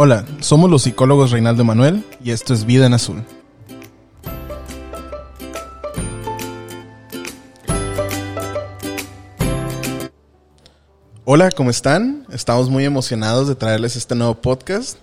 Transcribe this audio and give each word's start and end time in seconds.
Hola, 0.00 0.24
somos 0.38 0.70
los 0.70 0.82
psicólogos 0.82 1.32
Reinaldo 1.32 1.64
Manuel 1.64 2.04
y 2.22 2.30
esto 2.30 2.54
es 2.54 2.64
Vida 2.64 2.86
en 2.86 2.94
Azul. 2.94 3.24
Hola, 11.24 11.50
¿cómo 11.50 11.70
están? 11.70 12.26
Estamos 12.30 12.70
muy 12.70 12.84
emocionados 12.84 13.48
de 13.48 13.56
traerles 13.56 13.96
este 13.96 14.14
nuevo 14.14 14.36
podcast. 14.36 14.98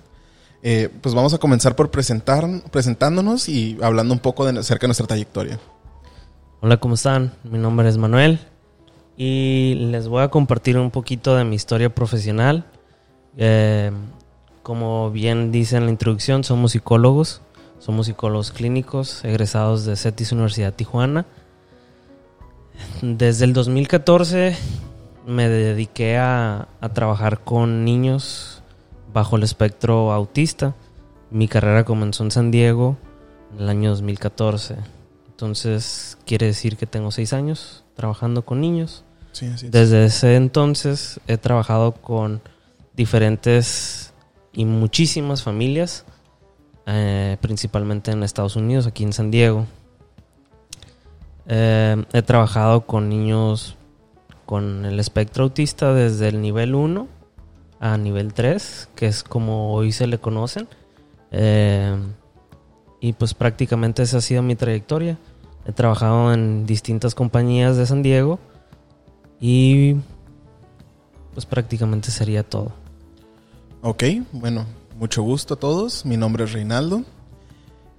Eh, 0.63 0.87
pues 1.01 1.13
vamos 1.13 1.33
a 1.33 1.39
comenzar 1.39 1.75
por 1.75 1.91
presentar, 1.91 2.45
presentándonos 2.71 3.49
y 3.49 3.77
hablando 3.81 4.13
un 4.13 4.21
poco 4.21 4.45
de, 4.45 4.57
acerca 4.57 4.83
de 4.83 4.87
nuestra 4.87 5.07
trayectoria. 5.07 5.59
Hola, 6.61 6.77
¿cómo 6.77 6.93
están? 6.93 7.33
Mi 7.43 7.57
nombre 7.57 7.89
es 7.89 7.97
Manuel 7.97 8.39
y 9.17 9.75
les 9.91 10.07
voy 10.07 10.23
a 10.23 10.29
compartir 10.29 10.77
un 10.77 10.89
poquito 10.89 11.35
de 11.35 11.43
mi 11.43 11.57
historia 11.57 11.93
profesional. 11.93 12.63
Eh, 13.35 13.91
como 14.65 15.11
bien 15.11 15.51
dice 15.51 15.77
en 15.77 15.85
la 15.85 15.91
introducción, 15.91 16.43
somos 16.43 16.71
psicólogos, 16.71 17.39
somos 17.77 18.07
psicólogos 18.07 18.51
clínicos 18.51 19.23
egresados 19.23 19.85
de 19.85 19.95
CETIS 19.95 20.31
Universidad 20.31 20.73
Tijuana. 20.73 21.27
Desde 23.03 23.45
el 23.45 23.53
2014 23.53 24.57
me 25.27 25.49
dediqué 25.49 26.17
a, 26.17 26.67
a 26.81 26.89
trabajar 26.89 27.41
con 27.41 27.85
niños 27.85 28.63
bajo 29.13 29.35
el 29.35 29.43
espectro 29.43 30.11
autista. 30.11 30.73
Mi 31.29 31.47
carrera 31.47 31.83
comenzó 31.83 32.23
en 32.23 32.31
San 32.31 32.49
Diego 32.49 32.97
en 33.53 33.61
el 33.65 33.69
año 33.69 33.91
2014. 33.91 34.77
Entonces 35.27 36.17
quiere 36.25 36.47
decir 36.47 36.75
que 36.75 36.87
tengo 36.87 37.11
seis 37.11 37.33
años 37.33 37.83
trabajando 37.95 38.43
con 38.43 38.61
niños. 38.61 39.03
Sí. 39.31 39.47
Desde 39.69 40.05
ese 40.05 40.37
entonces 40.37 41.19
he 41.27 41.37
trabajado 41.37 41.91
con 41.91 42.41
diferentes 42.95 44.11
y 44.55 44.65
muchísimas 44.65 45.43
familias, 45.43 46.05
eh, 46.87 47.37
principalmente 47.41 48.11
en 48.11 48.23
Estados 48.23 48.55
Unidos, 48.55 48.87
aquí 48.87 49.03
en 49.03 49.13
San 49.13 49.29
Diego. 49.29 49.65
Eh, 51.47 52.03
he 52.13 52.21
trabajado 52.21 52.85
con 52.87 53.09
niños 53.09 53.75
con 54.45 54.85
el 54.85 54.99
espectro 54.99 55.43
autista 55.43 55.93
desde 55.93 56.29
el 56.29 56.41
nivel 56.41 56.75
1 56.75 57.07
a 57.79 57.97
nivel 57.97 58.33
3, 58.33 58.89
que 58.95 59.07
es 59.07 59.23
como 59.23 59.73
hoy 59.73 59.91
se 59.91 60.07
le 60.07 60.19
conocen. 60.19 60.67
Eh, 61.31 61.95
y 63.01 63.13
pues 63.13 63.33
prácticamente 63.33 64.03
esa 64.03 64.17
ha 64.17 64.21
sido 64.21 64.41
mi 64.41 64.55
trayectoria. 64.55 65.17
He 65.67 65.71
trabajado 65.71 66.33
en 66.33 66.65
distintas 66.65 67.13
compañías 67.13 67.75
de 67.75 67.85
San 67.85 68.03
Diego 68.03 68.39
y 69.39 69.95
pues 71.33 71.45
prácticamente 71.45 72.11
sería 72.11 72.43
todo. 72.43 72.84
Ok, 73.87 74.03
bueno, 74.31 74.65
mucho 74.97 75.21
gusto 75.21 75.53
a 75.53 75.57
todos. 75.57 76.07
Mi 76.07 76.17
nombre 76.17 76.45
es 76.45 76.53
Reinaldo. 76.53 77.03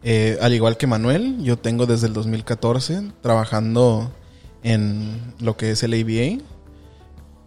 Eh, 0.03 0.37
al 0.43 0.53
igual 0.53 0.77
que 0.77 0.89
Manuel, 0.89 1.41
yo 1.45 1.61
tengo 1.61 1.87
desde 1.87 2.09
el 2.09 2.13
2014 2.13 3.13
trabajando 3.21 4.11
en 4.65 5.33
lo 5.39 5.57
que 5.57 5.71
es 5.71 5.85
el 5.85 5.95
ABA. 5.95 6.43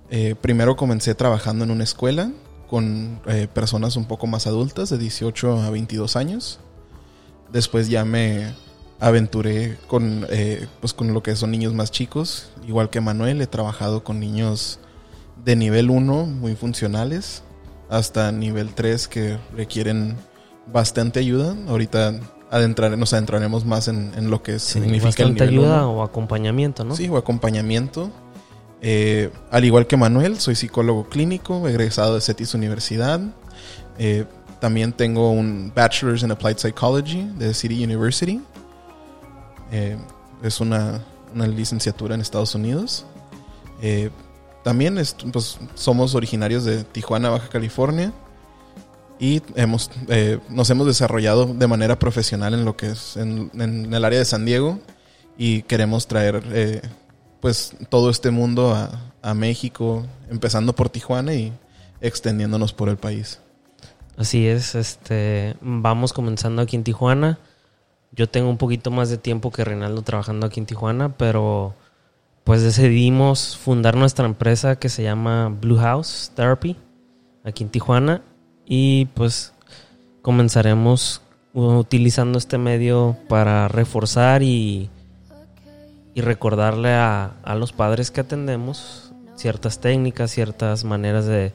Eh, 0.10 0.36
primero 0.40 0.78
comencé 0.78 1.16
trabajando 1.16 1.66
en 1.66 1.72
una 1.72 1.84
escuela 1.84 2.32
con 2.70 3.20
eh, 3.26 3.50
personas 3.54 3.98
un 3.98 4.06
poco 4.06 4.26
más 4.26 4.48
adultas, 4.48 4.90
de 4.90 4.98
18 4.98 5.60
a 5.60 5.70
22 5.70 6.16
años. 6.16 6.62
Después 7.52 7.90
ya 7.90 8.06
me 8.06 8.54
aventuré 9.02 9.78
con, 9.88 10.26
eh, 10.30 10.66
pues 10.80 10.94
con 10.94 11.14
lo 11.14 11.22
que 11.22 11.36
son 11.36 11.52
niños 11.52 11.74
más 11.74 11.92
chicos. 11.92 12.52
Igual 12.66 12.90
que 12.90 13.02
Manuel, 13.02 13.42
he 13.42 13.48
trabajado 13.48 14.06
con 14.06 14.18
niños 14.18 14.80
de 15.44 15.58
nivel 15.58 15.90
1 15.90 16.26
muy 16.26 16.56
funcionales 16.56 17.44
hasta 17.90 18.32
nivel 18.32 18.74
3 18.74 19.08
que 19.08 19.38
requieren 19.56 20.16
bastante 20.68 21.20
ayuda. 21.20 21.56
Ahorita 21.68 22.14
adentrar, 22.52 22.98
nos 22.98 23.14
adentraremos 23.14 23.66
más 23.66 23.88
en, 23.88 24.12
en 24.16 24.30
lo 24.30 24.42
que 24.44 24.60
Sí, 24.60 24.74
significa 24.74 25.24
el 25.24 25.32
bastante 25.34 25.46
nivel 25.48 25.60
ayuda 25.66 25.88
1. 25.88 25.92
o 26.00 26.04
acompañamiento, 26.04 26.84
¿no? 26.84 26.96
Sí, 26.96 27.08
o 27.10 27.18
acompañamiento. 27.18 28.10
Eh, 28.82 29.30
al 29.52 29.66
igual 29.66 29.88
que 29.88 29.98
Manuel, 29.98 30.40
soy 30.40 30.56
psicólogo 30.56 31.10
clínico, 31.10 31.68
egresado 31.68 32.16
de 32.16 32.22
CETIS 32.22 32.54
Universidad. 32.54 33.20
Eh, 33.98 34.26
también 34.62 34.94
tengo 34.94 35.32
un 35.32 35.72
Bachelor's 35.76 36.24
in 36.24 36.32
Applied 36.32 36.58
Psychology 36.58 37.24
de 37.38 37.54
City 37.54 37.84
University. 37.84 38.42
Eh, 39.72 39.98
es 40.44 40.60
una, 40.62 41.02
una 41.34 41.48
licenciatura 41.48 42.16
en 42.16 42.22
Estados 42.22 42.56
Unidos. 42.56 43.06
También 44.64 44.98
est- 44.98 45.24
pues, 45.32 45.58
somos 45.76 46.16
originarios 46.16 46.64
de 46.66 46.84
Tijuana, 46.84 47.30
Baja 47.30 47.50
California. 47.50 48.12
Y 49.20 49.42
hemos, 49.56 49.92
eh, 50.08 50.40
nos 50.50 50.70
hemos 50.70 50.88
desarrollado 50.88 51.46
de 51.46 51.68
manera 51.68 52.00
profesional 52.00 52.54
en 52.54 52.64
lo 52.64 52.78
que 52.78 52.88
es 52.92 53.18
en, 53.18 53.52
en 53.54 53.94
el 53.94 54.06
área 54.06 54.20
de 54.20 54.26
San 54.26 54.46
Diego. 54.46 54.80
Y 55.38 55.64
queremos 55.64 56.08
traer 56.08 56.44
eh, 56.52 56.82
pues 57.42 57.74
todo 57.90 58.10
este 58.10 58.32
mundo 58.32 58.74
a, 58.74 59.12
a 59.22 59.34
México, 59.34 60.06
empezando 60.30 60.74
por 60.74 60.90
Tijuana 60.90 61.34
y 61.34 61.54
extendiéndonos 62.02 62.74
por 62.74 62.90
el 62.90 62.98
país. 62.98 63.40
Así 64.18 64.48
es, 64.48 64.76
este, 64.76 65.56
vamos 65.62 66.12
comenzando 66.12 66.62
aquí 66.62 66.76
en 66.76 66.84
Tijuana. 66.84 67.40
Yo 68.12 68.28
tengo 68.28 68.50
un 68.50 68.58
poquito 68.58 68.92
más 68.92 69.10
de 69.10 69.18
tiempo 69.18 69.52
que 69.52 69.64
Reinaldo 69.64 70.02
trabajando 70.02 70.48
aquí 70.48 70.60
en 70.60 70.66
Tijuana, 70.66 71.16
pero 71.18 71.76
pues 72.44 72.62
decidimos 72.62 73.58
fundar 73.58 73.96
nuestra 73.96 74.26
empresa 74.26 74.78
que 74.78 74.90
se 74.90 75.04
llama 75.04 75.50
Blue 75.50 75.78
House 75.78 76.32
Therapy 76.36 76.76
aquí 77.44 77.64
en 77.64 77.70
Tijuana 77.70 78.22
y 78.66 79.06
pues 79.14 79.54
comenzaremos 80.22 81.22
utilizando 81.54 82.38
este 82.38 82.58
medio 82.58 83.18
para 83.28 83.68
reforzar 83.68 84.44
y, 84.44 84.90
y 86.14 86.22
recordarle 86.22 86.94
a, 86.94 87.34
a 87.44 87.56
los 87.56 87.74
padres 87.74 88.12
que 88.12 88.22
atendemos 88.22 89.12
ciertas 89.36 89.80
técnicas, 89.80 90.32
ciertas 90.32 90.84
maneras 90.84 91.26
de, 91.26 91.54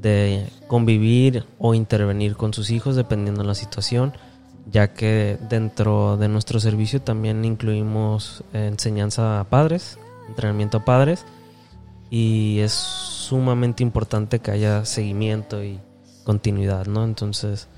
de 0.00 0.46
convivir 0.66 1.44
o 1.58 1.74
intervenir 1.74 2.36
con 2.36 2.54
sus 2.54 2.70
hijos 2.70 2.96
dependiendo 2.96 3.42
de 3.42 3.48
la 3.48 3.54
situación, 3.54 4.12
ya 4.70 4.94
que 4.94 5.38
dentro 5.48 6.16
de 6.16 6.28
nuestro 6.28 6.60
servicio 6.60 7.02
también 7.02 7.44
incluimos 7.44 8.44
enseñanza 8.52 9.40
a 9.40 9.44
padres, 9.44 9.98
entrenamiento 10.28 10.78
a 10.78 10.84
padres 10.84 11.24
y 12.10 12.60
es 12.60 12.72
sumamente 12.72 13.82
importante 13.82 14.38
que 14.38 14.50
haya 14.50 14.84
seguimiento 14.84 15.62
y 15.62 15.80
continuidad, 16.24 16.86
¿no? 16.86 17.04
Entonces 17.04 17.68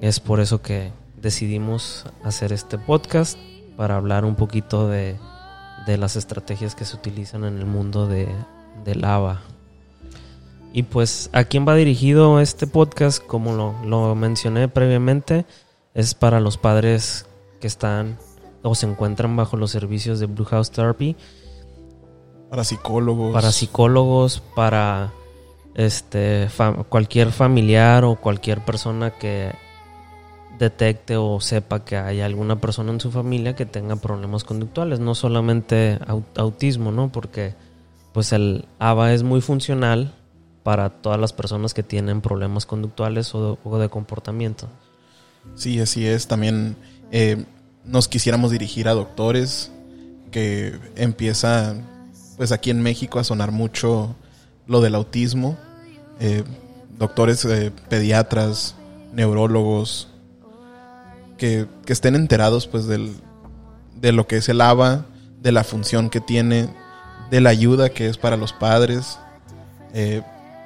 es 0.00 0.20
por 0.20 0.40
eso 0.40 0.62
que 0.62 0.92
decidimos 1.20 2.04
hacer 2.22 2.52
este 2.52 2.78
podcast 2.78 3.38
para 3.76 3.96
hablar 3.96 4.24
un 4.24 4.34
poquito 4.34 4.88
de, 4.88 5.16
de 5.86 5.98
las 5.98 6.16
estrategias 6.16 6.74
que 6.74 6.84
se 6.84 6.96
utilizan 6.96 7.44
en 7.44 7.58
el 7.58 7.66
mundo 7.66 8.06
de, 8.06 8.28
del 8.84 9.04
ABA. 9.04 9.40
Y 10.72 10.82
pues 10.84 11.30
a 11.32 11.44
quién 11.44 11.66
va 11.66 11.74
dirigido 11.74 12.40
este 12.40 12.66
podcast, 12.66 13.24
como 13.24 13.54
lo, 13.54 13.74
lo 13.84 14.14
mencioné 14.14 14.68
previamente, 14.68 15.46
es 15.94 16.14
para 16.14 16.40
los 16.40 16.58
padres 16.58 17.26
que 17.60 17.66
están 17.66 18.18
o 18.62 18.74
se 18.74 18.86
encuentran 18.86 19.36
bajo 19.36 19.56
los 19.56 19.70
servicios 19.70 20.20
de 20.20 20.26
Blue 20.26 20.44
House 20.44 20.70
Therapy, 20.70 21.16
Para 22.50 22.64
psicólogos. 22.64 23.32
para 23.32 23.52
psicólogos, 23.52 24.42
para 24.54 25.12
este 25.74 26.48
fam- 26.48 26.84
cualquier 26.88 27.30
familiar 27.32 28.04
o 28.04 28.16
cualquier 28.16 28.64
persona 28.64 29.10
que 29.10 29.52
detecte 30.58 31.16
o 31.16 31.40
sepa 31.40 31.84
que 31.84 31.96
hay 31.96 32.20
alguna 32.20 32.60
persona 32.60 32.90
en 32.92 33.00
su 33.00 33.10
familia 33.12 33.54
que 33.54 33.64
tenga 33.66 33.96
problemas 33.96 34.42
conductuales, 34.44 34.98
no 34.98 35.14
solamente 35.14 35.98
au- 36.06 36.24
autismo, 36.36 36.90
¿no? 36.90 37.12
Porque 37.12 37.54
pues 38.12 38.32
el 38.32 38.64
ABA 38.80 39.12
es 39.12 39.22
muy 39.22 39.40
funcional 39.40 40.14
para 40.64 40.90
todas 40.90 41.20
las 41.20 41.32
personas 41.32 41.74
que 41.74 41.82
tienen 41.84 42.20
problemas 42.20 42.66
conductuales 42.66 43.34
o, 43.34 43.58
o 43.62 43.78
de 43.78 43.88
comportamiento. 43.88 44.66
Sí, 45.54 45.78
así 45.80 46.06
es. 46.06 46.26
También 46.26 46.76
eh, 47.12 47.44
nos 47.84 48.08
quisiéramos 48.08 48.50
dirigir 48.50 48.88
a 48.88 48.94
doctores 48.94 49.70
que 50.32 50.78
empieza, 50.96 51.74
pues 52.38 52.50
aquí 52.52 52.70
en 52.70 52.82
México, 52.82 53.18
a 53.18 53.24
sonar 53.24 53.52
mucho 53.52 54.16
lo 54.66 54.80
del 54.80 54.94
autismo. 54.94 55.58
Eh, 56.20 56.44
doctores 56.98 57.44
eh, 57.44 57.70
pediatras, 57.90 58.74
neurólogos, 59.12 60.08
que, 61.36 61.66
que 61.84 61.92
estén 61.92 62.14
enterados 62.14 62.66
pues 62.66 62.86
del, 62.86 63.12
de 63.96 64.12
lo 64.12 64.26
que 64.26 64.36
es 64.36 64.48
el 64.48 64.60
ABA, 64.60 65.06
de 65.40 65.52
la 65.52 65.64
función 65.64 66.10
que 66.10 66.20
tiene, 66.20 66.68
de 67.30 67.40
la 67.40 67.50
ayuda 67.50 67.90
que 67.90 68.08
es 68.08 68.18
para 68.18 68.36
los 68.36 68.52
padres 68.52 69.18
eh, 69.94 70.22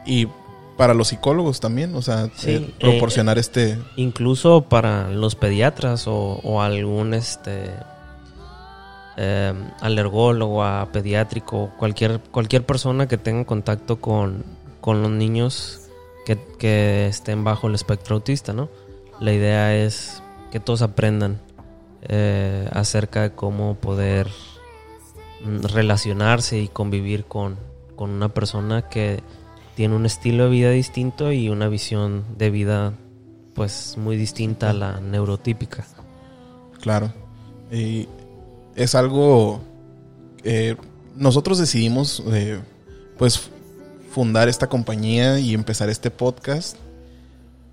y 0.06 0.26
para 0.76 0.94
los 0.94 1.08
psicólogos 1.08 1.60
tamén, 1.60 1.94
o 1.94 2.02
sea, 2.02 2.28
Sí, 2.34 2.50
eh, 2.50 2.56
eh, 2.56 2.74
proporcionar 2.80 3.38
este... 3.38 3.78
Incluso 3.96 4.62
para 4.62 5.10
los 5.10 5.36
pediatras 5.36 6.08
o, 6.08 6.40
o 6.42 6.62
algún 6.62 7.14
este 7.14 7.70
eh, 9.16 9.54
alergólogo, 9.80 10.64
a 10.64 10.90
pediátrico, 10.92 11.70
cualquier, 11.78 12.20
cualquier 12.30 12.64
persona 12.64 13.08
que 13.08 13.18
tenga 13.18 13.44
contacto 13.44 14.00
con, 14.00 14.44
con 14.80 15.02
los 15.02 15.10
niños 15.10 15.90
que, 16.24 16.38
que 16.58 17.06
estén 17.06 17.44
bajo 17.44 17.68
el 17.68 17.74
espectro 17.74 18.16
autista, 18.16 18.52
¿no? 18.52 18.68
La 19.20 19.32
idea 19.32 19.74
es 19.74 20.22
que 20.50 20.60
todos 20.60 20.82
aprendan 20.82 21.40
eh, 22.02 22.68
acerca 22.72 23.22
de 23.22 23.32
cómo 23.32 23.76
poder 23.76 24.28
mm, 25.44 25.64
relacionarse 25.66 26.58
y 26.58 26.68
convivir 26.68 27.24
con, 27.26 27.56
con 27.94 28.10
una 28.10 28.28
persona 28.30 28.88
que 28.88 29.22
tiene 29.76 29.94
un 29.94 30.06
estilo 30.06 30.44
de 30.44 30.50
vida 30.50 30.70
distinto 30.70 31.32
y 31.32 31.48
una 31.48 31.68
visión 31.68 32.24
de 32.36 32.50
vida 32.50 32.92
pues 33.54 33.96
muy 33.98 34.16
distinta 34.16 34.70
a 34.70 34.72
la 34.72 35.00
neurotípica. 35.00 35.86
Claro. 36.80 37.12
Y 37.70 38.08
es 38.76 38.94
algo... 38.94 39.60
eh, 40.44 40.76
nosotros 41.16 41.58
decidimos 41.58 42.22
eh, 42.32 42.58
pues 43.18 43.50
fundar 44.10 44.48
esta 44.48 44.68
compañía 44.68 45.38
y 45.38 45.54
empezar 45.54 45.88
este 45.90 46.10
podcast 46.10 46.76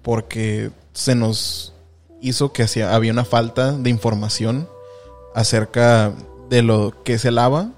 porque 0.01 0.71
se 0.93 1.15
nos 1.15 1.73
hizo 2.21 2.51
que 2.51 2.63
hacía, 2.63 2.95
había 2.95 3.11
una 3.11 3.25
falta 3.25 3.73
de 3.73 3.89
información 3.89 4.67
acerca 5.35 6.13
de 6.49 6.63
lo 6.63 7.03
que 7.03 7.13
es 7.13 7.25
el 7.25 7.37
ABA. 7.37 7.71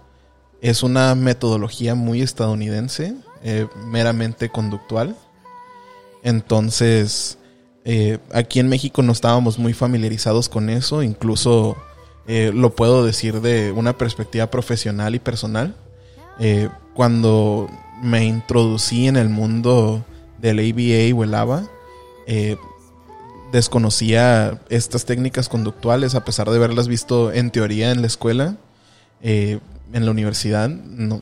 Es 0.62 0.84
una 0.84 1.16
metodología 1.16 1.96
muy 1.96 2.22
estadounidense, 2.22 3.16
eh, 3.44 3.68
meramente 3.88 4.50
conductual. 4.50 5.16
Entonces, 6.24 7.40
eh, 7.84 8.20
aquí 8.32 8.60
en 8.60 8.70
México 8.70 9.02
no 9.02 9.12
estábamos 9.12 9.58
muy 9.58 9.74
familiarizados 9.74 10.50
con 10.50 10.70
eso, 10.70 11.02
incluso 11.02 11.78
eh, 12.28 12.52
lo 12.54 12.76
puedo 12.76 13.06
decir 13.06 13.42
de 13.42 13.72
una 13.72 13.98
perspectiva 13.98 14.48
profesional 14.48 15.16
y 15.16 15.20
personal. 15.20 15.76
Eh, 16.40 16.70
cuando 16.94 17.70
me 18.02 18.26
introducí 18.26 19.08
en 19.08 19.18
el 19.18 19.30
mundo 19.30 20.04
del 20.40 20.60
ABA 20.60 21.16
o 21.18 21.24
el 21.24 21.34
ABA, 21.34 21.70
eh, 22.28 22.58
desconocía 23.52 24.60
estas 24.70 25.06
técnicas 25.06 25.50
conductuales 25.50 26.16
a 26.16 26.24
pesar 26.24 26.50
de 26.50 26.56
haberlas 26.56 26.88
visto 26.88 27.32
en 27.32 27.52
teoría 27.52 27.92
en 27.92 28.02
la 28.02 28.08
escuela, 28.08 28.58
eh, 29.22 29.60
en 29.94 30.06
la 30.06 30.12
universidad. 30.12 30.70
No, 30.70 31.22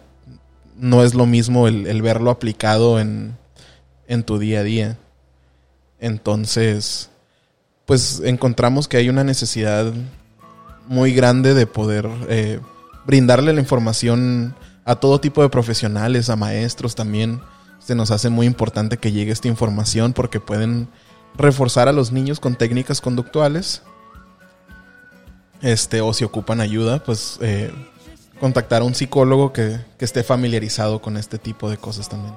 no 0.78 1.04
es 1.04 1.16
lo 1.16 1.26
mismo 1.26 1.68
el, 1.68 1.88
el 1.88 2.02
verlo 2.02 2.32
aplicado 2.32 3.00
en, 3.00 3.38
en 4.08 4.24
tu 4.24 4.40
día 4.40 4.60
a 4.60 4.64
día. 4.64 4.98
Entonces, 6.00 7.10
pues 7.86 8.22
encontramos 8.24 8.88
que 8.88 8.98
hay 8.98 9.10
una 9.10 9.24
necesidad 9.24 9.92
muy 10.90 11.14
grande 11.14 11.54
de 11.54 11.68
poder 11.68 12.10
eh, 12.30 12.60
brindarle 13.06 13.54
la 13.54 13.60
información 13.62 14.56
a 14.86 14.96
todo 14.96 15.22
tipo 15.22 15.44
de 15.44 15.50
profesionales, 15.50 16.30
a 16.30 16.36
maestros 16.36 16.96
también. 16.96 17.40
Se 17.78 17.94
nos 17.94 18.10
hace 18.10 18.30
muy 18.30 18.48
importante 18.48 18.98
que 18.98 19.12
llegue 19.12 19.32
esta 19.32 19.48
información 19.48 20.14
porque 20.14 20.40
pueden 20.40 20.90
reforzar 21.36 21.88
a 21.88 21.94
los 21.94 22.12
niños 22.12 22.40
con 22.40 22.56
técnicas 22.56 23.02
conductuales. 23.02 23.84
Este, 25.62 26.02
o 26.02 26.12
si 26.12 26.24
ocupan 26.24 26.60
ayuda, 26.60 27.04
pues 27.04 27.38
eh, 27.42 27.72
contactar 28.40 28.82
a 28.82 28.86
un 28.86 28.96
psicólogo 28.96 29.54
que, 29.54 29.80
que 30.00 30.06
esté 30.06 30.24
familiarizado 30.24 31.02
con 31.02 31.18
este 31.18 31.38
tipo 31.38 31.70
de 31.70 31.78
cosas 31.78 32.10
también. 32.10 32.34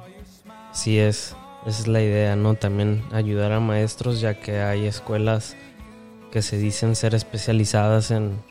Sí 0.74 0.98
es, 0.98 1.34
esa 1.66 1.80
es 1.80 1.88
la 1.88 2.02
idea, 2.02 2.36
¿no? 2.36 2.54
También 2.54 3.02
ayudar 3.12 3.52
a 3.52 3.60
maestros 3.60 4.20
ya 4.20 4.34
que 4.38 4.60
hay 4.60 4.86
escuelas 4.86 5.56
que 6.32 6.42
se 6.42 6.56
dicen 6.56 6.96
ser 6.96 7.14
especializadas 7.14 8.10
en, 8.10 8.42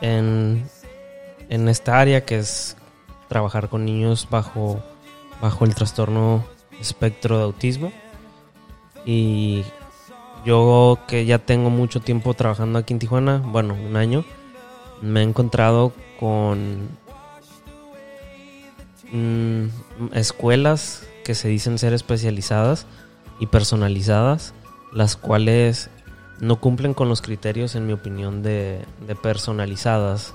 en, 0.00 0.68
en 1.50 1.68
esta 1.68 2.00
área 2.00 2.24
que 2.24 2.38
es 2.38 2.76
trabajar 3.28 3.68
con 3.68 3.84
niños 3.84 4.26
bajo, 4.30 4.82
bajo 5.40 5.66
el 5.66 5.74
trastorno 5.74 6.44
espectro 6.80 7.36
de 7.36 7.44
autismo. 7.44 7.92
Y 9.04 9.64
yo 10.46 10.98
que 11.06 11.26
ya 11.26 11.38
tengo 11.38 11.68
mucho 11.68 12.00
tiempo 12.00 12.32
trabajando 12.32 12.78
aquí 12.78 12.94
en 12.94 12.98
Tijuana, 12.98 13.42
bueno, 13.44 13.74
un 13.74 13.96
año, 13.96 14.24
me 15.02 15.20
he 15.20 15.24
encontrado 15.24 15.92
con 16.18 16.88
mm, 19.12 19.66
escuelas 20.14 21.06
que 21.22 21.34
se 21.34 21.48
dicen 21.48 21.78
ser 21.78 21.92
especializadas 21.92 22.86
y 23.40 23.46
personalizadas, 23.46 24.54
las 24.92 25.16
cuales 25.16 25.90
no 26.40 26.56
cumplen 26.56 26.94
con 26.94 27.08
los 27.08 27.22
criterios, 27.22 27.74
en 27.74 27.86
mi 27.86 27.92
opinión, 27.92 28.42
de, 28.42 28.84
de 29.06 29.14
personalizadas. 29.14 30.34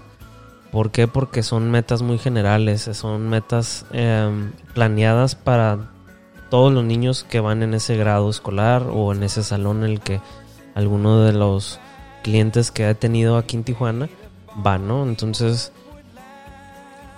¿Por 0.71 0.91
qué? 0.91 1.07
Porque 1.07 1.44
son 1.44 1.69
metas 1.69 2.01
muy 2.01 2.17
generales, 2.17 2.89
son 2.94 3.29
metas 3.29 3.85
eh, 3.91 4.29
planeadas 4.73 5.35
para 5.35 5.91
todos 6.50 6.73
los 6.73 6.83
niños 6.83 7.23
que 7.23 7.39
van 7.39 7.63
en 7.63 7.73
ese 7.73 7.95
grado 7.95 8.29
escolar 8.29 8.88
o 8.91 9.13
en 9.13 9.23
ese 9.23 9.44
salón 9.44 9.83
en 9.83 9.91
el 9.91 10.00
que 10.00 10.19
alguno 10.75 11.21
de 11.21 11.33
los 11.33 11.79
clientes 12.23 12.71
que 12.71 12.89
he 12.89 12.95
tenido 12.95 13.38
aquí 13.38 13.55
en 13.55 13.63
Tijuana 13.63 14.09
van, 14.55 14.88
¿no? 14.88 15.03
Entonces, 15.03 15.71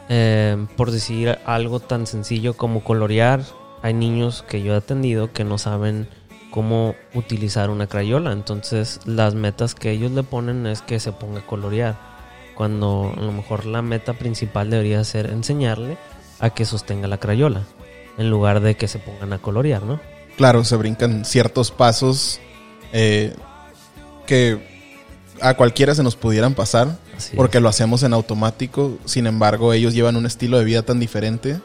eh, 0.09 0.65
por 0.75 0.91
decir 0.91 1.37
algo 1.45 1.79
tan 1.79 2.07
sencillo 2.07 2.55
como 2.55 2.83
colorear, 2.83 3.41
hay 3.81 3.93
niños 3.93 4.43
que 4.43 4.61
yo 4.61 4.73
he 4.73 4.77
atendido 4.77 5.31
que 5.31 5.43
no 5.43 5.57
saben 5.57 6.09
cómo 6.55 6.95
utilizar 7.13 7.69
una 7.69 7.85
crayola. 7.85 8.31
Entonces, 8.31 9.01
las 9.03 9.35
metas 9.35 9.75
que 9.75 9.91
ellos 9.91 10.11
le 10.11 10.23
ponen 10.23 10.65
es 10.65 10.81
que 10.81 11.01
se 11.01 11.11
ponga 11.11 11.41
a 11.41 11.45
colorear. 11.45 11.97
Cuando 12.55 13.13
a 13.15 13.21
lo 13.21 13.33
mejor 13.33 13.65
la 13.65 13.81
meta 13.81 14.13
principal 14.13 14.69
debería 14.69 15.03
ser 15.03 15.25
enseñarle 15.25 15.97
a 16.39 16.51
que 16.51 16.63
sostenga 16.63 17.09
la 17.09 17.17
crayola. 17.17 17.63
En 18.17 18.29
lugar 18.29 18.61
de 18.61 18.75
que 18.75 18.87
se 18.87 18.99
pongan 18.99 19.33
a 19.33 19.39
colorear, 19.39 19.83
¿no? 19.83 19.99
Claro, 20.37 20.63
se 20.63 20.77
brincan 20.77 21.25
ciertos 21.25 21.71
pasos 21.71 22.39
eh, 22.93 23.33
que 24.25 24.57
a 25.41 25.55
cualquiera 25.55 25.93
se 25.93 26.03
nos 26.03 26.15
pudieran 26.15 26.53
pasar 26.53 26.97
Así 27.17 27.35
porque 27.35 27.59
lo 27.59 27.67
hacemos 27.67 28.03
en 28.03 28.13
automático. 28.13 28.97
Sin 29.03 29.27
embargo, 29.27 29.73
ellos 29.73 29.93
llevan 29.93 30.15
un 30.15 30.25
estilo 30.25 30.57
de 30.57 30.63
vida 30.63 30.83
tan 30.83 31.01
diferente 31.01 31.59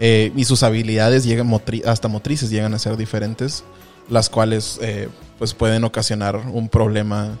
eh, 0.00 0.32
y 0.34 0.44
sus 0.44 0.64
habilidades 0.64 1.22
llegan 1.22 1.48
motri- 1.48 1.86
hasta 1.86 2.08
motrices 2.08 2.50
llegan 2.50 2.74
a 2.74 2.80
ser 2.80 2.96
diferentes, 2.96 3.62
las 4.08 4.28
cuales 4.30 4.78
eh, 4.82 5.08
pues 5.38 5.54
pueden 5.54 5.84
ocasionar 5.84 6.36
un 6.36 6.68
problema 6.68 7.38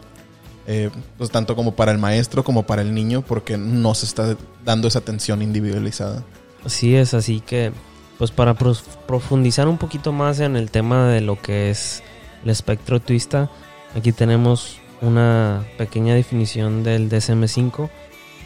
eh, 0.66 0.90
pues 1.18 1.30
tanto 1.30 1.56
como 1.56 1.74
para 1.74 1.92
el 1.92 1.98
maestro 1.98 2.42
como 2.42 2.62
para 2.62 2.80
el 2.80 2.94
niño 2.94 3.22
porque 3.22 3.58
no 3.58 3.94
se 3.94 4.06
está 4.06 4.36
dando 4.64 4.88
esa 4.88 5.00
atención 5.00 5.42
individualizada. 5.42 6.22
Así 6.64 6.96
es, 6.96 7.12
así 7.12 7.40
que 7.40 7.72
pues 8.18 8.30
para 8.30 8.54
profundizar 8.54 9.68
un 9.68 9.76
poquito 9.76 10.12
más 10.12 10.40
en 10.40 10.56
el 10.56 10.70
tema 10.70 11.08
de 11.08 11.20
lo 11.20 11.40
que 11.40 11.70
es 11.70 12.02
el 12.44 12.50
espectro 12.50 12.96
autista, 12.96 13.50
aquí 13.94 14.12
tenemos 14.12 14.78
una 15.02 15.64
pequeña 15.76 16.14
definición 16.14 16.82
del 16.82 17.10
DSM5 17.10 17.90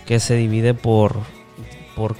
que 0.06 0.18
se 0.18 0.34
divide 0.34 0.74
por, 0.74 1.16
por 1.94 2.16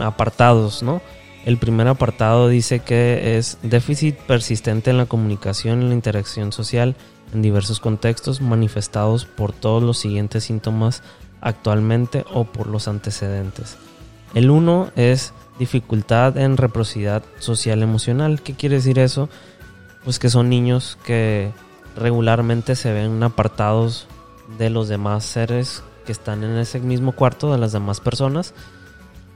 apartados, 0.00 0.82
¿no? 0.82 1.00
El 1.44 1.58
primer 1.58 1.88
apartado 1.88 2.48
dice 2.48 2.80
que 2.80 3.36
es 3.36 3.58
déficit 3.62 4.16
persistente 4.16 4.90
en 4.90 4.98
la 4.98 5.06
comunicación 5.06 5.82
y 5.82 5.88
la 5.88 5.94
interacción 5.94 6.52
social 6.52 6.94
en 7.34 7.42
diversos 7.42 7.80
contextos 7.80 8.40
manifestados 8.40 9.24
por 9.24 9.52
todos 9.52 9.82
los 9.82 9.98
siguientes 9.98 10.44
síntomas 10.44 11.02
actualmente 11.40 12.24
o 12.32 12.44
por 12.44 12.68
los 12.68 12.86
antecedentes. 12.86 13.76
El 14.34 14.50
1 14.50 14.92
es 14.94 15.34
dificultad 15.58 16.38
en 16.38 16.56
reciprocidad 16.56 17.22
social 17.38 17.82
emocional. 17.82 18.40
¿Qué 18.40 18.54
quiere 18.54 18.76
decir 18.76 18.98
eso? 18.98 19.28
Pues 20.04 20.18
que 20.18 20.30
son 20.30 20.48
niños 20.48 20.96
que 21.04 21.50
regularmente 21.96 22.76
se 22.76 22.92
ven 22.92 23.22
apartados 23.22 24.06
de 24.58 24.70
los 24.70 24.88
demás 24.88 25.24
seres 25.24 25.82
que 26.06 26.12
están 26.12 26.44
en 26.44 26.56
ese 26.56 26.80
mismo 26.80 27.12
cuarto, 27.12 27.52
de 27.52 27.58
las 27.58 27.72
demás 27.72 28.00
personas, 28.00 28.54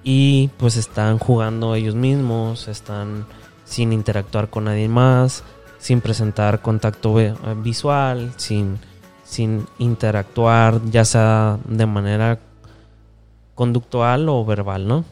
y 0.08 0.50
pues 0.56 0.76
están 0.76 1.18
jugando 1.18 1.75
ellos 1.75 1.96
mismos, 1.96 2.68
están 2.68 3.26
sin 3.64 3.92
interactuar 3.92 4.48
con 4.48 4.66
nadie 4.66 4.88
más, 4.88 5.42
sin 5.80 6.00
presentar 6.00 6.62
contacto 6.62 7.18
eh, 7.18 7.34
visual, 7.56 8.32
sin, 8.36 8.78
sin 9.25 9.66
interactuar 9.80 10.80
ya 10.92 11.04
sea 11.04 11.58
de 11.64 11.86
manera 11.86 12.38
conductual 13.56 14.28
o 14.28 14.44
verbal, 14.44 14.86
¿no? 14.86 15.04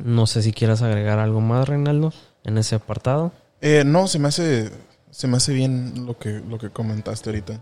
No 0.00 0.26
sé 0.26 0.42
si 0.42 0.52
quieras 0.52 0.82
agregar 0.82 1.20
algo 1.20 1.40
más, 1.40 1.68
Reinaldo, 1.68 2.12
en 2.42 2.58
ese 2.58 2.74
apartado. 2.74 3.30
Eh, 3.60 3.84
no, 3.86 4.08
se 4.08 4.18
me 4.18 4.26
hace 4.26 4.72
se 5.12 5.28
me 5.28 5.36
hace 5.36 5.52
bien 5.54 6.06
lo 6.06 6.18
que 6.18 6.40
lo 6.40 6.58
que 6.58 6.70
comentaste 6.70 7.30
ahorita. 7.30 7.60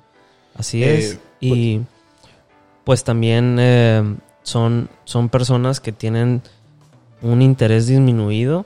Así 0.55 0.83
Eh, 0.83 0.99
es. 0.99 1.19
Y 1.39 1.83
pues 2.85 3.05
también 3.05 3.59
eh, 3.61 4.17
son, 4.43 4.89
son 5.05 5.29
personas 5.29 5.81
que 5.81 5.93
tienen 5.93 6.43
un 7.23 7.43
interés 7.43 7.87
disminuido 7.87 8.65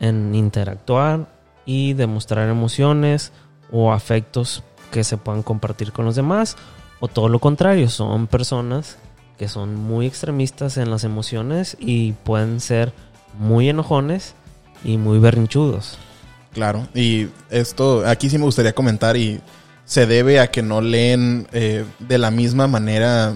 en 0.00 0.34
interactuar 0.34 1.26
y 1.66 1.94
demostrar 1.94 2.48
emociones 2.48 3.32
o 3.70 3.92
afectos 3.92 4.62
que 4.90 5.04
se 5.04 5.16
puedan 5.16 5.42
compartir 5.42 5.92
con 5.92 6.04
los 6.04 6.16
demás. 6.16 6.56
O 7.00 7.08
todo 7.08 7.28
lo 7.28 7.38
contrario, 7.38 7.88
son 7.88 8.26
personas 8.26 8.96
que 9.38 9.48
son 9.48 9.74
muy 9.74 10.06
extremistas 10.06 10.76
en 10.76 10.90
las 10.90 11.04
emociones 11.04 11.76
y 11.80 12.12
pueden 12.12 12.60
ser 12.60 12.92
muy 13.38 13.68
enojones 13.68 14.34
y 14.84 14.96
muy 14.96 15.18
berrinchudos. 15.18 15.98
Claro, 16.52 16.86
y 16.94 17.28
esto 17.50 18.06
aquí 18.06 18.30
sí 18.30 18.38
me 18.38 18.44
gustaría 18.44 18.74
comentar 18.74 19.16
y 19.16 19.40
se 19.84 20.06
debe 20.06 20.38
a 20.38 20.50
que 20.50 20.62
no 20.62 20.80
leen 20.80 21.48
eh, 21.52 21.84
de 21.98 22.18
la 22.18 22.30
misma 22.30 22.68
manera 22.68 23.34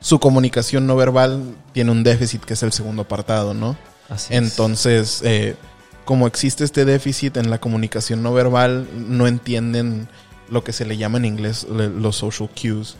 su 0.00 0.18
comunicación 0.18 0.86
no 0.86 0.96
verbal 0.96 1.56
tiene 1.72 1.90
un 1.90 2.02
déficit 2.04 2.44
que 2.44 2.54
es 2.54 2.62
el 2.62 2.72
segundo 2.72 3.02
apartado, 3.02 3.54
¿no? 3.54 3.76
Así 4.08 4.34
es. 4.34 4.42
Entonces, 4.42 5.22
eh, 5.24 5.56
como 6.04 6.26
existe 6.26 6.64
este 6.64 6.84
déficit 6.84 7.36
en 7.36 7.50
la 7.50 7.58
comunicación 7.58 8.22
no 8.22 8.32
verbal, 8.32 8.88
no 8.94 9.26
entienden 9.26 10.08
lo 10.48 10.64
que 10.64 10.72
se 10.72 10.86
le 10.86 10.96
llama 10.96 11.18
en 11.18 11.26
inglés 11.26 11.66
los 11.68 12.16
social 12.16 12.48
cues. 12.50 12.96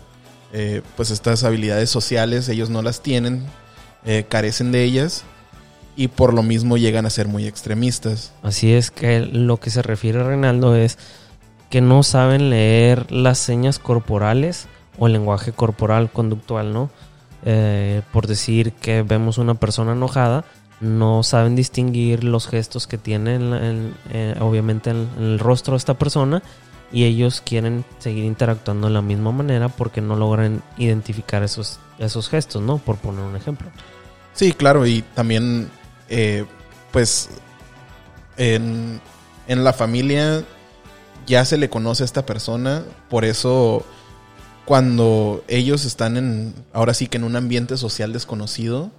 Eh, 0.53 0.83
pues 0.97 1.11
estas 1.11 1.45
habilidades 1.45 1.91
sociales 1.91 2.49
ellos 2.49 2.71
no 2.71 2.83
las 2.83 3.03
tienen, 3.03 3.45
eh, 4.05 4.25
carecen 4.29 4.73
de 4.73 4.83
ellas 4.83 5.25
y 5.95 6.09
por 6.09 6.33
lo 6.33 6.43
mismo 6.43 6.79
llegan 6.79 7.07
a 7.07 7.11
ser 7.11 7.29
muy 7.29 7.47
extremistas. 7.47 8.33
Así 8.43 8.73
es 8.73 8.91
que 8.91 9.21
lo 9.21 9.59
que 9.59 9.71
se 9.71 9.83
refiere 9.83 10.23
Reinaldo 10.23 10.75
es 10.77 10.99
que 11.71 11.81
no 11.81 12.03
saben 12.03 12.51
leer 12.51 13.11
las 13.13 13.39
señas 13.39 13.79
corporales 13.79 14.69
o 14.99 15.07
el 15.07 15.13
lenguaje 15.13 15.53
corporal 15.53 16.11
conductual, 16.11 16.73
¿no? 16.73 16.91
Eh, 17.45 18.03
por 18.13 18.27
decir 18.27 18.73
que 18.73 19.03
vemos 19.03 19.39
una 19.39 19.55
persona 19.55 19.93
enojada, 19.93 20.45
no 20.81 21.23
saben 21.23 21.57
distinguir 21.57 22.25
los 22.25 22.47
gestos 22.49 22.87
que 22.87 22.99
tiene 22.99 23.35
en 23.37 23.53
en- 23.55 23.95
eh, 24.13 24.35
obviamente 24.41 24.91
en, 24.91 25.09
en 25.17 25.23
el 25.25 25.39
rostro 25.39 25.73
de 25.75 25.79
esta 25.79 25.95
persona 25.95 26.43
y 26.93 27.05
ellos 27.05 27.41
quieren 27.45 27.85
seguir 27.99 28.25
interactuando 28.25 28.87
de 28.89 28.95
la 28.95 29.03
misma 29.03 29.31
manera 29.33 29.69
porque 29.69 30.01
no 30.01 30.17
logran 30.17 30.63
identificar 30.79 31.43
esos, 31.43 31.79
esos 31.99 32.29
gestos, 32.29 32.63
¿no? 32.63 32.79
Por 32.79 32.97
poner 32.97 33.25
un 33.25 33.37
ejemplo. 33.37 33.69
Sí, 34.33 34.53
claro, 34.53 34.87
y 34.87 35.03
también, 35.15 35.69
eh, 36.09 36.45
pues, 36.93 37.29
en, 38.37 39.01
en 39.49 39.65
la 39.65 39.73
familia 39.73 40.45
ya 41.27 41.45
se 41.45 41.59
le 41.59 41.69
conoce 41.69 42.05
a 42.05 42.07
esta 42.07 42.25
persona, 42.25 42.85
por 43.11 43.25
eso 43.25 43.85
cuando 44.69 45.43
ellos 45.49 45.87
están 45.87 46.19
en, 46.19 46.55
ahora 46.75 46.93
sí 46.93 47.07
que 47.07 47.17
en 47.17 47.25
un 47.25 47.37
ambiente 47.37 47.79
social 47.79 48.13
desconocido, 48.13 48.91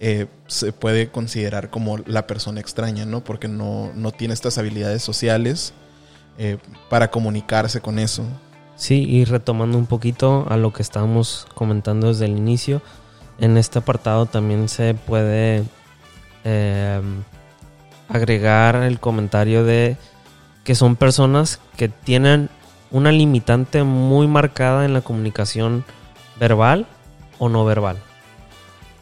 eh, 0.00 0.26
se 0.46 0.72
puede 0.72 1.10
considerar 1.10 1.68
como 1.68 1.98
la 1.98 2.26
persona 2.26 2.60
extraña, 2.60 3.04
¿no? 3.04 3.22
Porque 3.22 3.46
no, 3.46 3.92
no 3.94 4.10
tiene 4.10 4.32
estas 4.32 4.56
habilidades 4.56 5.02
sociales 5.02 5.74
eh, 6.38 6.56
para 6.88 7.10
comunicarse 7.10 7.82
con 7.82 7.98
eso. 7.98 8.24
Sí, 8.76 9.04
y 9.06 9.26
retomando 9.26 9.76
un 9.76 9.84
poquito 9.84 10.46
a 10.48 10.56
lo 10.56 10.72
que 10.72 10.80
estábamos 10.80 11.46
comentando 11.54 12.08
desde 12.08 12.24
el 12.24 12.38
inicio, 12.38 12.80
en 13.38 13.58
este 13.58 13.80
apartado 13.80 14.24
también 14.24 14.70
se 14.70 14.94
puede 14.94 15.62
eh, 16.44 17.02
agregar 18.08 18.76
el 18.76 18.98
comentario 18.98 19.62
de 19.62 19.98
que 20.64 20.74
son 20.74 20.96
personas 20.96 21.60
que 21.76 21.90
tienen 21.90 22.48
una 22.90 23.12
limitante 23.12 23.82
muy 23.82 24.26
marcada 24.26 24.84
en 24.84 24.92
la 24.92 25.00
comunicación 25.00 25.84
verbal 26.38 26.86
o 27.38 27.48
no 27.48 27.64
verbal. 27.64 27.98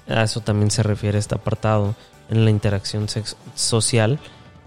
A 0.09 0.23
eso 0.23 0.41
también 0.41 0.71
se 0.71 0.83
refiere 0.83 1.19
este 1.19 1.35
apartado 1.35 1.95
en 2.29 2.45
la 2.45 2.51
interacción 2.51 3.07
social 3.55 4.19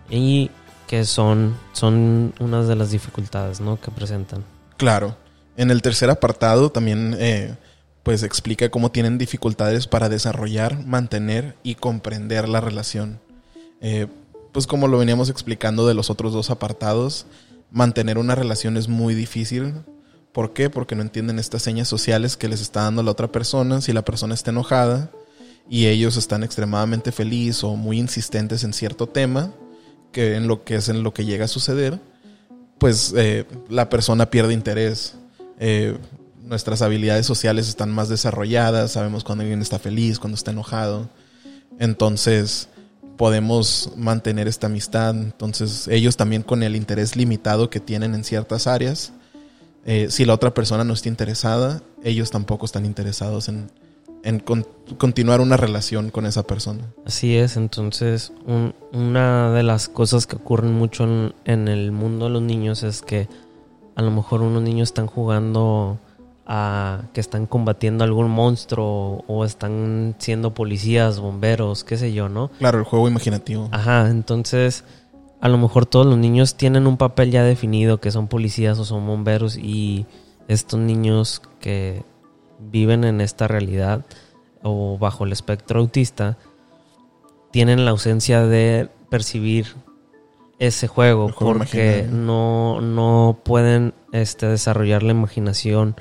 y 0.10 0.52
que 0.88 1.06
son, 1.06 1.56
son 1.74 2.34
unas 2.40 2.68
de 2.68 2.76
las 2.76 2.92
dificultades 2.92 3.62
¿no? 3.62 3.80
que 3.80 3.92
presentan. 3.92 4.44
Claro. 4.78 5.16
En 5.56 5.72
el 5.72 5.82
tercer 5.82 6.10
apartado 6.10 6.72
también 6.72 7.16
eh, 7.20 7.56
pues 8.04 8.24
explica 8.24 8.70
cómo 8.70 8.92
tienen 8.92 9.18
dificultades 9.18 9.88
para 9.88 10.10
desarrollar, 10.10 10.86
mantener 10.86 11.56
y 11.64 11.76
comprender 11.76 12.48
la 12.48 12.62
relación. 12.62 13.20
Eh, 13.82 14.08
pues 14.52 14.68
como 14.68 14.88
lo 14.88 14.98
veníamos 14.98 15.30
explicando 15.30 15.86
de 15.86 15.94
los 15.94 16.10
otros 16.10 16.34
dos 16.34 16.50
apartados, 16.50 17.28
mantener 17.72 18.18
una 18.18 18.36
relación 18.36 18.78
es 18.78 18.88
muy 18.88 19.14
difícil. 19.14 19.74
¿Por 20.32 20.54
qué? 20.54 20.70
Porque 20.70 20.96
no 20.96 21.02
entienden 21.02 21.40
estas 21.40 21.64
señas 21.64 21.88
sociales 21.88 22.38
que 22.38 22.48
les 22.48 22.62
está 22.62 22.84
dando 22.84 23.04
la 23.04 23.12
otra 23.12 23.32
persona, 23.32 23.82
si 23.82 23.94
la 23.94 24.04
persona 24.04 24.34
está 24.34 24.52
enojada 24.52 25.12
y 25.70 25.88
ellos 25.88 26.18
están 26.18 26.44
extremadamente 26.44 27.12
felices 27.12 27.64
o 27.64 27.76
muy 27.76 28.00
insistentes 28.00 28.64
en 28.64 28.74
cierto 28.74 29.08
tema, 29.08 29.54
que 30.12 30.36
en 30.36 30.48
lo 30.48 30.64
que 30.64 30.76
es 30.76 30.90
en 30.90 31.04
lo 31.04 31.14
que 31.14 31.26
llega 31.26 31.46
a 31.46 31.48
suceder, 31.48 32.00
pues 32.78 33.14
eh, 33.16 33.46
la 33.70 33.90
persona 33.90 34.30
pierde 34.30 34.54
interés. 34.54 35.16
Eh, 35.60 35.98
nuestras 36.42 36.82
habilidades 36.82 37.26
sociales 37.26 37.68
están 37.68 37.92
más 37.92 38.10
desarrolladas, 38.10 38.94
sabemos 38.94 39.24
cuando 39.24 39.44
alguien 39.44 39.62
está 39.62 39.78
feliz, 39.78 40.18
cuando 40.18 40.36
está 40.36 40.52
enojado. 40.52 41.10
Entonces 41.78 42.70
podemos 43.20 43.92
mantener 43.98 44.48
esta 44.48 44.68
amistad. 44.68 45.14
Entonces 45.14 45.90
ellos 45.90 46.16
también 46.16 46.42
con 46.42 46.64
el 46.64 46.74
interés 46.78 47.18
limitado 47.18 47.70
que 47.70 47.82
tienen 47.82 48.16
en 48.16 48.24
ciertas 48.24 48.66
áreas, 48.66 49.12
eh, 49.86 50.08
si 50.10 50.24
la 50.24 50.34
otra 50.36 50.54
persona 50.54 50.86
no 50.86 50.94
está 50.94 51.10
interesada, 51.10 51.82
ellos 52.02 52.32
tampoco 52.32 52.66
están 52.66 52.86
interesados 52.86 53.50
en, 53.50 53.70
en 54.24 54.40
con- 54.40 54.66
continuar 54.98 55.42
una 55.42 55.58
relación 55.58 56.12
con 56.12 56.26
esa 56.26 56.44
persona. 56.44 56.84
Así 57.06 57.36
es, 57.36 57.58
entonces 57.58 58.32
un- 58.46 58.74
una 58.94 59.52
de 59.52 59.64
las 59.64 59.90
cosas 59.90 60.26
que 60.26 60.38
ocurren 60.38 60.74
mucho 60.74 61.04
en, 61.04 61.34
en 61.44 61.68
el 61.68 61.92
mundo 61.92 62.26
de 62.28 62.32
los 62.32 62.42
niños 62.42 62.84
es 62.84 63.02
que 63.02 63.28
a 63.96 64.02
lo 64.02 64.12
mejor 64.12 64.42
unos 64.44 64.62
niños 64.64 64.90
están 64.90 65.08
jugando 65.08 66.00
a 66.52 67.04
que 67.14 67.22
están 67.22 67.46
combatiendo 67.46 68.04
algún 68.04 68.32
monstruo 68.32 69.24
o 69.28 69.46
están 69.46 70.16
siendo 70.18 70.56
policías, 70.56 71.20
bomberos, 71.20 71.84
qué 71.84 71.96
sé 71.96 72.12
yo, 72.12 72.28
¿no? 72.28 72.50
Claro, 72.58 72.80
el 72.80 72.86
juego 72.86 73.08
imaginativo. 73.08 73.70
Ajá, 73.72 74.10
entonces 74.10 74.84
a 75.42 75.48
lo 75.48 75.60
mejor 75.60 75.86
todos 75.86 76.08
los 76.08 76.18
niños 76.18 76.56
tienen 76.56 76.88
un 76.88 76.98
papel 76.98 77.30
ya 77.30 77.44
definido 77.44 78.00
que 78.00 78.10
son 78.10 78.28
policías 78.28 78.80
o 78.80 78.84
son 78.84 79.06
bomberos 79.06 79.58
y 79.58 80.08
estos 80.48 80.80
niños 80.80 81.44
que 81.60 82.02
viven 82.58 83.04
en 83.04 83.22
esta 83.22 83.48
realidad 83.48 84.04
o 84.64 84.98
bajo 84.98 85.26
el 85.26 85.32
espectro 85.32 85.80
autista 85.80 86.36
tienen 87.52 87.86
la 87.86 87.92
ausencia 87.92 88.44
de 88.44 88.90
percibir 89.12 89.68
ese 90.58 90.88
juego, 90.88 91.30
juego 91.30 91.54
porque 91.54 92.08
no, 92.12 92.82
no 92.82 93.38
pueden 93.44 93.94
este, 94.14 94.48
desarrollar 94.48 95.04
la 95.04 95.12
imaginación 95.12 95.96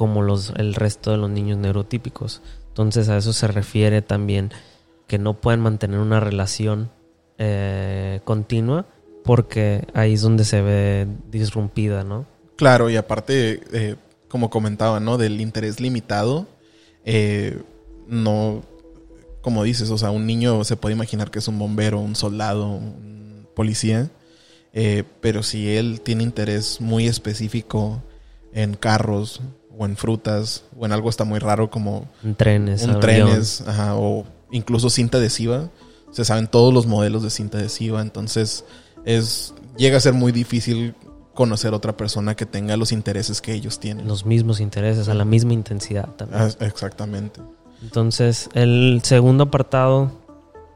como 0.00 0.22
los, 0.22 0.54
el 0.56 0.72
resto 0.74 1.10
de 1.10 1.18
los 1.18 1.28
niños 1.28 1.58
neurotípicos. 1.58 2.40
Entonces 2.68 3.10
a 3.10 3.18
eso 3.18 3.34
se 3.34 3.46
refiere 3.48 4.00
también 4.00 4.50
que 5.06 5.18
no 5.18 5.42
pueden 5.42 5.60
mantener 5.60 6.00
una 6.00 6.20
relación 6.20 6.90
eh, 7.36 8.22
continua 8.24 8.86
porque 9.24 9.86
ahí 9.92 10.14
es 10.14 10.22
donde 10.22 10.46
se 10.46 10.62
ve 10.62 11.06
disrumpida, 11.30 12.02
¿no? 12.02 12.24
Claro, 12.56 12.88
y 12.88 12.96
aparte, 12.96 13.60
eh, 13.74 13.96
como 14.28 14.48
comentaba, 14.48 15.00
¿no? 15.00 15.18
Del 15.18 15.38
interés 15.38 15.80
limitado, 15.80 16.46
eh, 17.04 17.60
no, 18.08 18.62
como 19.42 19.64
dices, 19.64 19.90
o 19.90 19.98
sea, 19.98 20.10
un 20.12 20.26
niño 20.26 20.64
se 20.64 20.76
puede 20.76 20.94
imaginar 20.94 21.30
que 21.30 21.40
es 21.40 21.48
un 21.48 21.58
bombero, 21.58 22.00
un 22.00 22.16
soldado, 22.16 22.70
un 22.70 23.46
policía, 23.54 24.08
eh, 24.72 25.04
pero 25.20 25.42
si 25.42 25.76
él 25.76 26.00
tiene 26.00 26.22
interés 26.22 26.80
muy 26.80 27.06
específico 27.06 28.02
en 28.52 28.74
carros 28.74 29.40
o 29.76 29.86
en 29.86 29.96
frutas 29.96 30.64
o 30.78 30.86
en 30.86 30.92
algo 30.92 31.08
está 31.08 31.24
muy 31.24 31.38
raro 31.38 31.70
como 31.70 32.08
En 32.22 32.34
trenes, 32.34 32.82
un 32.82 33.00
trenes, 33.00 33.62
ajá, 33.66 33.96
o 33.96 34.24
incluso 34.50 34.90
cinta 34.90 35.18
adhesiva. 35.18 35.70
Se 36.10 36.24
saben 36.24 36.48
todos 36.48 36.74
los 36.74 36.86
modelos 36.86 37.22
de 37.22 37.30
cinta 37.30 37.58
adhesiva, 37.58 38.02
entonces 38.02 38.64
es 39.04 39.54
llega 39.76 39.96
a 39.96 40.00
ser 40.00 40.12
muy 40.12 40.32
difícil 40.32 40.94
conocer 41.34 41.72
otra 41.72 41.96
persona 41.96 42.34
que 42.34 42.44
tenga 42.44 42.76
los 42.76 42.92
intereses 42.92 43.40
que 43.40 43.54
ellos 43.54 43.78
tienen. 43.78 44.06
los 44.06 44.26
mismos 44.26 44.60
intereses, 44.60 45.08
a 45.08 45.14
la 45.14 45.24
misma 45.24 45.54
intensidad 45.54 46.08
también. 46.16 46.42
Ah, 46.42 46.64
exactamente. 46.64 47.40
Entonces, 47.82 48.50
el 48.52 49.00
segundo 49.04 49.44
apartado 49.44 50.12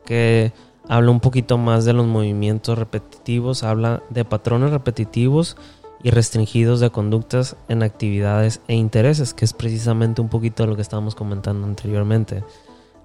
que 0.06 0.52
habla 0.88 1.10
un 1.10 1.20
poquito 1.20 1.58
más 1.58 1.84
de 1.84 1.92
los 1.92 2.06
movimientos 2.06 2.78
repetitivos, 2.78 3.62
habla 3.62 4.02
de 4.10 4.24
patrones 4.24 4.70
repetitivos 4.70 5.56
y 6.04 6.10
restringidos 6.10 6.78
de 6.80 6.90
conductas 6.90 7.56
en 7.66 7.82
actividades 7.82 8.60
e 8.68 8.74
intereses, 8.74 9.34
que 9.34 9.46
es 9.46 9.54
precisamente 9.54 10.20
un 10.20 10.28
poquito 10.28 10.62
de 10.62 10.68
lo 10.68 10.76
que 10.76 10.82
estábamos 10.82 11.14
comentando 11.14 11.66
anteriormente. 11.66 12.44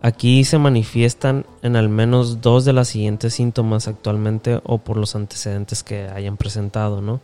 Aquí 0.02 0.44
se 0.44 0.60
manifiestan 0.60 1.46
en 1.62 1.78
al 1.78 1.90
menos 1.90 2.42
dos 2.42 2.66
de 2.66 2.74
las 2.74 2.90
siguientes 2.90 3.34
síntomas 3.34 3.88
actualmente 3.88 4.60
o 4.66 4.80
por 4.80 4.98
los 4.98 5.16
antecedentes 5.16 5.82
que 5.82 6.10
hayan 6.10 6.38
presentado, 6.38 7.02
¿no? 7.02 7.22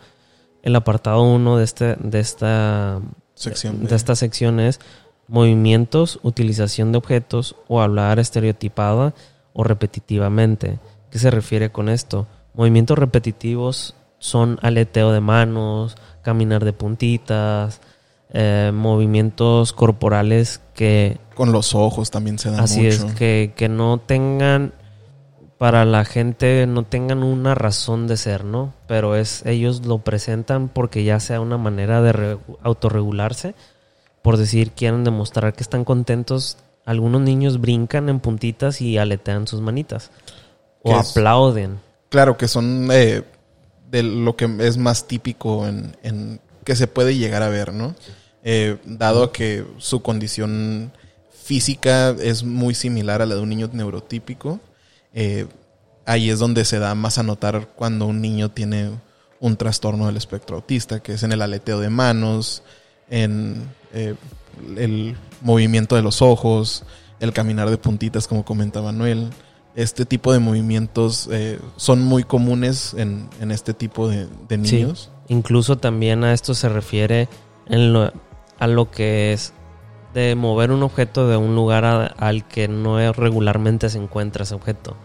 El 0.63 0.75
apartado 0.77 1.21
1 1.23 1.57
de, 1.57 1.63
este, 1.63 1.95
de 1.97 2.19
esta 2.19 3.01
Sección 3.35 3.85
de 3.85 3.95
esta 3.95 4.15
sección 4.15 4.61
es 4.61 4.79
movimientos, 5.27 6.19
utilización 6.23 6.93
de 6.93 6.99
objetos 6.99 7.57
o 7.67 7.81
hablar 7.81 8.17
estereotipada 8.17 9.13
o 9.51 9.65
repetitivamente. 9.65 10.79
¿Qué 11.11 11.19
se 11.19 11.31
refiere 11.31 11.69
con 11.69 11.89
esto? 11.89 12.27
Movimientos 12.53 12.97
repetitivos 12.97 13.93
son 14.25 14.57
aleteo 14.63 15.11
de 15.11 15.21
manos, 15.21 15.95
caminar 16.23 16.65
de 16.65 16.73
puntitas, 16.73 17.79
eh, 18.33 18.71
movimientos 18.73 19.71
corporales 19.71 20.59
que 20.73 21.19
Con 21.35 21.51
los 21.51 21.75
ojos 21.75 22.09
también 22.09 22.39
se 22.39 22.49
da 22.49 22.63
así 22.63 22.81
mucho. 22.81 23.05
es, 23.07 23.13
que, 23.13 23.53
que 23.55 23.69
no 23.69 23.99
tengan 23.99 24.73
para 25.59 25.85
la 25.85 26.03
gente 26.05 26.65
no 26.67 26.83
tengan 26.83 27.21
una 27.21 27.53
razón 27.53 28.07
de 28.07 28.17
ser, 28.17 28.43
¿no? 28.43 28.73
Pero 28.87 29.15
es 29.15 29.45
ellos 29.45 29.85
lo 29.85 29.99
presentan 29.99 30.69
porque 30.69 31.03
ya 31.03 31.19
sea 31.19 31.39
una 31.39 31.57
manera 31.57 32.01
de 32.01 32.39
autorregularse, 32.63 33.53
por 34.23 34.37
decir 34.37 34.71
quieren 34.71 35.03
demostrar 35.03 35.53
que 35.53 35.63
están 35.63 35.85
contentos. 35.85 36.57
Algunos 36.83 37.21
niños 37.21 37.61
brincan 37.61 38.09
en 38.09 38.19
puntitas 38.19 38.81
y 38.81 38.97
aletean 38.97 39.47
sus 39.47 39.61
manitas 39.61 40.09
o 40.81 40.95
aplauden. 40.95 41.79
Claro 42.09 42.37
que 42.37 42.47
son 42.47 42.89
eh, 42.91 43.23
de 43.95 44.03
lo 44.03 44.35
que 44.35 44.49
es 44.59 44.77
más 44.77 45.07
típico 45.07 45.67
en, 45.67 46.39
que 46.63 46.75
se 46.75 46.87
puede 46.87 47.15
llegar 47.15 47.43
a 47.43 47.49
ver, 47.49 47.73
¿no? 47.73 47.95
Eh, 48.43 48.77
dado 48.85 49.31
que 49.31 49.65
su 49.77 50.01
condición 50.01 50.91
física 51.43 52.09
es 52.09 52.43
muy 52.43 52.75
similar 52.75 53.21
a 53.21 53.25
la 53.25 53.35
de 53.35 53.41
un 53.41 53.49
niño 53.49 53.69
neurotípico 53.71 54.59
eh, 55.15 55.47
ahí 56.05 56.29
es 56.29 56.39
donde 56.39 56.65
se 56.65 56.77
da 56.77 56.93
más 56.93 57.17
a 57.17 57.23
notar 57.23 57.69
cuando 57.75 58.05
un 58.05 58.21
niño 58.21 58.51
tiene 58.51 58.91
un 59.39 59.55
trastorno 59.55 60.07
del 60.07 60.17
espectro 60.17 60.57
autista, 60.57 60.99
que 60.99 61.13
es 61.13 61.23
en 61.23 61.31
el 61.31 61.41
aleteo 61.41 61.79
de 61.79 61.89
manos, 61.89 62.63
en 63.09 63.63
eh, 63.93 64.15
el 64.77 65.15
movimiento 65.41 65.95
de 65.95 66.01
los 66.01 66.21
ojos, 66.21 66.83
el 67.21 67.31
caminar 67.31 67.69
de 67.69 67.77
puntitas, 67.77 68.27
como 68.27 68.43
comenta 68.43 68.81
Manuel. 68.81 69.29
Este 69.75 70.05
tipo 70.05 70.31
de 70.31 70.39
movimientos 70.39 71.27
eh, 71.31 71.59
son 71.75 72.01
muy 72.01 72.23
comunes 72.23 72.93
en, 72.97 73.29
este 73.51 73.73
tipo 73.73 74.07
de, 74.07 74.27
niños. 74.57 75.11
Incluso 75.27 75.77
también 75.77 76.23
a 76.23 76.33
esto 76.33 76.53
se 76.53 76.69
refiere 76.69 77.27
a 77.67 78.67
lo 78.67 78.91
que 78.91 79.33
es 79.33 79.53
de 80.13 80.33
mover 80.35 80.71
un 80.71 80.81
objeto 80.81 81.27
de 81.27 81.35
un 81.35 81.55
lugar 81.55 82.15
al 82.17 82.47
que 82.47 82.69
no 82.69 83.11
regularmente 83.11 83.89
se 83.89 83.97
encuentra 83.97 84.43
ese 84.43 84.55
objeto. 84.55 84.95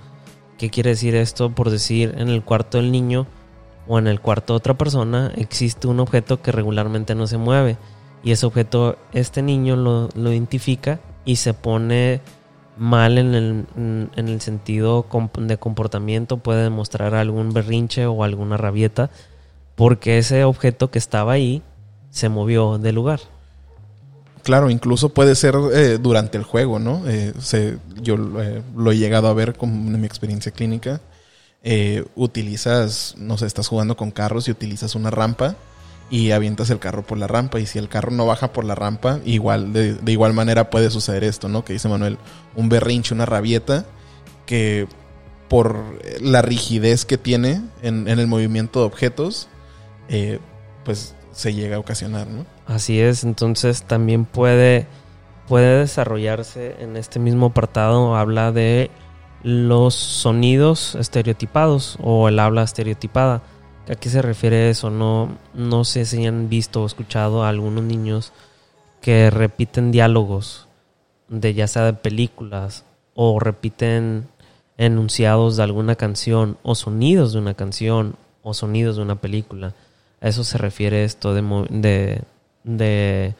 ¿Qué 0.56 0.70
quiere 0.70 0.90
decir 0.90 1.16
esto? 1.16 1.50
Por 1.50 1.70
decir, 1.70 2.14
en 2.16 2.28
el 2.28 2.44
cuarto 2.44 2.78
del 2.78 2.92
niño 2.92 3.26
o 3.88 3.98
en 3.98 4.06
el 4.06 4.20
cuarto 4.20 4.52
de 4.52 4.58
otra 4.58 4.74
persona 4.74 5.32
existe 5.34 5.88
un 5.88 5.98
objeto 5.98 6.42
que 6.42 6.52
regularmente 6.52 7.16
no 7.16 7.26
se 7.26 7.38
mueve. 7.38 7.76
Y 8.22 8.30
ese 8.30 8.46
objeto, 8.46 8.98
este 9.12 9.42
niño 9.42 9.74
lo, 9.74 10.08
identifica 10.14 11.00
y 11.24 11.36
se 11.36 11.54
pone 11.54 12.20
mal 12.80 13.18
en 13.18 13.34
el, 13.34 13.66
en 13.76 14.28
el 14.28 14.40
sentido 14.40 15.06
de 15.38 15.58
comportamiento, 15.58 16.38
puede 16.38 16.62
demostrar 16.62 17.14
algún 17.14 17.52
berrinche 17.52 18.06
o 18.06 18.25
alguna 18.25 18.56
rabieta, 18.56 19.10
porque 19.76 20.16
ese 20.16 20.44
objeto 20.44 20.90
que 20.90 20.99
estaba 20.99 21.32
ahí 21.32 21.62
se 22.08 22.30
movió 22.30 22.78
del 22.78 22.94
lugar. 22.94 23.20
Claro, 24.42 24.70
incluso 24.70 25.10
puede 25.10 25.34
ser 25.34 25.54
eh, 25.75 25.99
durante 26.00 26.38
el 26.38 26.44
juego, 26.44 26.78
¿no? 26.78 27.02
Eh, 27.06 27.34
yo 28.02 28.14
eh, 28.40 28.62
lo 28.75 28.92
he 28.92 28.96
llegado 28.96 29.28
a 29.28 29.34
ver 29.34 29.54
con 29.54 30.00
mi 30.00 30.06
experiencia 30.06 30.50
clínica. 30.50 31.02
utilizas, 32.16 33.14
no 33.18 33.37
sé, 33.37 33.44
estás 33.44 33.68
jugando 33.68 33.94
con 33.94 34.10
carros 34.10 34.49
y 34.49 34.52
utilizas 34.52 34.94
una 34.94 35.10
rampa 35.10 35.56
y 36.11 36.33
avientas 36.33 36.71
el 36.71 36.81
carro 36.81 37.02
por 37.02 37.19
la 37.19 37.29
rampa 37.29 37.61
y 37.61 37.67
si 37.67 37.79
el 37.79 37.88
carro 37.88 38.11
no 38.11 38.26
baja 38.26 38.52
por 38.52 38.64
la 38.64 38.75
rampa, 38.75 39.21
igual 39.25 39.73
de, 39.73 39.97
igual 40.07 40.35
manera 40.35 40.69
puede 40.69 40.90
suceder 40.90 41.25
esto, 41.25 41.49
¿no? 41.49 41.64
Que 41.64 41.73
dice 41.73 41.88
Manuel, 41.88 42.19
un 42.57 42.69
berrinche, 42.69 43.14
una 43.14 43.26
rabieta 43.26 43.87
que 44.45 44.88
por 45.49 46.00
la 46.21 46.43
rigidez 46.43 47.05
que 47.05 47.17
tiene 47.17 47.62
en, 47.83 48.09
en 48.09 48.19
el 48.19 48.26
movimiento 48.26 48.81
de 48.81 48.87
objetos, 48.87 49.49
pues 50.85 51.14
se 51.33 51.55
llega 51.55 51.76
a 51.76 51.79
ocasionar, 51.79 52.26
¿no? 52.26 52.45
Así 52.67 53.00
es, 53.00 53.25
entonces 53.25 53.83
también 53.83 54.25
puede, 54.25 54.87
puede 55.49 55.81
desarrollarse 55.81 56.76
en 56.81 56.97
este 56.97 57.19
mismo 57.19 57.47
apartado, 57.47 58.17
habla 58.17 58.53
de 58.53 58.90
los 59.42 59.94
sonidos 59.94 60.94
estereotipados 60.94 61.96
o 62.03 62.29
el 62.29 62.38
habla 62.38 62.62
estereotipada. 62.62 63.42
¿A 63.88 63.95
qué 63.95 64.09
se 64.09 64.23
refiere 64.23 64.71
eso? 64.71 64.90
No, 64.90 65.37
no 65.55 65.85
sé 65.85 66.05
si 66.05 66.25
han 66.27 66.49
visto 66.49 66.83
o 66.83 66.87
escuchado 66.87 67.43
a 67.45 67.49
algunos 67.49 67.83
niños 67.83 68.33
que 69.01 69.31
repiten 69.31 69.90
diálogos 69.90 70.69
de 71.29 71.55
ya 71.55 71.66
sea 71.66 71.85
de 71.85 71.93
películas 71.95 72.85
o 73.14 73.38
repiten 73.40 74.29
enunciados 74.77 75.57
de 75.57 75.62
alguna 75.62 75.95
canción 75.95 76.59
o 76.62 76.75
sonidos 76.75 77.33
de 77.33 77.38
una 77.38 77.55
canción 77.55 78.16
o 78.43 78.55
sonidos 78.55 78.97
de 78.97 79.03
una 79.03 79.16
película. 79.16 79.75
A 80.21 80.29
eso 80.29 80.45
se 80.45 80.59
refiere 80.59 81.05
esto 81.05 81.35
de, 81.35 81.43
de, 81.71 82.23
de, 82.64 83.35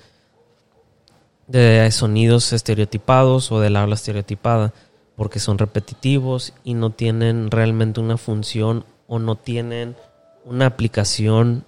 de 1.47 1.91
sonidos 1.91 2.53
estereotipados 2.53 3.53
o 3.53 3.61
del 3.61 3.77
habla 3.77 3.95
estereotipada, 3.95 4.73
porque 5.17 5.41
son 5.41 5.59
repetitivos 5.59 6.55
y 6.65 6.75
no 6.75 6.91
tienen 6.91 7.51
realmente 7.51 8.01
una 8.01 8.17
función 8.17 8.85
o 9.09 9.19
no 9.19 9.37
tienen 9.37 9.97
una 10.45 10.67
aplicación 10.67 11.65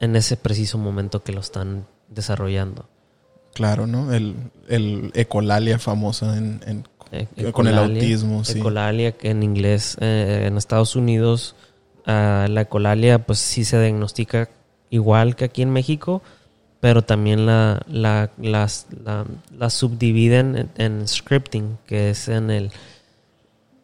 en 0.00 0.16
ese 0.16 0.36
preciso 0.36 0.78
momento 0.78 1.22
que 1.22 1.32
lo 1.32 1.40
están 1.40 1.86
desarrollando. 2.08 2.88
Claro, 3.54 3.86
¿no? 3.86 4.12
El, 4.12 4.36
el 4.68 5.10
ecolalia 5.14 5.78
famosa 5.78 6.36
en, 6.36 6.60
e, 7.10 7.52
con 7.52 7.66
el 7.66 7.78
autismo. 7.78 8.44
Sí. 8.44 8.58
Ecolalia, 8.58 9.12
que 9.12 9.30
en 9.30 9.42
inglés, 9.42 9.96
eh, 10.00 10.44
en 10.46 10.56
Estados 10.56 10.96
Unidos, 10.96 11.54
ah, 12.04 12.46
la 12.50 12.62
ecolalia 12.62 13.24
pues 13.24 13.38
sí 13.38 13.64
se 13.64 13.80
diagnostica 13.80 14.50
igual 14.90 15.36
que 15.36 15.46
aquí 15.46 15.62
en 15.62 15.70
México, 15.70 16.22
pero 16.80 17.02
también 17.02 17.46
la, 17.46 17.82
la, 17.88 18.30
las, 18.38 18.86
la, 19.56 19.70
subdividen 19.70 20.70
en, 20.76 21.08
scripting, 21.08 21.78
que 21.86 22.10
es 22.10 22.28
en 22.28 22.50
el, 22.50 22.70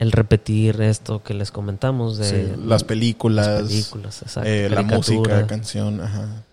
el 0.02 0.12
repetir 0.12 0.80
esto 0.82 1.22
que 1.22 1.32
les 1.32 1.52
comentamos 1.52 2.18
de 2.18 2.56
las 2.56 2.82
películas, 2.82 3.62
eh, 4.44 4.68
la 4.70 4.82
música, 4.82 5.46
canción, 5.46 6.00
ajá. 6.00 6.44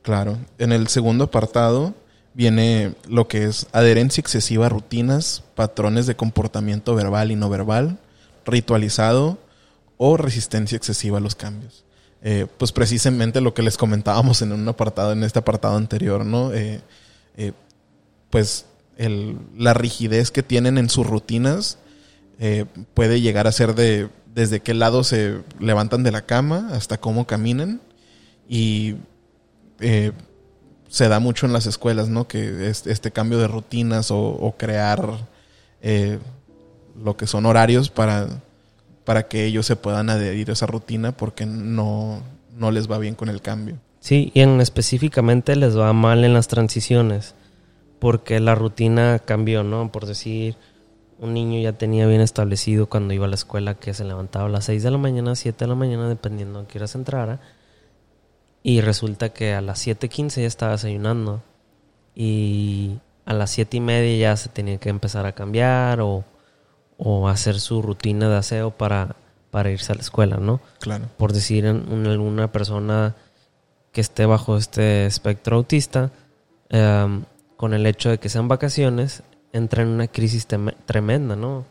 Claro. 0.00 0.38
En 0.58 0.72
el 0.72 0.88
segundo 0.88 1.24
apartado 1.24 1.94
viene 2.34 2.94
lo 3.08 3.28
que 3.28 3.44
es 3.44 3.66
adherencia 3.72 4.20
excesiva 4.22 4.66
a 4.66 4.68
rutinas, 4.70 5.44
patrones 5.54 6.06
de 6.06 6.16
comportamiento 6.16 6.94
verbal 6.94 7.30
y 7.30 7.36
no 7.36 7.50
verbal, 7.50 7.98
ritualizado 8.46 9.38
o 9.98 10.16
resistencia 10.16 10.76
excesiva 10.76 11.18
a 11.18 11.20
los 11.20 11.34
cambios. 11.34 11.84
Eh, 12.22 12.46
pues 12.56 12.72
precisamente 12.72 13.40
lo 13.40 13.52
que 13.52 13.62
les 13.62 13.76
comentábamos 13.76 14.40
en 14.42 14.52
un 14.52 14.66
apartado, 14.66 15.12
en 15.12 15.24
este 15.24 15.40
apartado 15.40 15.76
anterior, 15.76 16.24
¿no? 16.24 16.52
Eh, 16.52 16.80
eh, 17.36 17.52
pues 18.30 18.64
la 19.56 19.74
rigidez 19.74 20.30
que 20.30 20.42
tienen 20.42 20.78
en 20.78 20.88
sus 20.88 21.06
rutinas 21.06 21.78
puede 22.94 23.20
llegar 23.20 23.46
a 23.46 23.52
ser 23.52 23.74
de 23.74 24.08
desde 24.34 24.60
qué 24.60 24.74
lado 24.74 25.04
se 25.04 25.38
levantan 25.60 26.02
de 26.02 26.10
la 26.10 26.22
cama 26.22 26.70
hasta 26.72 26.98
cómo 26.98 27.26
caminan 27.26 27.80
y 28.48 28.96
se 29.78 31.08
da 31.08 31.20
mucho 31.20 31.46
en 31.46 31.52
las 31.52 31.66
escuelas, 31.66 32.08
¿no? 32.08 32.26
Que 32.26 32.68
este 32.68 33.10
cambio 33.12 33.38
de 33.38 33.48
rutinas 33.48 34.10
o 34.10 34.54
crear 34.58 35.26
lo 37.02 37.16
que 37.16 37.26
son 37.26 37.46
horarios 37.46 37.90
para 37.90 38.28
para 39.04 39.28
que 39.28 39.44
ellos 39.44 39.66
se 39.66 39.76
puedan 39.76 40.10
adherir 40.10 40.50
a 40.50 40.52
esa 40.52 40.66
rutina 40.66 41.12
porque 41.12 41.46
no, 41.46 42.22
no 42.56 42.70
les 42.70 42.90
va 42.90 42.98
bien 42.98 43.14
con 43.14 43.28
el 43.28 43.40
cambio. 43.40 43.76
Sí, 44.00 44.30
y 44.34 44.40
en 44.40 44.60
específicamente 44.60 45.56
les 45.56 45.76
va 45.78 45.92
mal 45.92 46.24
en 46.24 46.34
las 46.34 46.48
transiciones 46.48 47.34
porque 47.98 48.40
la 48.40 48.54
rutina 48.54 49.20
cambió, 49.20 49.62
¿no? 49.62 49.92
Por 49.92 50.06
decir, 50.06 50.56
un 51.22 51.32
niño 51.32 51.58
ya 51.60 51.72
tenía 51.72 52.06
bien 52.06 52.20
establecido 52.20 52.88
cuando 52.88 53.14
iba 53.14 53.24
a 53.24 53.28
la 53.28 53.36
escuela 53.36 53.74
que 53.74 53.94
se 53.94 54.04
levantaba 54.04 54.46
a 54.46 54.50
las 54.50 54.66
6 54.66 54.82
de 54.82 54.90
la 54.90 54.98
mañana, 54.98 55.34
7 55.34 55.64
de 55.64 55.68
la 55.68 55.74
mañana, 55.74 56.08
dependiendo 56.08 56.60
de 56.60 56.66
qué 56.66 56.78
horas 56.78 56.94
entrara. 56.94 57.40
Y 58.62 58.80
resulta 58.80 59.30
que 59.30 59.54
a 59.54 59.60
las 59.60 59.86
7.15 59.86 60.42
ya 60.42 60.46
estaba 60.46 60.72
desayunando. 60.72 61.42
Y 62.14 62.98
a 63.24 63.32
las 63.32 63.50
7 63.50 63.78
y 63.78 63.80
media 63.80 64.30
ya 64.30 64.36
se 64.36 64.50
tenía 64.50 64.78
que 64.78 64.90
empezar 64.90 65.24
a 65.24 65.32
cambiar 65.32 66.00
o 66.00 66.24
o 67.04 67.28
hacer 67.28 67.58
su 67.58 67.82
rutina 67.82 68.28
de 68.28 68.36
aseo 68.36 68.70
para, 68.70 69.16
para 69.50 69.72
irse 69.72 69.90
a 69.90 69.96
la 69.96 70.02
escuela, 70.02 70.36
¿no? 70.36 70.60
Claro. 70.78 71.06
Por 71.16 71.32
decir, 71.32 71.66
en 71.66 71.90
una 71.90 72.52
persona 72.52 73.16
que 73.90 74.00
esté 74.00 74.24
bajo 74.24 74.56
este 74.56 75.06
espectro 75.06 75.56
autista, 75.56 76.12
em, 76.68 77.24
con 77.56 77.74
el 77.74 77.86
hecho 77.86 78.10
de 78.10 78.18
que 78.18 78.28
sean 78.28 78.46
vacaciones, 78.46 79.24
entra 79.52 79.82
en 79.82 79.88
una 79.88 80.08
crisis 80.08 80.46
tremenda, 80.86 81.36
¿no? 81.36 81.64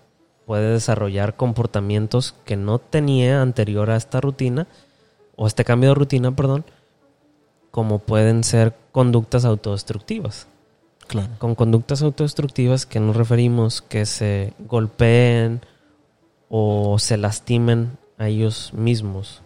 Puede 0.45 0.73
desarrollar 0.73 1.35
comportamientos 1.35 2.35
que 2.45 2.55
no 2.55 2.79
tenía 2.79 3.41
anterior 3.41 3.89
a 3.89 3.95
esta 3.95 4.21
rutina, 4.21 4.67
o 5.35 5.47
este 5.47 5.63
cambio 5.63 5.89
de 5.89 5.95
rutina, 5.95 6.35
perdón, 6.35 6.65
como 7.71 7.99
pueden 7.99 8.43
ser 8.43 8.75
conductas 8.91 9.45
autodestructivas. 9.45 10.47
Con 11.39 11.55
conductas 11.55 12.01
autodestructivas 12.03 12.85
que 12.85 13.01
nos 13.01 13.17
referimos 13.17 13.81
que 13.81 14.05
se 14.05 14.53
golpeen 14.59 15.61
o 16.47 16.97
se 16.99 17.17
lastimen 17.17 17.97
a 18.17 18.29
ellos 18.29 18.71
mismos. 18.73 19.41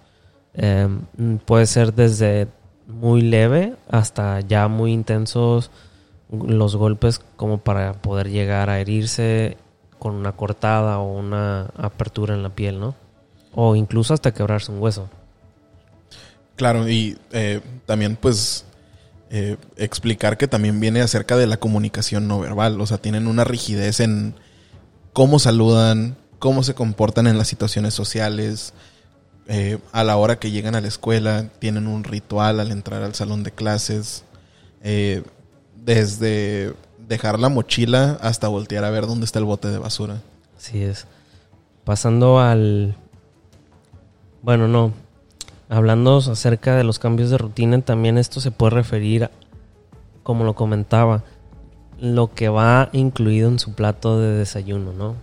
Em, 0.54 1.02
puede 1.45 1.65
ser 1.65 1.93
desde 1.93 2.48
muy 2.88 3.21
leve 3.21 3.76
hasta 3.89 4.41
ya 4.41 4.67
muy 4.67 4.91
intensos 4.91 5.71
los 6.31 6.75
golpes 6.75 7.21
como 7.35 7.59
para 7.59 7.93
poder 7.93 8.29
llegar 8.29 8.69
a 8.69 8.79
herirse 8.79 9.57
con 9.99 10.15
una 10.15 10.33
cortada 10.33 10.99
o 10.99 11.17
una 11.17 11.67
apertura 11.77 12.33
en 12.35 12.43
la 12.43 12.49
piel, 12.49 12.79
¿no? 12.79 12.95
O 13.53 13.75
incluso 13.75 14.13
hasta 14.13 14.33
quebrarse 14.33 14.71
un 14.71 14.81
hueso. 14.81 15.09
Claro, 16.55 16.88
y 16.88 17.17
eh, 17.31 17.61
también 17.85 18.15
pues 18.15 18.65
eh, 19.29 19.57
explicar 19.77 20.38
que 20.38 20.47
también 20.47 20.79
viene 20.79 21.01
acerca 21.01 21.35
de 21.35 21.47
la 21.47 21.57
comunicación 21.57 22.27
no 22.27 22.39
verbal. 22.39 22.79
O 22.79 22.85
sea, 22.85 22.97
tienen 22.97 23.27
una 23.27 23.43
rigidez 23.43 23.99
en 23.99 24.35
cómo 25.13 25.39
saludan, 25.39 26.15
cómo 26.39 26.63
se 26.63 26.75
comportan 26.75 27.27
en 27.27 27.38
las 27.38 27.47
situaciones 27.47 27.93
sociales. 27.93 28.73
Eh, 29.47 29.77
a 29.91 30.03
la 30.03 30.17
hora 30.17 30.39
que 30.39 30.51
llegan 30.51 30.75
a 30.75 30.81
la 30.81 30.88
escuela, 30.88 31.49
tienen 31.59 31.88
un 31.88 32.03
ritual 32.03 32.59
al 32.59 32.71
entrar 32.71 33.03
al 33.03 33.15
salón 33.15 33.43
de 33.43 33.51
clases. 33.51 34.23
Desde 35.86 36.74
dejar 37.08 37.39
la 37.39 37.50
mochila 37.50 38.17
hasta 38.21 38.48
voltear 38.48 38.84
a 38.84 38.89
ver 38.89 39.06
dónde 39.06 39.26
está 39.26 39.39
el 39.39 39.45
bote 39.45 39.69
de 39.69 39.78
basura. 39.78 40.21
Así 40.58 40.82
es. 40.82 41.06
Pasando 41.84 42.39
al... 42.39 42.95
Bueno, 44.41 44.67
no. 44.67 44.91
Hablando 45.69 46.17
acerca 46.17 46.76
de 46.76 46.84
los 46.84 47.00
cambios 47.00 47.30
de 47.30 47.38
rutina, 47.38 47.80
también 47.82 48.17
esto 48.17 48.39
se 48.39 48.52
puede 48.52 48.71
referir, 48.71 49.30
como 50.24 50.43
lo 50.43 50.54
comentaba, 50.54 51.24
lo 52.00 52.34
que 52.34 52.50
va 52.50 52.89
incluido 52.91 53.50
en 53.50 53.60
su 53.60 53.74
plato 53.74 54.19
de 54.19 54.34
desayuno, 54.34 54.93
¿no? 54.93 55.15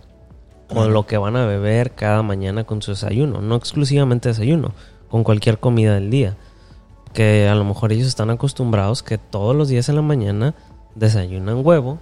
O 0.69 0.85
lo 0.87 1.05
que 1.05 1.17
van 1.17 1.35
a 1.35 1.45
beber 1.45 1.91
cada 1.91 2.23
mañana 2.23 2.63
con 2.63 2.81
su 2.81 2.91
desayuno. 2.91 3.41
No 3.41 3.55
exclusivamente 3.55 4.29
desayuno, 4.29 4.73
con 5.09 5.23
cualquier 5.23 5.59
comida 5.59 5.93
del 5.95 6.09
día. 6.09 6.35
Que 7.13 7.47
a 7.47 7.55
lo 7.55 7.63
mejor 7.63 7.91
ellos 7.91 8.07
están 8.07 8.29
acostumbrados 8.29 9.03
que 9.03 9.17
todos 9.17 9.55
los 9.55 9.67
días 9.67 9.89
en 9.89 9.95
la 9.95 10.01
mañana 10.01 10.55
desayunan 10.95 11.65
huevo 11.65 11.99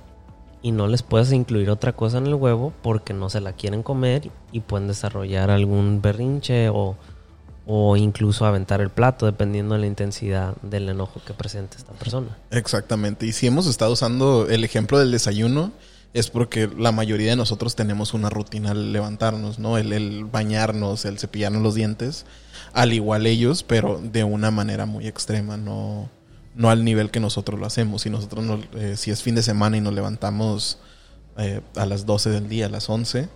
y 0.62 0.72
no 0.72 0.88
les 0.88 1.04
puedes 1.04 1.32
incluir 1.32 1.70
otra 1.70 1.94
cosa 1.94 2.18
en 2.18 2.28
el 2.28 2.36
huevo 2.36 2.74
porque 2.82 3.14
no 3.14 3.30
se 3.30 3.42
la 3.42 3.54
quieren 3.54 3.84
comer 3.84 4.32
y 4.52 4.62
pueden 4.62 4.88
desarrollar 4.88 5.50
algún 5.50 6.02
berrinche 6.02 6.70
o, 6.70 6.96
o 7.66 7.98
incluso 7.98 8.46
aventar 8.46 8.82
el 8.82 8.90
plato 8.90 9.26
dependiendo 9.26 9.76
de 9.76 9.82
la 9.82 9.88
intensidad 9.88 10.56
del 10.62 10.90
enojo 10.90 11.22
que 11.26 11.34
presente 11.34 11.78
esta 11.78 11.94
persona. 11.94 12.38
Exactamente. 12.52 13.26
Y 13.26 13.32
si 13.32 13.48
hemos 13.48 13.68
estado 13.68 13.94
usando 13.94 14.48
el 14.50 14.64
ejemplo 14.64 15.00
del 15.00 15.12
desayuno, 15.12 15.72
es 16.14 16.30
porque 16.30 16.70
la 16.78 16.92
mayoría 16.92 17.32
de 17.32 17.36
nosotros 17.38 17.76
tenemos 17.76 18.14
una 18.14 18.30
rutina 18.30 18.72
al 18.72 18.92
levantarnos, 18.92 19.60
¿no? 19.60 19.78
El, 19.78 19.94
el, 19.94 20.26
bañarnos, 20.26 21.06
el 21.06 21.18
cepillarnos 21.18 21.62
los 21.62 21.76
dientes, 21.76 22.26
al 22.74 22.94
igual 22.94 23.26
ellos, 23.26 23.64
pero 23.64 24.00
de 24.02 24.24
una 24.24 24.52
manera 24.52 24.86
muy 24.86 25.08
extrema, 25.08 25.58
no 25.58 26.10
no 26.56 26.70
al 26.70 26.84
nivel 26.84 27.12
que 27.12 27.20
nosotros 27.20 27.60
lo 27.60 27.66
hacemos. 27.66 28.04
Si 28.04 28.10
nosotros, 28.10 28.46
eh, 28.76 28.96
si 28.98 29.12
es 29.12 29.22
fin 29.22 29.36
de 29.36 29.44
semana 29.44 29.78
y 29.78 29.82
nos 29.82 29.94
levantamos 29.94 30.80
eh, 31.38 31.62
a 31.76 31.86
las 31.86 32.06
12 32.06 32.30
del 32.30 32.50
día, 32.50 32.66
a 32.66 32.70
las 32.70 32.90
11, 32.90 33.30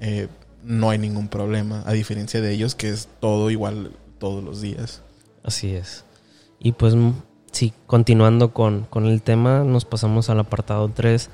eh, 0.00 0.28
no 0.62 0.90
hay 0.90 0.98
ningún 0.98 1.28
problema, 1.28 1.82
a 1.86 1.92
diferencia 1.92 2.40
de 2.40 2.52
ellos 2.52 2.74
que 2.74 2.90
es 2.90 3.08
todo 3.20 3.50
igual 3.50 3.92
todos 4.18 4.44
los 4.44 4.60
días. 4.60 5.02
Así 5.42 5.74
es. 5.74 6.04
Y 6.58 6.72
pues 6.72 6.94
sí, 7.50 7.72
continuando 7.86 8.52
con, 8.52 8.84
con 8.84 9.06
el 9.06 9.22
tema, 9.22 9.64
nos 9.64 9.84
pasamos 9.84 10.28
al 10.28 10.40
apartado 10.40 10.90
3, 10.90 11.30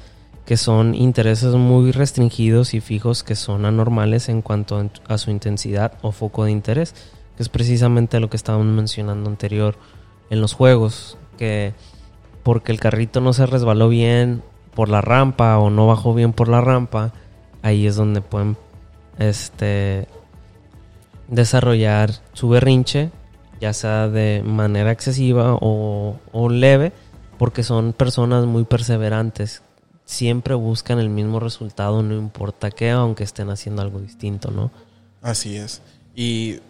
que 0.46 0.56
son 0.56 0.94
intereses 0.94 1.54
muy 1.54 1.90
restringidos 1.90 2.72
y 2.72 2.80
fijos 2.80 3.24
que 3.24 3.34
son 3.34 3.64
anormales 3.64 4.28
en 4.28 4.42
cuanto 4.42 4.90
a 5.08 5.18
su 5.18 5.32
intensidad 5.32 5.98
o 6.02 6.12
foco 6.12 6.44
de 6.44 6.52
interés, 6.52 6.94
que 7.36 7.42
es 7.42 7.48
precisamente 7.48 8.20
lo 8.20 8.30
que 8.30 8.36
estábamos 8.36 8.66
mencionando 8.66 9.28
anterior 9.28 9.76
en 10.30 10.40
los 10.40 10.52
juegos 10.52 11.18
que 11.38 11.74
porque 12.42 12.72
el 12.72 12.80
carrito 12.80 13.20
no 13.20 13.32
se 13.32 13.46
resbaló 13.46 13.88
bien 13.88 14.42
por 14.74 14.88
la 14.88 15.00
rampa 15.00 15.58
o 15.58 15.70
no 15.70 15.86
bajó 15.86 16.14
bien 16.14 16.32
por 16.32 16.48
la 16.48 16.60
rampa, 16.60 17.12
ahí 17.62 17.86
es 17.86 17.96
donde 17.96 18.20
pueden 18.20 18.56
este 19.18 20.06
desarrollar 21.28 22.12
su 22.34 22.48
berrinche, 22.48 23.10
ya 23.60 23.72
sea 23.72 24.08
de 24.08 24.42
manera 24.44 24.92
excesiva 24.92 25.54
o, 25.60 26.20
o 26.30 26.48
leve, 26.48 26.92
porque 27.38 27.62
son 27.62 27.92
personas 27.92 28.44
muy 28.44 28.64
perseverantes. 28.64 29.62
Siempre 30.04 30.54
buscan 30.54 31.00
el 31.00 31.08
mismo 31.08 31.40
resultado, 31.40 32.02
no 32.02 32.14
importa 32.14 32.70
qué, 32.70 32.90
aunque 32.90 33.24
estén 33.24 33.50
haciendo 33.50 33.82
algo 33.82 33.98
distinto, 33.98 34.50
¿no? 34.52 34.70
Así 35.20 35.56
es. 35.56 35.82
Y 36.14 36.60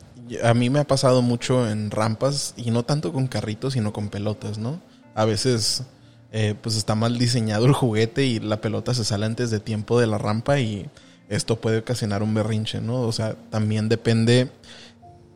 a 0.43 0.55
mí 0.55 0.71
me 0.71 0.81
ha 0.81 0.85
pasado 0.85 1.23
mucho 1.23 1.69
en 1.69 1.91
rampas 1.91 2.55
y 2.57 2.71
no 2.71 2.85
tanto 2.85 3.13
con 3.13 3.27
carritos, 3.27 3.75
sino 3.75 3.93
con 3.93 4.09
pelotas, 4.09 4.59
¿no? 4.59 4.81
A 5.15 5.25
veces 5.25 5.85
eh, 6.33 6.55
pues 6.61 6.77
está 6.77 6.95
mal 6.95 7.19
diseñado 7.19 7.67
el 7.67 7.73
juguete 7.73 8.25
y 8.27 8.41
la 8.41 8.61
pelota 8.61 8.95
se 8.95 9.05
sale 9.05 9.27
antes 9.27 9.51
de 9.51 9.61
tiempo 9.61 10.01
de 10.01 10.07
la 10.07 10.19
rampa 10.19 10.61
y 10.61 10.89
esto 11.29 11.61
puede 11.61 11.79
ocasionar 11.79 12.23
un 12.23 12.35
berrinche, 12.35 12.81
¿no? 12.81 13.01
O 13.03 13.13
sea, 13.13 13.37
también 13.51 13.89
depende 13.89 14.51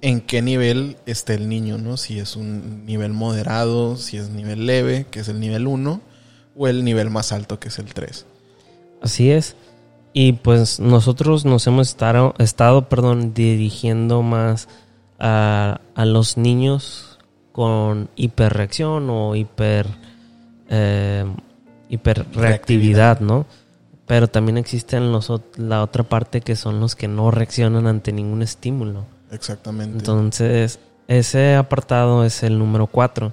en 0.02 0.20
qué 0.20 0.42
nivel 0.42 0.96
esté 1.06 1.34
el 1.34 1.48
niño, 1.48 1.78
¿no? 1.78 1.96
Si 1.96 2.18
es 2.18 2.36
un 2.36 2.84
nivel 2.86 3.12
moderado, 3.12 3.96
si 3.96 4.16
es 4.16 4.30
nivel 4.30 4.66
leve, 4.66 5.06
que 5.10 5.20
es 5.20 5.28
el 5.28 5.40
nivel 5.40 5.66
1, 5.66 6.00
o 6.56 6.68
el 6.68 6.84
nivel 6.84 7.10
más 7.10 7.32
alto, 7.32 7.58
que 7.58 7.68
es 7.68 7.78
el 7.78 7.92
3. 7.92 8.26
Así 9.02 9.30
es. 9.30 9.56
Y 10.12 10.32
pues 10.34 10.80
nosotros 10.80 11.44
nos 11.44 11.66
hemos 11.66 11.88
estado, 11.88 12.34
estado 12.38 12.88
perdón, 12.88 13.32
dirigiendo 13.32 14.22
más 14.22 14.68
a, 15.18 15.80
a 15.94 16.04
los 16.04 16.36
niños 16.36 17.18
con 17.52 18.08
hiperreacción 18.16 19.08
o 19.10 19.36
hiper 19.36 19.86
eh, 20.68 21.24
hiperreactividad, 21.88 23.20
¿no? 23.20 23.46
Pero 24.06 24.28
también 24.28 24.56
existen 24.56 25.12
los, 25.12 25.30
la 25.56 25.82
otra 25.82 26.04
parte 26.04 26.40
que 26.40 26.56
son 26.56 26.80
los 26.80 26.96
que 26.96 27.08
no 27.08 27.30
reaccionan 27.30 27.86
ante 27.86 28.12
ningún 28.12 28.42
estímulo. 28.42 29.04
Exactamente. 29.30 29.98
Entonces, 29.98 30.78
ese 31.06 31.54
apartado 31.56 32.24
es 32.24 32.42
el 32.42 32.58
número 32.58 32.86
4. 32.86 33.32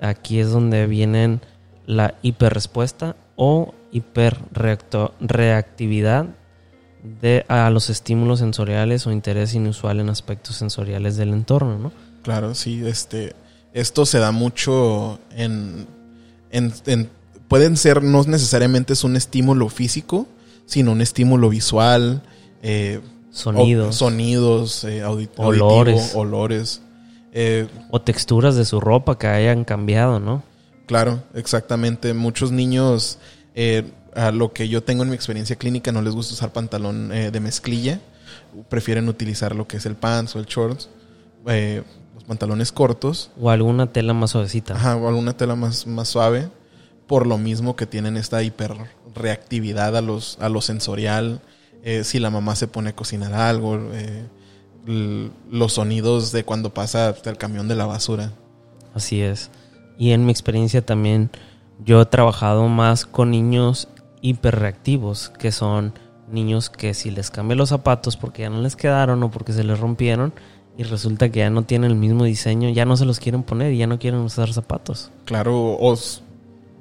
Aquí 0.00 0.38
es 0.38 0.50
donde 0.50 0.86
vienen 0.86 1.40
la 1.86 2.14
hiperrespuesta 2.22 3.16
o 3.36 3.74
hiperreactividad 3.92 6.26
de, 7.20 7.44
a 7.48 7.70
los 7.70 7.90
estímulos 7.90 8.40
sensoriales 8.40 9.06
o 9.06 9.12
interés 9.12 9.54
inusual 9.54 10.00
en 10.00 10.08
aspectos 10.08 10.56
sensoriales 10.56 11.16
del 11.16 11.32
entorno, 11.32 11.78
¿no? 11.78 11.92
Claro, 12.22 12.54
sí, 12.54 12.82
este, 12.84 13.34
esto 13.72 14.06
se 14.06 14.18
da 14.18 14.32
mucho 14.32 15.20
en, 15.30 15.86
en, 16.50 16.72
pueden 17.48 17.76
ser, 17.76 18.02
no 18.02 18.22
necesariamente 18.24 18.94
es 18.94 19.04
un 19.04 19.16
estímulo 19.16 19.68
físico, 19.68 20.26
sino 20.64 20.92
un 20.92 21.00
estímulo 21.00 21.48
visual, 21.48 22.22
eh, 22.62 23.00
sonidos, 23.30 23.96
sonidos, 23.96 24.84
eh, 24.84 25.04
olores, 25.04 26.14
olores, 26.14 26.82
eh, 27.32 27.68
o 27.90 28.00
texturas 28.00 28.56
de 28.56 28.64
su 28.64 28.80
ropa 28.80 29.18
que 29.18 29.28
hayan 29.28 29.64
cambiado, 29.64 30.18
¿no? 30.18 30.42
Claro, 30.86 31.22
exactamente. 31.34 32.14
Muchos 32.14 32.52
niños 32.52 33.18
eh, 33.54 33.90
a 34.14 34.30
lo 34.30 34.52
que 34.52 34.68
yo 34.68 34.82
tengo 34.82 35.02
en 35.02 35.10
mi 35.10 35.16
experiencia 35.16 35.56
clínica 35.56 35.92
no 35.92 36.00
les 36.00 36.14
gusta 36.14 36.34
usar 36.34 36.52
pantalón 36.52 37.12
eh, 37.12 37.30
de 37.30 37.40
mezclilla. 37.40 38.00
Prefieren 38.68 39.08
utilizar 39.08 39.54
lo 39.54 39.66
que 39.66 39.76
es 39.76 39.86
el 39.86 39.96
pants 39.96 40.36
o 40.36 40.38
el 40.38 40.46
shorts. 40.46 40.88
Eh, 41.48 41.82
los 42.14 42.24
pantalones 42.24 42.72
cortos. 42.72 43.30
O 43.38 43.50
alguna 43.50 43.92
tela 43.92 44.14
más 44.14 44.30
suavecita. 44.30 44.74
Ajá, 44.74 44.96
o 44.96 45.08
alguna 45.08 45.36
tela 45.36 45.56
más, 45.56 45.86
más 45.86 46.08
suave. 46.08 46.48
Por 47.06 47.26
lo 47.26 47.36
mismo 47.36 47.76
que 47.76 47.86
tienen 47.86 48.16
esta 48.16 48.42
hiperreactividad 48.42 49.96
a, 49.96 50.00
los, 50.00 50.38
a 50.40 50.48
lo 50.48 50.60
sensorial. 50.60 51.40
si 52.02 52.18
la 52.18 52.30
mamá 52.30 52.56
se 52.56 52.66
pone 52.66 52.90
a 52.90 52.96
cocinar 52.96 53.32
algo. 53.32 53.80
los 54.86 55.72
sonidos 55.72 56.32
de 56.32 56.44
cuando 56.44 56.74
pasa 56.74 57.14
el 57.24 57.38
camión 57.38 57.68
de 57.68 57.76
la 57.76 57.86
basura. 57.86 58.32
Así 58.92 59.20
es. 59.20 59.50
Y 59.98 60.12
en 60.12 60.24
mi 60.24 60.32
experiencia 60.32 60.84
también 60.84 61.30
yo 61.84 62.00
he 62.00 62.06
trabajado 62.06 62.68
más 62.68 63.06
con 63.06 63.30
niños 63.30 63.88
hiperreactivos, 64.20 65.30
que 65.38 65.52
son 65.52 65.94
niños 66.30 66.70
que 66.70 66.94
si 66.94 67.10
les 67.10 67.30
cambio 67.30 67.56
los 67.56 67.68
zapatos 67.68 68.16
porque 68.16 68.42
ya 68.42 68.50
no 68.50 68.60
les 68.60 68.76
quedaron 68.76 69.22
o 69.22 69.30
porque 69.30 69.52
se 69.52 69.64
les 69.64 69.78
rompieron 69.78 70.32
y 70.76 70.82
resulta 70.82 71.30
que 71.30 71.40
ya 71.40 71.50
no 71.50 71.62
tienen 71.62 71.90
el 71.90 71.96
mismo 71.96 72.24
diseño, 72.24 72.68
ya 72.70 72.84
no 72.84 72.96
se 72.96 73.04
los 73.04 73.18
quieren 73.18 73.42
poner 73.42 73.72
y 73.72 73.78
ya 73.78 73.86
no 73.86 73.98
quieren 73.98 74.20
usar 74.20 74.52
zapatos. 74.52 75.10
Claro, 75.24 75.76
os, 75.78 76.22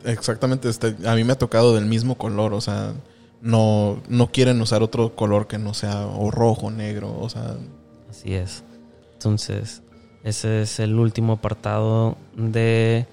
exactamente, 0.04 0.70
este, 0.70 0.96
a 1.06 1.16
mí 1.16 1.24
me 1.24 1.34
ha 1.34 1.38
tocado 1.38 1.76
del 1.76 1.86
mismo 1.86 2.16
color, 2.16 2.54
o 2.54 2.62
sea, 2.62 2.94
no, 3.42 4.02
no 4.10 4.32
quieren 4.32 4.60
usar 4.62 4.84
otro 4.84 5.16
color 5.16 5.48
que 5.48 5.58
no 5.58 5.74
sea 5.74 6.08
o 6.08 6.32
rojo, 6.32 6.72
negro, 6.72 7.18
o 7.20 7.30
sea... 7.30 7.56
Así 8.10 8.34
es. 8.34 8.64
Entonces, 9.14 9.82
ese 10.26 10.64
es 10.64 10.80
el 10.80 10.96
último 10.96 11.34
apartado 11.34 12.18
de 12.36 13.06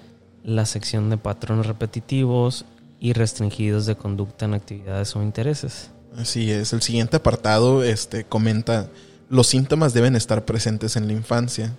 la 0.43 0.65
sección 0.65 1.11
de 1.11 1.17
patrones 1.17 1.67
repetitivos 1.67 2.65
y 2.99 3.13
restringidos 3.13 3.85
de 3.85 3.95
conducta 3.95 4.45
en 4.45 4.55
actividades 4.55 5.15
o 5.15 5.21
intereses. 5.21 5.91
Así 6.17 6.49
es. 6.49 6.73
El 6.73 6.81
siguiente 6.81 7.17
apartado 7.17 7.83
este, 7.83 8.23
comenta, 8.23 8.89
los 9.29 9.45
síntomas 9.45 9.93
deben 9.93 10.15
estar 10.15 10.43
presentes 10.43 10.95
en 10.95 11.05
la 11.05 11.13
infancia 11.13 11.75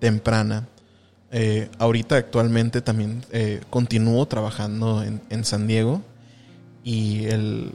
temprana. 0.00 0.66
Eh, 1.30 1.70
ahorita 1.78 2.16
actualmente 2.16 2.80
también 2.80 3.24
eh, 3.30 3.60
continúo 3.70 4.26
trabajando 4.26 5.04
en, 5.04 5.44
San 5.44 5.68
Diego 5.68 6.02
y 6.82 7.26
el, 7.26 7.70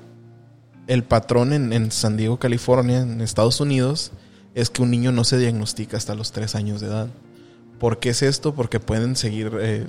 el 0.88 1.04
patrón 1.06 1.54
en, 1.54 1.72
en 1.72 1.90
San 1.92 2.18
Diego, 2.18 2.38
California, 2.38 3.00
en 3.00 3.22
Estados 3.22 3.62
Unidos, 3.62 4.12
es 4.58 4.72
que 4.72 4.82
un 4.82 4.90
niño 4.90 5.12
no 5.12 5.24
se 5.24 5.38
diagnostica 5.38 5.98
hasta 5.98 6.16
los 6.16 6.32
tres 6.32 6.56
años 6.56 6.82
de 6.82 6.88
edad. 6.88 7.10
¿Por 7.80 8.00
qué 8.00 8.10
es 8.10 8.24
esto? 8.24 8.56
Porque 8.56 8.80
pueden 8.80 9.16
seguir, 9.16 9.52
eh, 9.62 9.86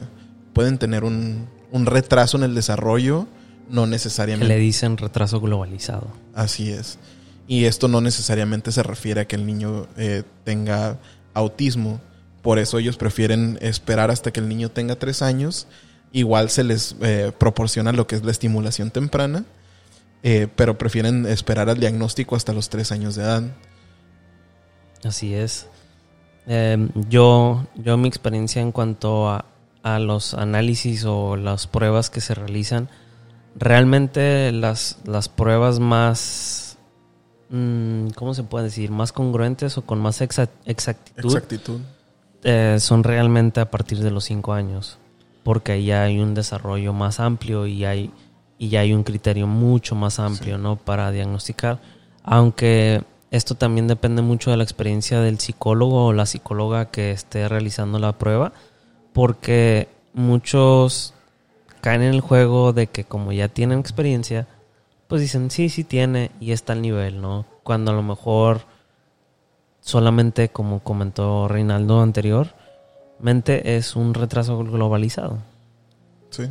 pueden 0.52 0.76
tener 0.76 1.04
un, 1.04 1.48
un 1.72 1.86
retraso 1.86 2.36
en 2.36 2.42
el 2.42 2.54
desarrollo, 2.54 3.26
no 3.70 3.86
necesariamente. 3.86 4.54
le 4.54 4.60
dicen 4.60 4.98
retraso 4.98 5.40
globalizado. 5.40 6.08
Así 6.34 6.70
es. 6.70 6.98
Y 7.46 7.64
esto 7.64 7.88
no 7.88 8.02
necesariamente 8.02 8.70
se 8.70 8.82
refiere 8.82 9.22
a 9.22 9.24
que 9.26 9.36
el 9.36 9.46
niño 9.46 9.86
eh, 9.96 10.22
tenga 10.44 10.98
autismo. 11.32 11.98
Por 12.42 12.58
eso 12.58 12.78
ellos 12.78 12.98
prefieren 12.98 13.58
esperar 13.62 14.10
hasta 14.10 14.32
que 14.32 14.40
el 14.40 14.48
niño 14.50 14.70
tenga 14.70 14.96
tres 14.96 15.22
años. 15.22 15.66
Igual 16.12 16.50
se 16.50 16.62
les 16.62 16.94
eh, 17.00 17.32
proporciona 17.38 17.92
lo 17.92 18.06
que 18.06 18.16
es 18.16 18.22
la 18.22 18.32
estimulación 18.32 18.90
temprana, 18.90 19.46
eh, 20.22 20.46
pero 20.56 20.76
prefieren 20.76 21.24
esperar 21.24 21.70
al 21.70 21.80
diagnóstico 21.80 22.36
hasta 22.36 22.52
los 22.52 22.68
tres 22.68 22.92
años 22.92 23.14
de 23.14 23.22
edad. 23.22 23.42
Así 25.04 25.34
es. 25.34 25.68
Eh, 26.46 26.88
yo, 27.08 27.64
yo 27.76 27.96
mi 27.96 28.08
experiencia 28.08 28.62
en 28.62 28.72
cuanto 28.72 29.28
a, 29.28 29.44
a 29.82 29.98
los 29.98 30.34
análisis 30.34 31.04
o 31.04 31.36
las 31.36 31.66
pruebas 31.66 32.10
que 32.10 32.20
se 32.20 32.34
realizan, 32.34 32.88
realmente 33.54 34.50
las, 34.52 34.98
las 35.04 35.28
pruebas 35.28 35.78
más, 35.80 36.78
mm, 37.50 38.08
¿cómo 38.14 38.34
se 38.34 38.44
puede 38.44 38.66
decir? 38.66 38.90
Más 38.90 39.12
congruentes 39.12 39.76
o 39.78 39.82
con 39.82 39.98
más 40.00 40.20
exa- 40.20 40.48
exactitud 40.64 41.24
Exactitud. 41.26 41.80
eh, 42.44 42.76
son 42.80 43.04
realmente 43.04 43.60
a 43.60 43.70
partir 43.70 43.98
de 43.98 44.10
los 44.10 44.24
5 44.24 44.52
años, 44.52 44.98
porque 45.44 45.72
ahí 45.72 45.86
ya 45.86 46.02
hay 46.04 46.18
un 46.18 46.34
desarrollo 46.34 46.92
más 46.92 47.20
amplio 47.20 47.66
y 47.66 47.84
hay 47.84 48.10
y 48.60 48.70
ya 48.70 48.80
hay 48.80 48.92
un 48.92 49.04
criterio 49.04 49.46
mucho 49.46 49.94
más 49.94 50.18
amplio, 50.18 50.58
¿no? 50.58 50.74
Para 50.76 51.12
diagnosticar, 51.12 51.78
aunque 52.24 53.02
esto 53.30 53.54
también 53.54 53.88
depende 53.88 54.22
mucho 54.22 54.50
de 54.50 54.56
la 54.56 54.62
experiencia 54.62 55.20
del 55.20 55.38
psicólogo 55.38 56.06
o 56.06 56.12
la 56.12 56.26
psicóloga 56.26 56.90
que 56.90 57.10
esté 57.10 57.48
realizando 57.48 57.98
la 57.98 58.12
prueba, 58.12 58.52
porque 59.12 59.88
muchos 60.14 61.14
caen 61.80 62.02
en 62.02 62.14
el 62.14 62.20
juego 62.20 62.72
de 62.72 62.86
que 62.86 63.04
como 63.04 63.32
ya 63.32 63.48
tienen 63.48 63.78
experiencia, 63.78 64.46
pues 65.08 65.22
dicen, 65.22 65.50
sí, 65.50 65.68
sí 65.68 65.84
tiene 65.84 66.30
y 66.40 66.52
está 66.52 66.72
al 66.72 66.82
nivel, 66.82 67.20
¿no? 67.20 67.46
Cuando 67.62 67.90
a 67.90 67.94
lo 67.94 68.02
mejor 68.02 68.62
solamente, 69.80 70.48
como 70.50 70.80
comentó 70.80 71.48
Reinaldo 71.48 72.00
anteriormente, 72.00 73.76
es 73.76 73.96
un 73.96 74.14
retraso 74.14 74.58
globalizado. 74.58 75.38
Sí. 76.30 76.44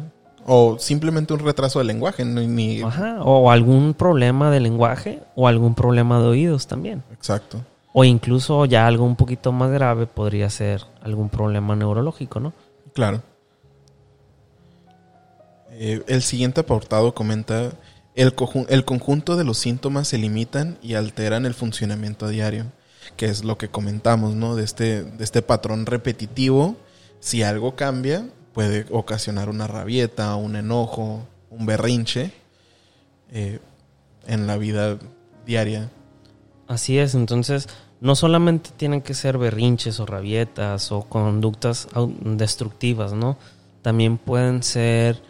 O 0.50 0.80
simplemente 0.80 1.34
un 1.34 1.40
retraso 1.40 1.80
de 1.80 1.86
lenguaje. 1.86 2.24
Ni... 2.24 2.82
Ajá. 2.82 3.22
O 3.22 3.52
algún 3.52 3.94
problema 3.94 4.50
de 4.50 4.62
lenguaje 4.62 5.22
o 5.36 5.48
algún 5.48 5.76
problema 5.76 6.20
de 6.22 6.28
oídos 6.28 6.68
también. 6.68 7.04
Exacto. 7.12 7.60
O 7.92 8.06
incluso 8.06 8.64
ya 8.66 8.88
algo 8.88 9.04
un 9.04 9.18
poquito 9.18 9.52
más 9.52 9.72
grave 9.72 10.08
podría 10.08 10.50
ser 10.50 10.84
algún 11.02 11.30
problema 11.30 11.76
neurológico, 11.76 12.40
¿no? 12.40 12.54
Claro. 12.94 13.24
Eh, 15.72 16.02
el 16.08 16.22
siguiente 16.22 16.62
apartado 16.62 17.14
comenta, 17.14 17.72
el, 18.16 18.34
el 18.70 18.86
conjunto 18.86 19.36
de 19.36 19.44
los 19.44 19.58
síntomas 19.58 20.08
se 20.08 20.18
limitan 20.18 20.78
y 20.82 20.94
alteran 20.94 21.46
el 21.46 21.56
funcionamiento 21.56 22.30
diario, 22.30 22.68
que 23.18 23.26
es 23.26 23.44
lo 23.44 23.58
que 23.58 23.68
comentamos, 23.68 24.34
¿no? 24.34 24.56
De 24.56 24.64
este, 24.64 25.04
de 25.04 25.24
este 25.24 25.42
patrón 25.42 25.86
repetitivo, 25.86 26.78
si 27.20 27.44
algo 27.44 27.76
cambia, 27.76 28.30
puede 28.58 28.88
ocasionar 28.90 29.50
una 29.50 29.68
rabieta, 29.68 30.36
un 30.36 30.56
enojo, 30.56 31.28
un 31.52 31.68
berrinche 31.68 32.32
eh, 33.32 33.60
en 34.26 34.48
la 34.48 34.58
vida 34.58 34.98
diaria. 35.46 35.92
Así 36.68 36.98
es, 36.98 37.14
entonces 37.14 37.70
no 38.02 38.16
solamente 38.16 38.72
tienen 38.76 39.04
que 39.04 39.14
ser 39.14 39.38
berrinches 39.38 40.00
o 40.00 40.08
rabietas 40.08 40.92
o 40.92 41.04
conductas 41.04 41.88
destructivas, 42.24 43.14
¿no? 43.14 43.38
También 43.84 44.18
pueden 44.18 44.64
ser 44.64 45.22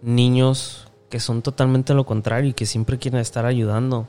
niños 0.00 0.86
que 1.10 1.18
son 1.18 1.42
totalmente 1.42 1.92
lo 1.92 2.06
contrario 2.06 2.50
y 2.50 2.54
que 2.54 2.66
siempre 2.66 2.98
quieren 2.98 3.18
estar 3.18 3.46
ayudando. 3.46 4.06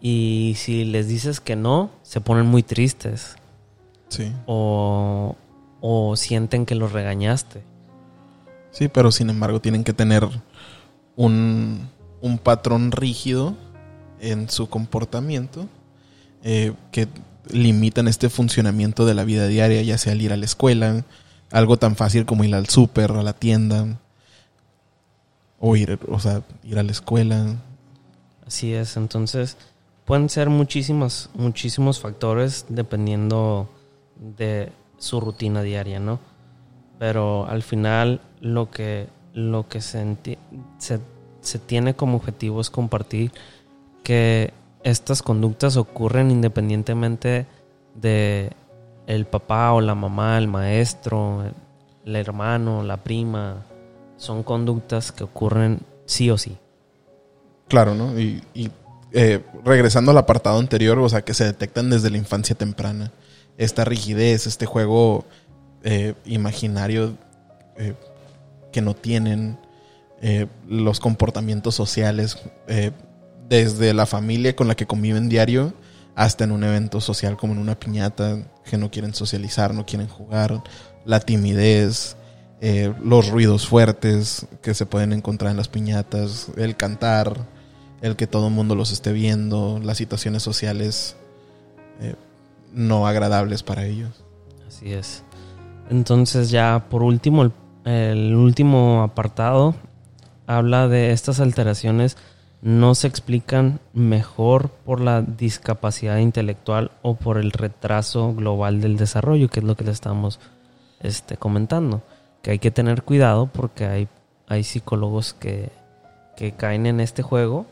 Y 0.00 0.54
si 0.56 0.86
les 0.86 1.06
dices 1.06 1.40
que 1.40 1.54
no, 1.54 1.90
se 2.02 2.22
ponen 2.22 2.46
muy 2.46 2.62
tristes 2.62 3.36
Sí. 4.08 4.32
o, 4.46 5.36
o 5.80 6.16
sienten 6.16 6.66
que 6.66 6.74
los 6.74 6.92
regañaste. 6.92 7.62
Sí, 8.70 8.88
pero 8.88 9.10
sin 9.10 9.30
embargo 9.30 9.60
tienen 9.60 9.84
que 9.84 9.92
tener 9.92 10.28
un, 11.16 11.88
un 12.20 12.38
patrón 12.38 12.92
rígido 12.92 13.56
en 14.20 14.48
su 14.48 14.68
comportamiento 14.68 15.66
eh, 16.42 16.72
que 16.92 17.08
limitan 17.50 18.08
este 18.08 18.28
funcionamiento 18.28 19.06
de 19.06 19.14
la 19.14 19.24
vida 19.24 19.46
diaria, 19.46 19.82
ya 19.82 19.98
sea 19.98 20.12
el 20.12 20.22
ir 20.22 20.32
a 20.32 20.36
la 20.36 20.44
escuela, 20.44 21.04
algo 21.50 21.76
tan 21.76 21.96
fácil 21.96 22.26
como 22.26 22.44
ir 22.44 22.54
al 22.54 22.68
súper, 22.68 23.12
a 23.12 23.22
la 23.22 23.32
tienda, 23.32 23.98
o 25.58 25.76
ir, 25.76 25.98
o 26.08 26.20
sea, 26.20 26.42
ir 26.62 26.78
a 26.78 26.82
la 26.82 26.92
escuela. 26.92 27.56
Así 28.46 28.72
es, 28.74 28.96
entonces 28.96 29.56
pueden 30.04 30.28
ser 30.28 30.48
muchísimos, 30.50 31.30
muchísimos 31.34 32.00
factores 32.00 32.66
dependiendo 32.68 33.68
de 34.16 34.72
su 34.98 35.20
rutina 35.20 35.62
diaria, 35.62 36.00
¿no? 36.00 36.20
Pero 36.98 37.46
al 37.46 37.62
final 37.62 38.20
lo 38.40 38.70
que, 38.70 39.08
lo 39.32 39.68
que 39.68 39.80
se, 39.80 40.16
se, 40.78 41.00
se 41.40 41.58
tiene 41.58 41.94
como 41.94 42.16
objetivo 42.16 42.60
es 42.60 42.70
compartir 42.70 43.32
que 44.02 44.52
estas 44.82 45.22
conductas 45.22 45.76
ocurren 45.76 46.30
independientemente 46.30 47.46
de 47.94 48.52
el 49.06 49.26
papá 49.26 49.72
o 49.72 49.80
la 49.80 49.94
mamá, 49.94 50.38
el 50.38 50.48
maestro, 50.48 51.44
el 52.04 52.16
hermano, 52.16 52.82
la 52.82 52.98
prima. 52.98 53.64
Son 54.16 54.42
conductas 54.42 55.12
que 55.12 55.24
ocurren 55.24 55.80
sí 56.04 56.30
o 56.30 56.38
sí. 56.38 56.56
Claro, 57.68 57.94
¿no? 57.94 58.18
Y, 58.18 58.42
y, 58.54 58.70
eh, 59.12 59.42
regresando 59.64 60.10
al 60.10 60.18
apartado 60.18 60.58
anterior, 60.58 60.98
o 60.98 61.08
sea, 61.08 61.22
que 61.22 61.34
se 61.34 61.44
detectan 61.44 61.90
desde 61.90 62.10
la 62.10 62.18
infancia 62.18 62.56
temprana. 62.56 63.10
Esta 63.58 63.84
rigidez, 63.84 64.46
este 64.46 64.64
juego 64.64 65.26
eh, 65.82 66.14
imaginario 66.24 67.18
eh, 67.76 67.94
que 68.72 68.80
no 68.80 68.94
tienen, 68.94 69.58
eh, 70.20 70.46
los 70.66 70.98
comportamientos 70.98 71.74
sociales, 71.74 72.38
eh, 72.66 72.90
desde 73.48 73.94
la 73.94 74.04
familia 74.06 74.56
con 74.56 74.66
la 74.66 74.74
que 74.74 74.86
conviven 74.86 75.28
diario 75.28 75.74
hasta 76.14 76.44
en 76.44 76.50
un 76.50 76.64
evento 76.64 77.00
social 77.00 77.36
como 77.36 77.52
en 77.52 77.60
una 77.60 77.78
piñata, 77.78 78.38
que 78.68 78.76
no 78.76 78.90
quieren 78.90 79.14
socializar, 79.14 79.72
no 79.72 79.86
quieren 79.86 80.08
jugar, 80.08 80.62
la 81.04 81.20
timidez, 81.20 82.16
eh, 82.60 82.92
los 83.02 83.28
ruidos 83.28 83.68
fuertes 83.68 84.46
que 84.60 84.74
se 84.74 84.84
pueden 84.84 85.12
encontrar 85.12 85.52
en 85.52 85.56
las 85.56 85.68
piñatas, 85.68 86.48
el 86.56 86.76
cantar, 86.76 87.46
el 88.02 88.16
que 88.16 88.26
todo 88.26 88.48
el 88.48 88.54
mundo 88.54 88.74
los 88.74 88.90
esté 88.90 89.12
viendo, 89.12 89.80
las 89.82 89.96
situaciones 89.96 90.42
sociales 90.42 91.14
eh, 92.00 92.16
no 92.72 93.06
agradables 93.06 93.62
para 93.62 93.86
ellos. 93.86 94.24
Así 94.66 94.92
es. 94.92 95.24
Entonces 95.90 96.50
ya 96.50 96.86
por 96.90 97.02
último, 97.02 97.42
el, 97.42 97.52
el 97.84 98.34
último 98.34 99.02
apartado 99.02 99.74
habla 100.46 100.88
de 100.88 101.12
estas 101.12 101.40
alteraciones 101.40 102.16
no 102.60 102.94
se 102.94 103.06
explican 103.06 103.80
mejor 103.92 104.70
por 104.70 105.00
la 105.00 105.22
discapacidad 105.22 106.18
intelectual 106.18 106.90
o 107.02 107.14
por 107.14 107.38
el 107.38 107.52
retraso 107.52 108.34
global 108.34 108.80
del 108.80 108.96
desarrollo, 108.96 109.48
que 109.48 109.60
es 109.60 109.66
lo 109.66 109.76
que 109.76 109.84
le 109.84 109.92
estamos 109.92 110.40
este, 111.00 111.36
comentando. 111.36 112.02
Que 112.42 112.52
hay 112.52 112.58
que 112.58 112.70
tener 112.70 113.02
cuidado 113.02 113.46
porque 113.46 113.86
hay, 113.86 114.08
hay 114.48 114.64
psicólogos 114.64 115.34
que, 115.34 115.70
que 116.36 116.52
caen 116.52 116.86
en 116.86 117.00
este 117.00 117.22
juego, 117.22 117.66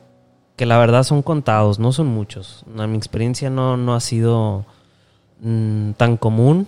que 0.55 0.67
la 0.67 0.79
verdad 0.79 1.03
son 1.03 1.23
contados, 1.23 1.79
no 1.79 1.93
son 1.93 2.07
muchos. 2.07 2.65
A 2.79 2.87
mi 2.87 2.97
experiencia 2.97 3.51
no, 3.51 3.77
no 3.77 3.95
ha 3.95 4.01
sido 4.01 4.67
mm, 5.40 5.92
tan 5.92 6.16
común, 6.16 6.66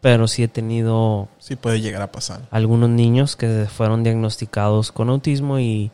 pero 0.00 0.28
sí 0.28 0.42
he 0.42 0.48
tenido 0.48 1.28
Sí 1.38 1.56
puede 1.56 1.80
llegar 1.80 2.02
a 2.02 2.12
pasar. 2.12 2.42
algunos 2.50 2.88
niños 2.90 3.36
que 3.36 3.66
fueron 3.66 4.04
diagnosticados 4.04 4.92
con 4.92 5.08
autismo 5.08 5.58
y 5.58 5.90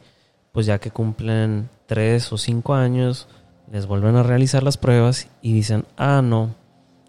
pues 0.52 0.66
ya 0.66 0.78
que 0.78 0.90
cumplen 0.90 1.68
tres 1.86 2.32
o 2.32 2.38
cinco 2.38 2.74
años, 2.74 3.26
les 3.72 3.86
vuelven 3.86 4.16
a 4.16 4.22
realizar 4.22 4.62
las 4.62 4.76
pruebas 4.76 5.28
y 5.42 5.52
dicen, 5.52 5.84
ah, 5.96 6.22
no, 6.22 6.54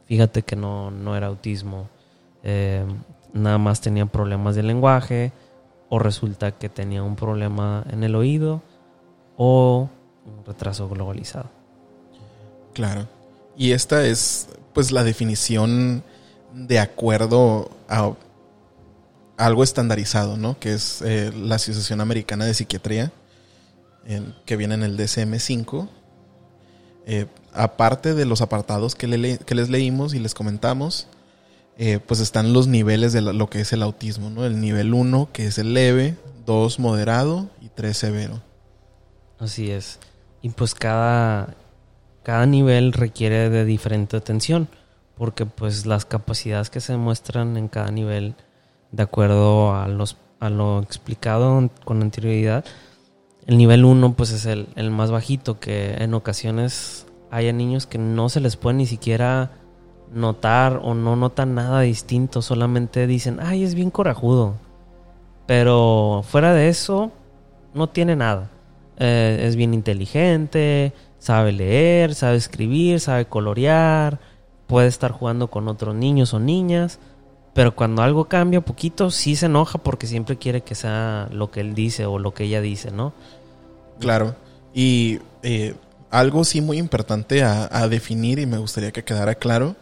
fíjate 0.05 0.41
que 0.41 0.55
no, 0.55 0.89
no 0.89 1.15
era 1.15 1.27
autismo, 1.27 1.89
eh, 2.43 2.85
nada 3.33 3.57
más 3.57 3.81
tenía 3.81 4.05
problemas 4.05 4.55
de 4.55 4.63
lenguaje 4.63 5.31
o 5.89 5.99
resulta 5.99 6.51
que 6.51 6.69
tenía 6.69 7.03
un 7.03 7.15
problema 7.15 7.85
en 7.91 8.03
el 8.03 8.15
oído 8.15 8.61
o 9.37 9.89
un 10.25 10.45
retraso 10.45 10.89
globalizado. 10.89 11.49
Claro. 12.73 13.07
Y 13.55 13.71
esta 13.71 14.05
es 14.05 14.49
pues 14.75 14.91
la 14.91 15.05
definición 15.05 16.03
de 16.53 16.79
acuerdo 16.79 17.71
a 17.87 18.13
algo 19.37 19.63
estandarizado, 19.63 20.35
¿no? 20.37 20.59
Que 20.59 20.73
es 20.73 21.01
eh, 21.01 21.31
la 21.33 21.55
Asociación 21.55 22.01
Americana 22.01 22.45
de 22.45 22.53
Psiquiatría. 22.53 23.11
que 24.45 24.55
viene 24.55 24.75
en 24.75 24.83
el 24.83 24.97
DSM-5. 24.97 25.89
Eh, 27.07 27.25
aparte 27.53 28.13
de 28.13 28.25
los 28.25 28.41
apartados 28.41 28.95
que, 28.95 29.07
les 29.07 29.69
leímos 29.69 30.13
y 30.13 30.19
les 30.19 30.33
comentamos, 30.33 31.07
eh, 31.77 31.99
pues 32.05 32.19
están 32.19 32.51
los 32.53 32.67
niveles 32.67 33.13
de 33.13 33.21
lo 33.21 33.49
que 33.49 33.61
es 33.61 33.71
el 33.71 33.81
autismo, 33.81 34.29
¿no? 34.29 34.45
El 34.45 34.59
nivel 34.59 34.93
1, 34.93 35.29
que 35.31 35.47
es 35.47 35.57
el 35.57 35.73
leve, 35.73 36.17
2 36.45 36.79
moderado 36.79 37.49
y 37.61 37.69
3 37.69 37.97
severo. 37.97 38.41
Así 39.39 39.71
es. 39.71 39.99
Y 40.41 40.49
pues 40.49 40.75
cada, 40.75 41.55
cada 42.25 42.47
nivel 42.47 42.91
requiere 42.91 43.51
de 43.51 43.65
diferente 43.65 44.17
atención, 44.17 44.67
porque 45.15 45.45
pues 45.45 45.85
las 45.85 46.05
capacidades 46.05 46.71
que 46.71 46.81
se 46.81 46.97
muestran 46.97 47.55
en 47.55 47.67
cada 47.67 47.91
nivel, 47.91 48.33
de 48.91 49.03
acuerdo 49.03 49.75
a, 49.75 49.87
los, 49.87 50.17
a 50.39 50.49
lo 50.49 50.81
explicado 50.81 51.69
con 51.83 52.01
anterioridad, 52.01 52.65
el 53.45 53.59
nivel 53.59 53.85
1 53.85 54.15
pues 54.15 54.31
es 54.31 54.47
el, 54.47 54.67
el 54.75 54.89
más 54.89 55.11
bajito, 55.11 55.59
que 55.59 55.93
en 55.99 56.15
ocasiones 56.15 57.05
hay 57.29 57.53
niños 57.53 57.85
que 57.85 57.99
no 57.99 58.27
se 58.29 58.39
les 58.39 58.55
puede 58.55 58.77
ni 58.77 58.87
siquiera 58.87 59.51
notar 60.11 60.79
o 60.81 60.95
no 60.95 61.15
notan 61.15 61.53
nada 61.53 61.81
distinto, 61.81 62.41
solamente 62.41 63.05
dicen, 63.05 63.37
ay, 63.39 63.63
es 63.63 63.75
bien 63.75 63.91
corajudo. 63.91 64.55
Pero 65.45 66.23
fuera 66.27 66.55
de 66.55 66.69
eso, 66.69 67.11
no 67.75 67.87
tiene 67.87 68.15
nada. 68.15 68.49
Eh, 68.97 69.43
es 69.47 69.55
bien 69.55 69.75
inteligente, 69.75 70.91
sabe 71.25 71.51
leer, 71.51 72.13
sabe 72.13 72.35
escribir, 72.35 72.99
sabe 72.99 73.25
colorear, 73.25 74.19
puede 74.67 74.87
estar 74.87 75.11
jugando 75.11 75.49
con 75.49 75.67
otros 75.67 75.95
niños 75.95 76.35
o 76.35 76.39
niñas. 76.39 76.99
Pero 77.55 77.75
cuando 77.75 78.03
algo 78.03 78.25
cambia 78.25 78.61
poquito, 78.61 79.09
sí 79.09 79.35
se 79.35 79.47
enoja 79.47 79.79
porque 79.79 80.05
siempre 80.05 80.37
quiere 80.37 80.61
que 80.61 80.75
sea 80.75 81.27
lo 81.31 81.49
que 81.49 81.61
él 81.61 81.73
dice 81.73 82.05
o 82.05 82.19
lo 82.19 82.35
que 82.35 82.43
ella 82.43 82.61
dice, 82.61 82.91
¿no? 82.91 83.11
Claro. 83.99 84.35
Y 84.71 85.19
eh, 85.41 85.73
algo 86.11 86.43
sí 86.43 86.61
muy 86.61 86.77
importante 86.77 87.41
a, 87.41 87.87
definir 87.87 88.37
y 88.37 88.45
me 88.45 88.59
gustaría 88.59 88.91
que 88.91 89.03
quedara 89.03 89.33
claro. 89.33 89.75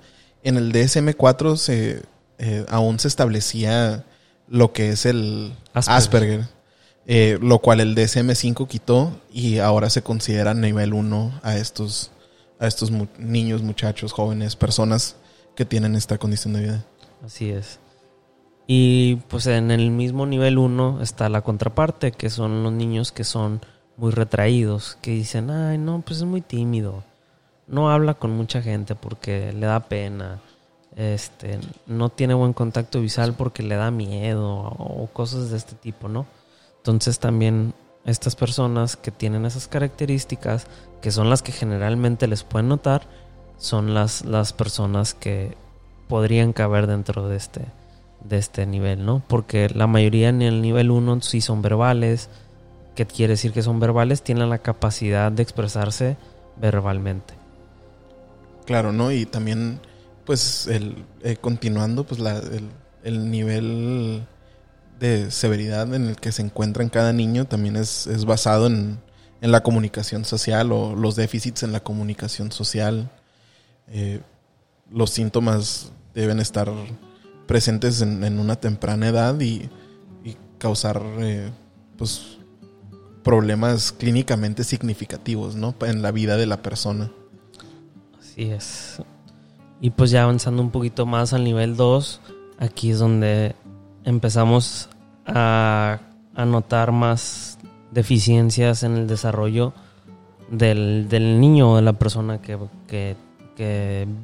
En 0.43 0.55
el 0.55 0.71
DSM-4 0.71 1.57
se, 1.57 2.03
eh, 2.37 2.65
aún 2.69 2.99
se 2.99 3.09
establecía 3.09 4.05
lo 4.47 4.71
que 4.71 4.91
es 4.91 5.05
el 5.05 5.53
Asperger, 5.73 6.45
eh, 7.05 7.37
lo 7.41 7.59
cual 7.59 7.81
el 7.81 7.95
DSM-5 7.95 8.67
quitó 8.67 9.11
y 9.31 9.59
ahora 9.59 9.89
se 9.89 10.03
considera 10.03 10.53
nivel 10.53 10.93
1 10.93 11.41
a 11.43 11.57
estos, 11.57 12.11
a 12.59 12.67
estos 12.67 12.91
niños, 13.17 13.61
muchachos, 13.61 14.13
jóvenes, 14.13 14.55
personas 14.55 15.17
que 15.55 15.65
tienen 15.65 15.95
esta 15.95 16.17
condición 16.17 16.53
de 16.53 16.61
vida. 16.61 16.85
Así 17.23 17.49
es. 17.49 17.79
Y 18.67 19.17
pues 19.27 19.47
en 19.47 19.71
el 19.71 19.91
mismo 19.91 20.25
nivel 20.25 20.57
1 20.57 21.01
está 21.01 21.27
la 21.27 21.41
contraparte, 21.41 22.11
que 22.13 22.29
son 22.29 22.63
los 22.63 22.71
niños 22.71 23.11
que 23.11 23.25
son 23.25 23.61
muy 23.97 24.11
retraídos, 24.11 24.97
que 25.01 25.11
dicen, 25.11 25.49
ay, 25.51 25.77
no, 25.77 26.01
pues 26.05 26.19
es 26.19 26.25
muy 26.25 26.41
tímido. 26.41 27.03
No 27.67 27.91
habla 27.91 28.13
con 28.13 28.31
mucha 28.31 28.61
gente 28.61 28.95
porque 28.95 29.51
le 29.51 29.65
da 29.65 29.81
pena. 29.81 30.39
Este, 30.95 31.59
no 31.87 32.09
tiene 32.09 32.33
buen 32.33 32.53
contacto 32.53 33.01
visual 33.01 33.33
porque 33.33 33.63
le 33.63 33.75
da 33.75 33.91
miedo 33.91 34.47
o 34.47 35.09
cosas 35.11 35.49
de 35.49 35.57
este 35.57 35.75
tipo, 35.75 36.07
¿no? 36.07 36.25
Entonces 36.83 37.19
también 37.19 37.73
estas 38.05 38.35
personas 38.35 38.97
que 38.97 39.11
tienen 39.11 39.45
esas 39.45 39.69
características, 39.69 40.67
que 41.01 41.11
son 41.11 41.29
las 41.29 41.41
que 41.41 41.53
generalmente 41.53 42.27
les 42.27 42.43
pueden 42.43 42.67
notar, 42.67 43.07
son 43.57 43.93
las, 43.93 44.25
las 44.25 44.51
personas 44.51 45.13
que 45.13 45.55
podrían 46.09 46.51
caber 46.51 46.87
dentro 46.87 47.29
de 47.29 47.37
este, 47.37 47.61
de 48.25 48.37
este 48.37 48.65
nivel, 48.65 49.05
¿no? 49.05 49.23
Porque 49.27 49.69
la 49.69 49.87
mayoría 49.87 50.27
en 50.27 50.41
el 50.41 50.61
nivel 50.61 50.91
1 50.91 51.21
sí 51.21 51.39
son 51.39 51.61
verbales, 51.61 52.29
que 52.95 53.05
quiere 53.05 53.33
decir 53.33 53.53
que 53.53 53.63
son 53.63 53.79
verbales, 53.79 54.21
tienen 54.21 54.49
la 54.49 54.57
capacidad 54.57 55.31
de 55.31 55.43
expresarse 55.43 56.17
verbalmente. 56.59 57.33
Claro, 58.65 58.91
¿no? 58.91 59.09
Y 59.11 59.25
también, 59.25 59.79
pues, 60.25 60.67
el, 60.67 61.05
eh, 61.21 61.37
continuando, 61.37 62.03
pues, 62.03 62.19
la, 62.19 62.41
el, 63.03 63.31
nivel 63.31 64.25
de 65.03 65.31
severidad 65.31 65.93
en 65.93 66.07
el 66.07 66.15
que 66.15 66.31
se 66.31 66.41
encuentra 66.41 66.81
en 66.81 66.89
cada 66.89 67.11
niño 67.11 67.43
también 67.43 67.75
es, 67.75 68.07
basado 68.25 68.67
en, 68.67 68.99
la 69.41 69.61
comunicación 69.61 70.23
social 70.23 70.71
o 70.71 70.95
los 70.95 71.17
déficits 71.17 71.63
en 71.63 71.73
la 71.73 71.81
comunicación 71.81 72.53
social. 72.53 73.11
Eh, 73.89 74.21
los 74.89 75.09
síntomas 75.09 75.91
deben 76.13 76.39
estar 76.39 76.71
presentes 77.45 78.01
en, 78.01 78.39
una 78.39 78.55
temprana 78.55 79.09
edad 79.09 79.37
y, 79.41 79.69
causar, 80.57 81.03
eh, 81.19 81.51
pues, 81.97 82.37
problemas 83.21 83.91
clínicamente 83.91 84.63
significativos, 84.63 85.55
¿no? 85.55 85.75
En 85.81 86.01
la 86.01 86.11
vida 86.11 86.37
de 86.37 86.45
la 86.45 86.61
persona. 86.61 87.11
Así 88.17 88.43
es. 88.43 89.01
Y 89.81 89.89
pues 89.89 90.11
ya 90.11 90.23
avanzando 90.23 90.61
un 90.61 90.71
poquito 90.71 91.05
más 91.05 91.33
al 91.33 91.43
nivel 91.43 91.75
2, 91.75 92.21
aquí 92.59 92.91
es 92.91 92.99
donde 92.99 93.55
empezamos 94.05 94.87
a, 95.25 95.99
notar 96.35 96.91
más 96.91 97.57
deficiencias 97.91 98.83
en 98.83 98.97
el 98.97 99.07
desarrollo 99.07 99.73
del, 100.49 101.07
niño 101.39 101.71
o 101.71 101.75
de 101.75 101.81
la 101.81 101.93
persona 101.93 102.41
que, 102.41 103.15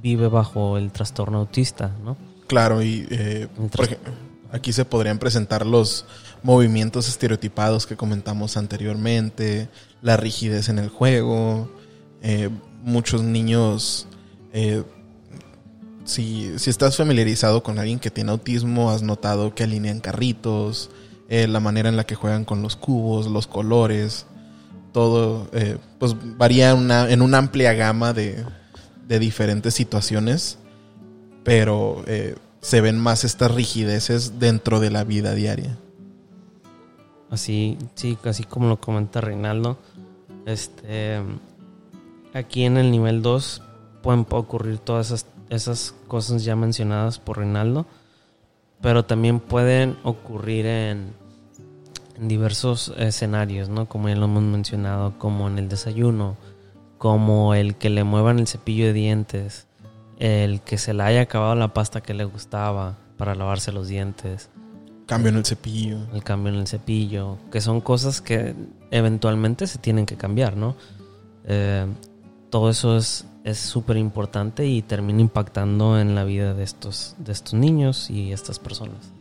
vive 0.01 0.27
bajo 0.27 0.77
el 0.77 0.91
trastorno 0.91 1.39
autista, 1.39 1.91
¿no? 2.03 2.17
Claro, 2.47 2.81
y 2.81 3.07
eh, 3.11 3.47
aquí 4.51 4.73
se 4.73 4.85
podrían 4.85 5.19
presentar 5.19 5.65
los 5.65 6.05
movimientos 6.41 7.07
estereotipados 7.07 7.85
que 7.85 7.95
comentamos 7.95 8.57
anteriormente, 8.57 9.69
la 10.01 10.17
rigidez 10.17 10.69
en 10.69 10.79
el 10.79 10.89
juego, 10.89 11.69
eh, 12.21 12.49
muchos 12.83 13.23
niños... 13.23 14.07
Eh, 14.51 14.83
si, 16.09 16.53
estás 16.65 16.97
familiarizado 16.97 17.63
con 17.63 17.79
alguien 17.79 17.99
que 17.99 18.11
tiene 18.11 18.31
autismo, 18.31 18.91
has 18.91 19.01
notado 19.01 19.55
que 19.55 19.63
alinean 19.63 19.99
carritos, 19.99 20.89
eh, 21.29 21.47
la 21.47 21.59
manera 21.59 21.89
en 21.89 21.97
la 21.97 22.05
que 22.05 22.15
juegan 22.15 22.45
con 22.45 22.61
los 22.61 22.75
cubos, 22.75 23.27
los 23.27 23.47
colores, 23.47 24.25
todo, 24.91 25.47
pues 25.99 26.15
varía 26.37 26.71
en 26.71 27.21
una 27.21 27.37
amplia 27.37 27.73
gama 27.73 28.11
de, 28.11 28.43
de 29.07 29.19
diferentes 29.19 29.75
situaciones, 29.75 30.57
pero 31.43 32.03
se 32.61 32.81
ven 32.81 32.97
más 32.99 33.23
estas 33.23 33.53
rigideces 33.53 34.39
dentro 34.39 34.79
de 34.79 34.89
la 34.89 35.03
vida 35.03 35.35
diaria. 35.35 35.77
Así, 37.29 37.77
sí, 37.95 38.17
así 38.23 38.43
como 38.43 38.67
lo 38.69 38.79
comenta 38.79 39.21
Reinaldo. 39.21 39.77
Este, 40.45 41.21
aquí 42.33 42.63
en 42.63 42.77
el 42.77 42.91
nivel 42.91 43.21
2 43.21 43.61
pueden 44.01 44.25
ocurrir 44.29 44.79
todas 44.79 45.07
esas, 45.07 45.25
esas 45.49 45.95
cosas 46.07 46.43
ya 46.43 46.55
mencionadas 46.55 47.19
por 47.19 47.37
Reinaldo, 47.37 47.85
pero 48.81 49.05
también 49.05 49.39
pueden 49.39 49.97
ocurrir 50.03 50.65
en, 50.65 51.13
en 52.15 52.27
diversos 52.27 52.93
escenarios, 52.97 53.69
¿no? 53.69 53.87
Como 53.87 54.09
ya 54.09 54.15
lo 54.15 54.25
hemos 54.25 54.43
mencionado, 54.43 55.17
como 55.17 55.47
en 55.47 55.57
el 55.57 55.69
desayuno, 55.69 56.37
como 56.97 57.53
el 57.53 57.75
que 57.75 57.89
le 57.89 58.03
muevan 58.03 58.39
el 58.39 58.47
cepillo 58.47 58.85
de 58.85 58.93
dientes, 58.93 59.67
el 60.17 60.61
que 60.61 60.77
se 60.77 60.93
le 60.93 61.03
haya 61.03 61.21
acabado 61.21 61.55
la 61.55 61.73
pasta 61.73 62.01
que 62.01 62.13
le 62.13 62.25
gustaba 62.25 62.97
para 63.17 63.35
lavarse 63.35 63.71
los 63.71 63.87
dientes, 63.87 64.49
Cambio 65.09 65.31
en 65.31 65.37
el 65.37 65.45
cepillo. 65.45 65.97
El 66.13 66.23
cambio 66.23 66.53
en 66.53 66.59
el 66.59 66.67
cepillo, 66.67 67.39
que 67.51 67.61
son 67.61 67.81
cosas 67.81 68.21
que 68.21 68.53
eventualmente 68.91 69.65
se 69.65 69.79
tienen 69.79 70.05
que 70.05 70.17
cambiar, 70.17 70.55
¿no? 70.55 70.75
Eh, 71.45 71.87
todo 72.51 72.69
eso 72.69 72.95
es 72.95 73.25
súper 73.57 73.97
importante 73.97 74.67
y 74.67 74.81
termina 74.81 75.21
impactando 75.21 75.99
en 75.99 76.15
la 76.15 76.23
vida 76.23 76.53
de 76.53 76.63
estos, 76.63 77.15
de 77.17 77.31
estos 77.31 77.53
niños 77.53 78.09
y 78.09 78.31
estas 78.31 78.59
personas. 78.59 79.11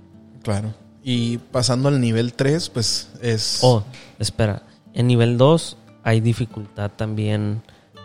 Claro. 0.42 0.74
Y 1.03 1.38
pasando 1.38 1.88
al 1.88 2.01
nivel 2.01 2.32
3, 2.32 2.70
pues 2.70 3.11
es... 3.22 3.61
Oh, 3.62 3.84
espera. 4.18 4.62
En 4.92 5.07
nivel 5.07 5.38
2 5.38 5.76
hay 6.03 6.20
dificultad 6.20 6.90
también 6.90 7.62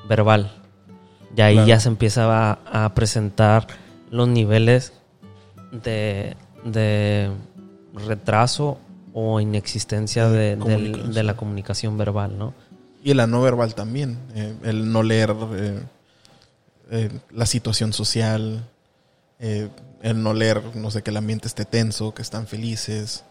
verbal. 0.08 0.52
Y 1.36 1.42
ahí 1.42 1.66
ya 1.66 1.80
se 1.80 1.90
empieza 1.90 2.52
a, 2.52 2.86
a 2.86 2.94
presentar 2.94 3.68
los 4.12 4.28
niveles 4.28 4.94
de, 5.72 6.38
de 6.64 7.32
retraso 7.94 8.78
o 9.14 9.40
inexistencia 9.40 10.28
de, 10.30 11.24
la 11.24 11.36
comunicación 11.36 11.98
verbal, 11.98 12.38
¿no? 12.38 12.54
Y 13.04 13.14
la 13.14 13.28
no 13.28 13.42
verbal 13.42 13.76
también, 13.76 14.18
eh, 14.36 14.56
el 14.64 14.92
no 14.92 15.04
leer 15.04 15.36
eh, 15.56 15.82
eh, 16.94 17.10
la 17.32 17.46
situación 17.46 17.94
social, 17.94 18.70
el 19.39 20.24
no 20.24 20.34
leer, 20.34 20.76
no 20.76 20.89
sé, 20.89 21.02
que 21.04 21.10
el 21.10 21.18
ambiente 21.18 21.50
esté 21.50 21.66
tenso, 21.66 22.14
que 22.14 22.22
están 22.22 22.48
felices. 22.48 23.26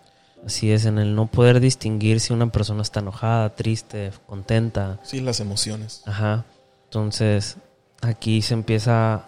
Así 0.45 0.71
es, 0.71 0.85
en 0.85 0.99
el 0.99 1.15
no 1.15 1.27
poder 1.27 1.59
distinguir 1.59 2.21
si 2.21 2.35
una 2.35 2.53
persona 2.53 2.83
está 2.83 3.01
enojada, 3.01 3.55
triste, 3.55 4.13
contenta. 4.27 5.01
Sí, 5.05 5.21
las 5.21 5.41
emociones. 5.41 6.03
Ajá. 6.05 6.45
Entonces, 6.85 7.57
aquí 8.03 8.43
se 8.43 8.53
empieza 8.53 9.27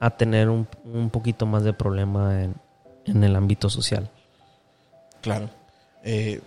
a 0.00 0.10
tener 0.16 0.48
un, 0.48 0.66
poquito 1.12 1.46
más 1.46 1.62
de 1.62 1.72
problema 1.72 2.42
en 2.42 3.22
el 3.22 3.36
ámbito 3.36 3.70
social. 3.70 4.10
Claro. 5.20 5.50
Eh, 6.02 6.40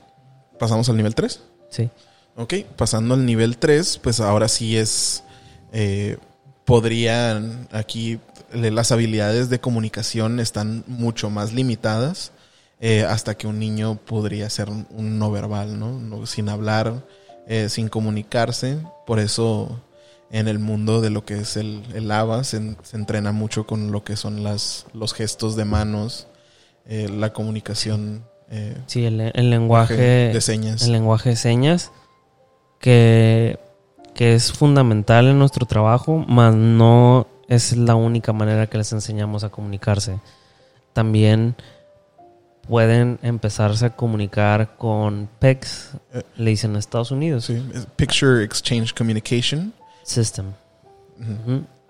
¿Pasamos 0.60 0.90
al 0.90 0.98
nivel 0.98 1.16
3? 1.16 1.42
Sí. 1.70 1.90
Ok, 2.36 2.54
pasando 2.76 3.14
al 3.14 3.26
nivel 3.26 3.58
3, 3.58 4.00
pues 4.02 4.20
ahora 4.20 4.48
sí 4.48 4.78
es, 4.78 5.24
eh, 5.72 6.18
podrían 6.66 7.68
aquí 7.72 8.20
las 8.54 8.92
habilidades 8.92 9.50
de 9.50 9.60
comunicación 9.60 10.40
están 10.40 10.84
mucho 10.88 11.30
más 11.30 11.54
limitadas 11.54 12.32
eh, 12.80 13.06
hasta 13.08 13.36
que 13.36 13.48
un 13.48 13.60
niño 13.60 13.96
podría 13.96 14.50
ser 14.50 14.70
un, 14.70 15.18
no 15.18 15.32
verbal, 15.32 15.80
¿no? 15.80 16.26
Sin 16.26 16.50
hablar, 16.50 17.06
eh, 17.48 17.70
sin 17.70 17.88
comunicarse. 17.88 18.78
Por 19.06 19.20
eso 19.20 19.82
en 20.32 20.48
el 20.48 20.60
mundo 20.60 21.00
de 21.00 21.10
lo 21.10 21.24
que 21.24 21.36
es 21.36 21.56
el, 21.56 21.84
el 21.94 22.12
ABA 22.12 22.44
se, 22.44 22.76
entrena 22.92 23.32
mucho 23.32 23.66
con 23.66 23.92
lo 23.92 24.04
que 24.04 24.18
son 24.18 24.44
las, 24.44 24.86
los 24.94 25.14
gestos 25.14 25.56
de 25.56 25.64
manos, 25.64 26.28
eh, 26.86 27.08
la 27.10 27.32
comunicación. 27.32 28.26
sí, 28.88 29.06
el, 29.06 29.50
lenguaje 29.50 29.96
de 30.34 30.42
señas. 30.42 30.84
El 30.84 30.92
lenguaje 30.92 31.30
de 31.30 31.36
señas 31.38 31.92
que, 32.80 33.60
que 34.14 34.34
es 34.34 34.52
fundamental 34.52 35.28
en 35.28 35.40
nuestro 35.40 35.66
trabajo, 35.66 36.18
más 36.28 36.54
no 36.54 37.28
es 37.48 37.76
la 37.76 37.96
única 37.96 38.34
manera 38.34 38.68
que 38.68 38.78
les 38.78 38.92
enseñamos 38.94 39.44
a 39.44 39.50
comunicarse. 39.50 40.20
También 40.94 41.56
pueden 42.68 43.20
empezarse 43.24 43.86
a 43.88 43.96
comunicar 43.96 44.76
con 44.78 45.30
PECS, 45.40 45.98
le 46.38 46.52
dicen 46.52 46.72
en 46.72 46.78
Estados 46.78 47.12
Unidos. 47.12 47.46
Sí, 47.46 47.64
Picture 47.96 48.44
Exchange 48.44 48.94
Communication 48.94 49.74
System. 50.04 50.54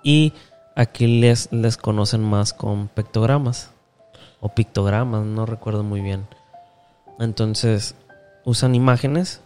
Y 0.03 0.33
aquí 0.75 1.07
les, 1.07 1.51
les 1.51 1.77
conocen 1.77 2.21
más 2.21 2.53
con 2.53 2.87
pictogramas 2.87 3.71
o 4.39 4.49
pictogramas, 4.49 5.25
no 5.25 5.45
recuerdo 5.45 5.83
muy 5.83 6.01
bien. 6.01 6.27
Entonces 7.19 7.95
usan 8.43 8.75
imágenes 8.75 9.41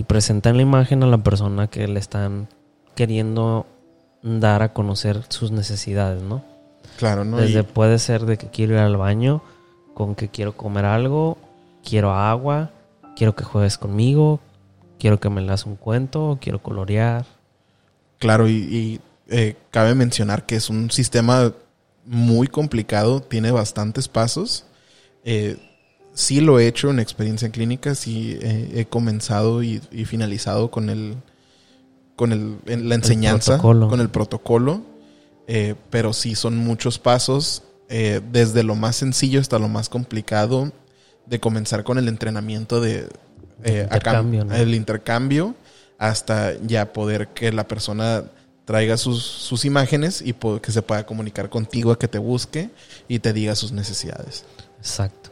y 0.00 0.04
presentan 0.04 0.56
la 0.56 0.62
imagen 0.62 1.02
a 1.02 1.06
la 1.06 1.18
persona 1.18 1.66
que 1.66 1.86
le 1.86 2.00
están 2.00 2.48
queriendo 2.94 3.66
dar 4.22 4.62
a 4.62 4.72
conocer 4.72 5.24
sus 5.28 5.50
necesidades, 5.50 6.22
¿no? 6.22 6.42
Claro, 6.96 7.26
¿no? 7.26 7.36
Desde 7.36 7.64
puede 7.64 7.98
ser 7.98 8.24
de 8.24 8.38
que 8.38 8.48
quiero 8.48 8.72
ir 8.72 8.78
al 8.78 8.96
baño, 8.96 9.42
con 9.92 10.14
que 10.14 10.28
quiero 10.28 10.56
comer 10.56 10.86
algo, 10.86 11.36
quiero 11.86 12.14
agua, 12.14 12.70
quiero 13.14 13.36
que 13.36 13.44
juegues 13.44 13.76
conmigo, 13.76 14.40
quiero 14.98 15.20
que 15.20 15.28
me 15.28 15.42
leas 15.42 15.66
un 15.66 15.76
cuento, 15.76 16.38
quiero 16.40 16.62
colorear. 16.62 17.26
Claro, 18.16 18.48
y, 18.48 19.02
eh, 19.28 19.58
cabe 19.70 19.94
mencionar 19.94 20.46
que 20.46 20.56
es 20.56 20.70
un 20.70 20.90
sistema 20.90 21.52
muy 22.06 22.46
complicado, 22.46 23.20
tiene 23.20 23.50
bastantes 23.50 24.08
pasos. 24.08 24.64
Eh, 25.24 25.58
sí 26.20 26.40
lo 26.40 26.58
he 26.58 26.66
hecho 26.66 26.90
en 26.90 27.00
experiencia 27.00 27.46
en 27.46 27.52
clínica, 27.52 27.94
sí 27.94 28.38
he 28.42 28.84
comenzado 28.86 29.62
y, 29.62 29.78
finalizado 30.04 30.70
con 30.70 30.90
el 30.90 31.16
con 32.16 32.32
el, 32.32 32.58
la 32.66 32.94
enseñanza, 32.94 33.56
con 33.58 34.00
el 34.00 34.10
protocolo, 34.10 34.82
eh, 35.46 35.74
pero 35.88 36.12
sí 36.12 36.34
son 36.34 36.58
muchos 36.58 36.98
pasos, 36.98 37.62
eh, 37.88 38.20
desde 38.30 38.62
lo 38.62 38.74
más 38.74 38.96
sencillo 38.96 39.40
hasta 39.40 39.58
lo 39.58 39.68
más 39.68 39.88
complicado, 39.88 40.70
de 41.24 41.40
comenzar 41.40 41.82
con 41.82 41.96
el 41.96 42.08
entrenamiento 42.08 42.82
de 42.82 43.08
eh, 43.64 43.88
el 44.52 44.74
intercambio, 44.74 45.54
hasta 45.96 46.52
ya 46.60 46.92
poder 46.92 47.28
que 47.28 47.52
la 47.52 47.66
persona 47.66 48.24
traiga 48.66 48.98
sus, 48.98 49.24
sus 49.24 49.64
imágenes 49.64 50.20
y 50.20 50.34
que 50.34 50.72
se 50.72 50.82
pueda 50.82 51.06
comunicar 51.06 51.48
contigo, 51.48 51.90
a 51.90 51.98
que 51.98 52.06
te 52.06 52.18
busque 52.18 52.68
y 53.08 53.20
te 53.20 53.32
diga 53.32 53.54
sus 53.54 53.72
necesidades. 53.72 54.44
Exacto. 54.78 55.29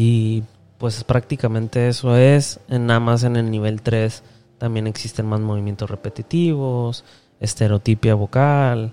Y 0.00 0.44
pues 0.78 1.02
prácticamente 1.02 1.88
eso 1.88 2.16
es, 2.16 2.60
nada 2.68 3.00
más 3.00 3.24
en 3.24 3.34
el 3.34 3.50
nivel 3.50 3.82
3 3.82 4.22
también 4.56 4.86
existen 4.86 5.26
más 5.26 5.40
movimientos 5.40 5.90
repetitivos, 5.90 7.04
estereotipia 7.40 8.14
vocal. 8.14 8.92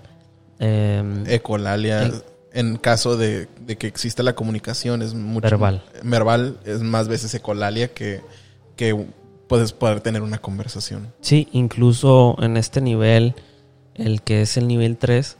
Eh, 0.58 1.24
Ecolalia, 1.28 2.10
en 2.52 2.76
caso 2.78 3.16
de, 3.16 3.46
que 3.78 3.86
exista 3.86 4.24
la 4.24 4.34
comunicación, 4.34 5.00
es 5.00 5.14
mucho. 5.14 5.48
Verbal. 5.48 5.84
Verbal 6.02 6.58
es 6.64 6.80
más 6.80 7.06
veces 7.06 7.32
ecolalia 7.34 7.94
que, 7.94 8.20
que 8.74 9.06
puedes 9.46 9.72
poder 9.72 10.00
tener 10.00 10.22
una 10.22 10.38
conversación. 10.38 11.12
Sí, 11.20 11.46
incluso 11.52 12.36
en 12.40 12.56
este 12.56 12.80
nivel, 12.80 13.36
el 13.94 14.22
que 14.22 14.42
es 14.42 14.56
el 14.56 14.66
nivel 14.66 14.96
3, 14.96 15.36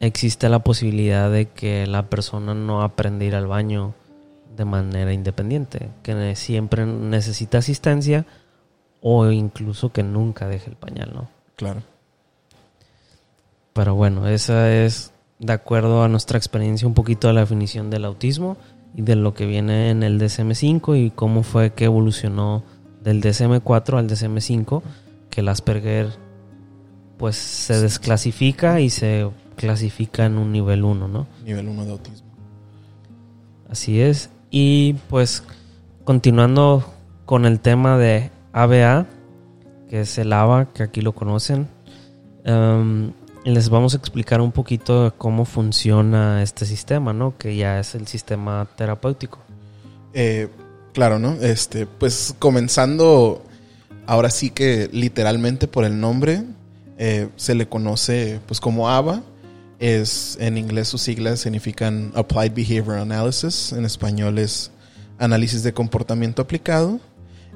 existe 0.00 0.50
la 0.50 0.58
posibilidad 0.58 1.30
de 1.30 1.46
que 1.48 1.86
la 1.86 2.10
persona 2.10 2.52
no 2.52 2.82
aprenda 2.82 3.24
a 3.24 3.28
ir 3.28 3.34
al 3.34 3.46
baño 3.46 3.94
de 4.56 4.64
manera 4.64 5.12
independiente, 5.12 5.90
que 6.02 6.34
siempre 6.36 6.86
necesita 6.86 7.58
asistencia 7.58 8.26
o 9.00 9.30
incluso 9.30 9.92
que 9.92 10.02
nunca 10.02 10.48
deje 10.48 10.70
el 10.70 10.76
pañal, 10.76 11.12
¿no? 11.14 11.28
Claro. 11.56 11.82
Pero 13.72 13.94
bueno, 13.94 14.26
esa 14.26 14.72
es 14.72 15.12
de 15.38 15.52
acuerdo 15.52 16.02
a 16.02 16.08
nuestra 16.08 16.38
experiencia 16.38 16.88
un 16.88 16.94
poquito 16.94 17.28
a 17.28 17.32
la 17.32 17.40
definición 17.40 17.90
del 17.90 18.06
autismo 18.06 18.56
y 18.94 19.02
de 19.02 19.16
lo 19.16 19.34
que 19.34 19.44
viene 19.44 19.90
en 19.90 20.02
el 20.02 20.18
DSM-5 20.18 20.98
y 20.98 21.10
cómo 21.10 21.42
fue 21.42 21.74
que 21.74 21.84
evolucionó 21.84 22.64
del 23.02 23.22
DSM-4 23.22 23.98
al 23.98 24.08
DSM-5, 24.08 24.82
que 25.28 25.40
el 25.40 25.48
Asperger 25.48 26.08
pues 27.18 27.36
se 27.36 27.80
desclasifica 27.80 28.80
y 28.80 28.90
se 28.90 29.28
clasifica 29.56 30.24
en 30.24 30.38
un 30.38 30.52
nivel 30.52 30.84
1, 30.84 31.08
¿no? 31.08 31.26
Nivel 31.44 31.68
1 31.68 31.84
de 31.84 31.92
autismo. 31.92 32.28
Así 33.68 34.00
es. 34.00 34.30
Y 34.50 34.94
pues 35.08 35.42
continuando 36.04 36.84
con 37.24 37.44
el 37.44 37.60
tema 37.60 37.98
de 37.98 38.30
ABA, 38.52 39.06
que 39.88 40.00
es 40.00 40.18
el 40.18 40.32
ABA, 40.32 40.66
que 40.72 40.82
aquí 40.84 41.00
lo 41.00 41.12
conocen. 41.12 41.68
Em, 42.44 43.12
les 43.44 43.68
vamos 43.68 43.94
a 43.94 43.96
explicar 43.98 44.40
un 44.40 44.52
poquito 44.52 45.14
cómo 45.18 45.44
funciona 45.44 46.42
este 46.42 46.64
sistema, 46.64 47.12
¿no? 47.12 47.36
Que 47.36 47.56
ya 47.56 47.78
es 47.78 47.94
el 47.94 48.06
sistema 48.06 48.66
terapéutico. 48.76 49.38
Eh, 50.14 50.48
claro, 50.92 51.18
¿no? 51.18 51.32
Este, 51.40 51.86
pues 51.86 52.34
comenzando, 52.38 53.44
ahora 54.06 54.30
sí 54.30 54.50
que 54.50 54.88
literalmente 54.92 55.68
por 55.68 55.84
el 55.84 56.00
nombre, 56.00 56.44
eh, 56.98 57.28
se 57.36 57.54
le 57.54 57.68
conoce 57.68 58.40
pues 58.46 58.60
como 58.60 58.88
ABA. 58.88 59.22
Es, 59.78 60.38
en 60.40 60.56
inglés 60.56 60.88
sus 60.88 61.02
siglas 61.02 61.40
significan 61.40 62.12
Applied 62.14 62.52
Behavior 62.52 62.96
Analysis, 62.98 63.72
en 63.72 63.84
español 63.84 64.38
es 64.38 64.70
Análisis 65.18 65.62
de 65.62 65.72
Comportamiento 65.72 66.42
Aplicado 66.42 67.00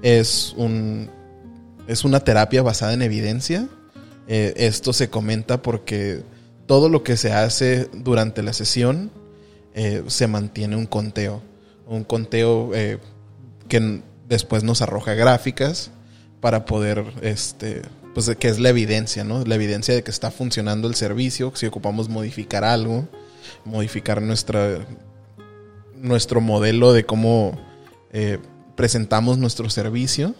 es, 0.02 0.54
un, 0.56 1.10
es 1.86 2.04
una 2.04 2.20
terapia 2.20 2.62
basada 2.62 2.92
en 2.94 3.02
evidencia. 3.02 3.68
Eh, 4.28 4.54
esto 4.56 4.92
se 4.92 5.10
comenta 5.10 5.62
porque 5.62 6.22
todo 6.66 6.88
lo 6.88 7.02
que 7.02 7.16
se 7.16 7.32
hace 7.32 7.88
durante 7.92 8.42
la 8.42 8.52
sesión 8.52 9.10
eh, 9.74 10.02
se 10.06 10.26
mantiene 10.26 10.76
un 10.76 10.86
conteo. 10.86 11.42
Un 11.86 12.04
conteo 12.04 12.70
eh, 12.74 12.98
que 13.68 14.02
después 14.28 14.62
nos 14.62 14.82
arroja 14.82 15.14
gráficas 15.14 15.90
para 16.40 16.64
poder, 16.64 17.04
este, 17.22 17.82
pues 18.14 18.30
que 18.38 18.48
es 18.48 18.58
la 18.58 18.70
evidencia, 18.70 19.24
¿no? 19.24 19.44
La 19.44 19.54
evidencia 19.54 19.94
de 19.94 20.02
que 20.02 20.10
está 20.10 20.30
funcionando 20.30 20.88
el 20.88 20.94
servicio, 20.94 21.52
si 21.54 21.66
ocupamos 21.66 22.08
modificar 22.08 22.64
algo, 22.64 23.08
modificar 23.64 24.20
nuestra, 24.22 24.86
nuestro 25.94 26.40
modelo 26.40 26.92
de 26.92 27.04
cómo 27.04 27.58
presentamos 28.74 29.38
nuestro 29.38 29.70
servicio 29.70 30.34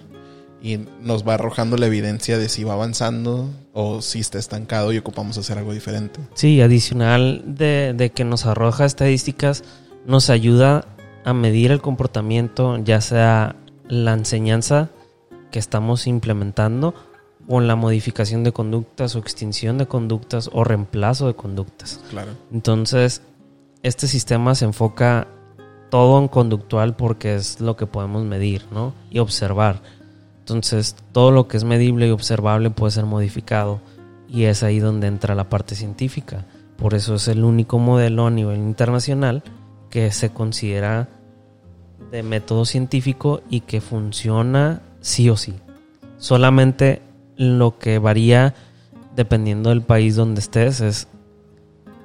y 0.63 0.79
nos 1.03 1.27
va 1.27 1.35
arrojando 1.35 1.77
la 1.77 1.87
evidencia 1.87 2.39
de 2.39 2.49
si 2.49 2.65
va 2.65 2.75
avanzando 2.75 3.49
o 3.73 4.03
si 4.03 4.21
está 4.21 4.39
estancado 4.39 4.93
y 4.93 4.99
ocupamos 4.99 5.39
hacer 5.39 5.59
algo 5.59 5.73
diferente. 5.73 6.21
Sí, 6.35 6.61
adicional 6.61 7.43
de, 7.47 8.13
que 8.15 8.25
nos 8.25 8.47
arroja 8.47 8.85
estadísticas, 8.85 9.65
nos 10.07 10.31
ayuda 10.31 10.87
a 11.25 11.33
medir 11.33 11.71
el 11.71 11.81
comportamiento, 11.81 12.79
ya 12.83 13.01
sea 13.01 13.57
la 13.89 14.13
enseñanza 14.13 14.91
que 15.51 15.59
estamos 15.59 16.07
implementando 16.07 16.95
o 17.53 17.61
la 17.61 17.75
modificación 17.75 18.45
de 18.45 18.53
conductas 18.53 19.17
o 19.17 19.19
extinción 19.19 19.77
de 19.77 19.87
conductas 19.87 20.49
o 20.53 20.63
reemplazo 20.63 21.27
de 21.27 21.35
conductas. 21.35 22.01
Claro. 22.09 22.31
Entonces, 22.53 23.23
este 23.83 24.07
sistema 24.07 24.55
se 24.55 24.67
enfoca 24.67 25.27
todo 25.91 26.21
en 26.21 26.29
conductual 26.29 26.95
porque 26.95 27.35
es 27.35 27.61
lo 27.61 27.75
que 27.75 27.87
podemos 27.87 28.25
medir, 28.25 28.67
¿no? 28.71 28.95
Y 29.11 29.19
observar. 29.19 29.83
Entonces, 30.39 30.95
todo 31.11 31.33
lo 31.33 31.49
que 31.49 31.57
es 31.57 31.65
medible 31.65 32.07
y 32.07 32.11
observable 32.13 32.71
puede 32.71 32.93
ser 32.93 33.07
modificado 33.07 33.81
y 34.29 34.45
es 34.45 34.63
ahí 34.63 34.79
donde 34.79 35.09
entra 35.09 35.35
la 35.35 35.49
parte 35.49 35.75
científica. 35.75 36.47
Por 36.77 36.95
eso 36.95 37.17
es 37.17 37.27
el 37.27 37.43
único 37.43 37.81
modelo 37.81 38.29
a 38.29 38.31
nivel 38.31 38.59
internacional 38.59 39.43
que 39.91 40.13
se 40.13 40.31
considera 40.31 41.09
de 42.13 42.23
método 42.23 42.65
científico 42.65 43.43
y 43.51 43.63
que 43.63 43.81
funciona 43.81 44.83
sí 45.01 45.29
o 45.31 45.37
sí. 45.37 45.57
Solamente 46.19 47.10
lo 47.41 47.79
que 47.79 47.99
varía 47.99 48.55
dependiendo 49.17 49.71
del 49.71 49.81
país 49.81 50.15
donde 50.15 50.41
estés 50.41 50.83
es 50.83 51.09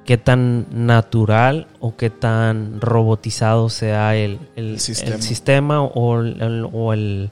qué 0.06 0.16
tan 0.16 0.66
natural 0.72 1.66
o 1.78 1.94
qué 1.96 2.08
tan 2.08 2.80
robotizado 2.80 3.68
sea 3.68 4.16
el, 4.16 4.38
sistema, 4.78 5.82
o, 5.82 6.22
el, 6.22 7.30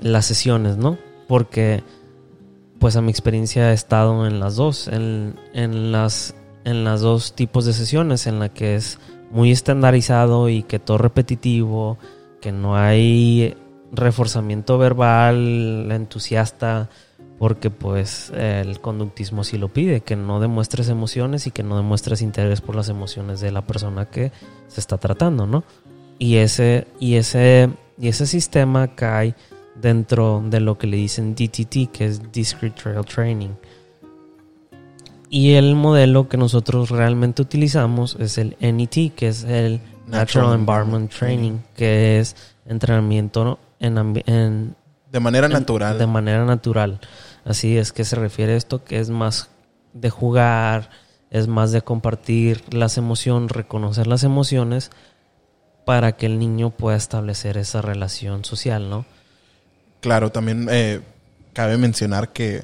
las 0.00 0.24
sesiones, 0.24 0.78
¿no? 0.78 0.96
porque 1.28 1.82
pues 2.78 2.96
a 2.96 3.02
mi 3.02 3.10
experiencia 3.10 3.70
he 3.72 3.74
estado 3.74 4.26
en 4.26 4.40
las 4.40 4.56
dos, 4.56 4.88
en, 4.88 5.36
en, 5.52 5.92
las, 5.92 6.34
en 6.64 6.82
las 6.82 7.02
dos 7.02 7.34
tipos 7.34 7.66
de 7.66 7.74
sesiones, 7.74 8.26
en 8.26 8.38
la 8.38 8.48
que 8.48 8.74
es 8.74 8.98
muy 9.30 9.50
estandarizado 9.50 10.48
y 10.48 10.62
que 10.62 10.78
todo 10.78 10.96
repetitivo, 10.98 11.98
que 12.40 12.52
no 12.52 12.76
hay 12.76 13.54
reforzamiento 13.92 14.78
verbal 14.78 15.88
entusiasta, 15.92 16.88
porque 17.38 17.70
pues 17.70 18.30
el 18.30 18.80
conductismo 18.80 19.44
sí 19.44 19.58
lo 19.58 19.68
pide, 19.68 20.00
que 20.00 20.16
no 20.16 20.40
demuestres 20.40 20.88
emociones 20.88 21.46
y 21.46 21.50
que 21.50 21.62
no 21.62 21.76
demuestres 21.76 22.22
interés 22.22 22.60
por 22.60 22.74
las 22.74 22.88
emociones 22.88 23.40
de 23.40 23.52
la 23.52 23.62
persona 23.66 24.06
que 24.06 24.32
se 24.68 24.80
está 24.80 24.98
tratando, 24.98 25.46
¿no? 25.46 25.62
Y 26.18 26.36
ese, 26.36 26.86
y 26.98 27.16
ese, 27.16 27.70
y 27.98 28.08
ese 28.08 28.26
sistema 28.26 28.94
cae 28.94 29.34
dentro 29.80 30.42
de 30.44 30.60
lo 30.60 30.78
que 30.78 30.86
le 30.86 30.96
dicen 30.96 31.34
DTT, 31.34 31.90
que 31.92 32.06
es 32.06 32.32
Discrete 32.32 32.80
Trail 32.80 33.04
Training. 33.04 33.50
Y 35.28 35.54
el 35.54 35.74
modelo 35.74 36.28
que 36.28 36.36
nosotros 36.36 36.90
realmente 36.90 37.40
utilizamos 37.40 38.16
es 38.20 38.36
el 38.36 38.56
NET, 38.60 39.14
que 39.14 39.28
es 39.28 39.44
el 39.44 39.80
Natural, 40.06 40.54
Environment 40.54 41.10
Training, 41.10 41.58
que 41.74 42.20
es 42.20 42.36
entrenamiento 42.66 43.58
en, 43.82 44.74
de 45.10 45.20
manera 45.20 45.48
natural. 45.48 45.98
De 45.98 46.06
manera 46.06 46.44
natural. 46.44 47.00
Así 47.44 47.76
es 47.76 47.92
que 47.92 48.04
se 48.04 48.16
refiere 48.16 48.54
a 48.54 48.56
esto, 48.56 48.84
que 48.84 48.98
es 48.98 49.10
más 49.10 49.50
de 49.92 50.08
jugar, 50.08 50.90
es 51.30 51.48
más 51.48 51.72
de 51.72 51.82
compartir 51.82 52.62
las 52.72 52.96
emociones, 52.96 53.50
reconocer 53.50 54.06
las 54.06 54.24
emociones, 54.24 54.90
para 55.84 56.12
que 56.12 56.26
el 56.26 56.38
niño 56.38 56.70
pueda 56.70 56.96
establecer 56.96 57.58
esa 57.58 57.82
relación 57.82 58.44
social, 58.44 58.88
¿no? 58.88 59.04
Claro, 60.00 60.30
también 60.30 60.68
eh, 60.70 61.00
cabe 61.52 61.76
mencionar 61.76 62.32
que 62.32 62.62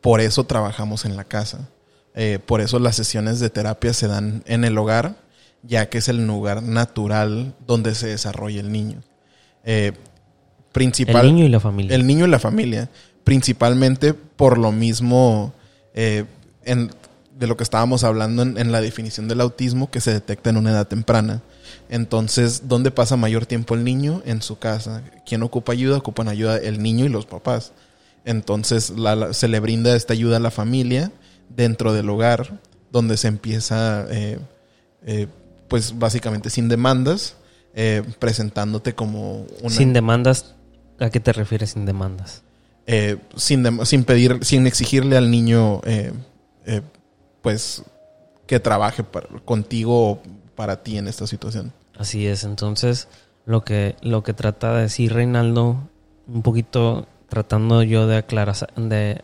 por 0.00 0.20
eso 0.20 0.44
trabajamos 0.44 1.04
en 1.04 1.16
la 1.16 1.24
casa. 1.24 1.68
Eh, 2.14 2.38
por 2.44 2.62
eso 2.62 2.78
las 2.78 2.96
sesiones 2.96 3.40
de 3.40 3.50
terapia 3.50 3.92
se 3.92 4.08
dan 4.08 4.42
en 4.46 4.64
el 4.64 4.76
hogar, 4.78 5.16
ya 5.62 5.88
que 5.88 5.98
es 5.98 6.08
el 6.08 6.26
lugar 6.26 6.62
natural 6.62 7.54
donde 7.66 7.94
se 7.94 8.08
desarrolla 8.08 8.60
el 8.60 8.72
niño. 8.72 9.02
Eh, 9.64 9.92
principal, 10.76 11.26
el 11.26 11.34
niño 11.34 11.46
y 11.46 11.48
la 11.48 11.60
familia. 11.60 11.96
El 11.96 12.06
niño 12.06 12.26
y 12.26 12.28
la 12.28 12.38
familia. 12.38 12.90
Principalmente 13.24 14.14
por 14.14 14.58
lo 14.58 14.70
mismo 14.70 15.52
en, 15.94 16.90
de 17.38 17.46
lo 17.46 17.56
que 17.56 17.64
estábamos 17.64 18.02
hablando 18.02 18.42
en, 18.42 18.72
la 18.72 18.80
definición 18.80 19.28
del 19.28 19.42
autismo 19.42 19.90
que 19.90 20.00
se 20.00 20.12
detecta 20.12 20.50
en 20.50 20.56
una 20.56 20.70
edad 20.70 20.88
temprana. 20.88 21.42
Entonces, 21.88 22.62
¿dónde 22.66 22.90
pasa 22.90 23.16
mayor 23.16 23.46
tiempo 23.46 23.74
el 23.74 23.84
niño? 23.84 24.22
En 24.24 24.40
su 24.40 24.58
casa. 24.58 25.02
¿Quién 25.26 25.42
ocupa 25.42 25.72
ayuda? 25.72 25.98
Ocupan 25.98 26.28
ayuda 26.28 26.56
el 26.56 26.82
niño 26.82 27.04
y 27.04 27.08
los 27.08 27.26
papás. 27.26 27.72
Entonces, 28.24 28.92
se 29.32 29.48
le 29.48 29.60
brinda 29.60 29.94
esta 29.94 30.14
ayuda 30.14 30.38
a 30.38 30.40
la 30.40 30.50
familia 30.50 31.12
dentro 31.54 31.92
del 31.92 32.08
hogar, 32.08 32.58
donde 32.90 33.16
se 33.16 33.28
empieza, 33.28 34.06
eh, 34.10 34.38
eh, 35.04 35.28
pues 35.68 35.98
básicamente 35.98 36.48
sin 36.48 36.68
demandas, 36.68 37.36
eh, 37.74 38.02
presentándote 38.18 38.94
como 38.94 39.46
una... 39.60 39.70
Sin 39.70 39.92
demandas, 39.92 40.55
¿a 40.98 41.10
qué 41.10 41.20
te 41.20 41.32
refieres 41.32 41.70
sin 41.70 41.86
demandas? 41.86 42.42
sin, 43.34 43.84
sin 43.84 44.04
pedir, 44.04 44.44
sin 44.44 44.66
exigirle 44.66 45.16
al 45.16 45.30
niño, 45.30 45.80
pues, 47.42 47.82
que 48.46 48.60
trabaje 48.60 49.04
contigo 49.44 50.22
para 50.54 50.82
ti 50.82 50.96
en 50.96 51.08
esta 51.08 51.26
situación. 51.26 51.72
Así 51.98 52.26
es, 52.26 52.44
entonces 52.44 53.08
lo 53.44 53.64
que, 53.64 53.96
lo 54.02 54.22
que 54.22 54.34
trata 54.34 54.74
de 54.74 54.82
decir 54.82 55.12
Reinaldo, 55.12 55.88
un 56.28 56.42
poquito 56.42 57.06
tratando 57.28 57.82
yo 57.82 58.06
de 58.06 58.18
aclarar, 58.18 58.56
de 58.76 59.22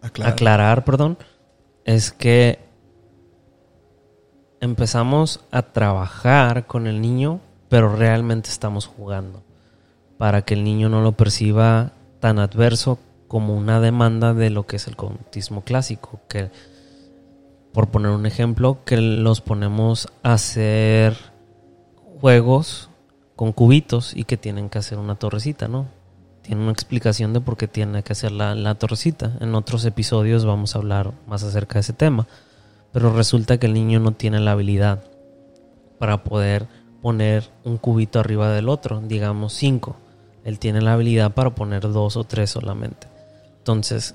aclarar. 0.00 0.84
perdón, 0.84 1.18
es 1.84 2.12
que 2.12 2.58
empezamos 4.60 5.40
a 5.50 5.62
trabajar 5.62 6.66
con 6.66 6.86
el 6.86 7.00
niño, 7.00 7.40
pero 7.68 7.94
realmente 7.94 8.50
estamos 8.50 8.86
jugando 8.86 9.42
para 10.18 10.42
que 10.42 10.54
el 10.54 10.64
niño 10.64 10.88
no 10.88 11.00
lo 11.00 11.12
perciba 11.12 11.92
tan 12.20 12.38
adverso 12.38 12.98
como 13.28 13.54
una 13.54 13.80
demanda 13.80 14.34
de 14.34 14.50
lo 14.50 14.66
que 14.66 14.76
es 14.76 14.88
el 14.88 14.96
conductismo 14.96 15.62
clásico, 15.62 16.20
que 16.28 16.50
por 17.72 17.88
poner 17.88 18.10
un 18.10 18.26
ejemplo, 18.26 18.78
que 18.84 18.96
los 18.96 19.40
ponemos 19.40 20.08
a 20.22 20.32
hacer 20.32 21.16
juegos 22.20 22.90
con 23.36 23.52
cubitos 23.52 24.16
y 24.16 24.24
que 24.24 24.36
tienen 24.36 24.68
que 24.68 24.78
hacer 24.78 24.98
una 24.98 25.14
torrecita, 25.14 25.68
¿no? 25.68 25.86
Tiene 26.42 26.62
una 26.62 26.72
explicación 26.72 27.32
de 27.32 27.40
por 27.40 27.56
qué 27.56 27.68
tiene 27.68 28.02
que 28.02 28.12
hacer 28.12 28.32
la, 28.32 28.54
la 28.54 28.74
torrecita. 28.74 29.36
En 29.40 29.54
otros 29.54 29.84
episodios 29.84 30.44
vamos 30.44 30.74
a 30.74 30.78
hablar 30.78 31.12
más 31.26 31.44
acerca 31.44 31.74
de 31.74 31.80
ese 31.80 31.92
tema. 31.92 32.26
Pero 32.90 33.12
resulta 33.12 33.58
que 33.58 33.66
el 33.66 33.74
niño 33.74 34.00
no 34.00 34.12
tiene 34.12 34.40
la 34.40 34.52
habilidad 34.52 35.04
para 35.98 36.24
poder 36.24 36.66
poner 37.02 37.50
un 37.64 37.76
cubito 37.76 38.18
arriba 38.18 38.50
del 38.50 38.68
otro, 38.68 39.00
digamos 39.00 39.52
cinco. 39.52 39.96
Él 40.48 40.58
tiene 40.58 40.80
la 40.80 40.94
habilidad 40.94 41.34
para 41.34 41.54
poner 41.54 41.82
dos 41.82 42.16
o 42.16 42.24
tres 42.24 42.48
solamente. 42.48 43.06
Entonces, 43.58 44.14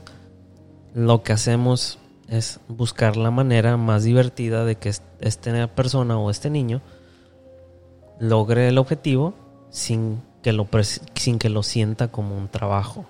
lo 0.95 1.21
que 1.21 1.31
hacemos 1.31 1.99
es 2.27 2.59
buscar 2.67 3.17
la 3.17 3.29
manera 3.29 3.77
más 3.77 4.03
divertida 4.03 4.65
de 4.65 4.75
que 4.75 4.91
esta 5.19 5.67
persona 5.75 6.17
o 6.17 6.31
este 6.31 6.49
niño 6.49 6.81
logre 8.19 8.67
el 8.69 8.79
objetivo 8.79 9.35
sin 9.69 10.23
que 10.41 10.53
lo, 10.53 10.67
sin 11.13 11.37
que 11.37 11.49
lo 11.49 11.61
sienta 11.61 12.07
como 12.07 12.35
un 12.35 12.47
trabajo. 12.47 13.05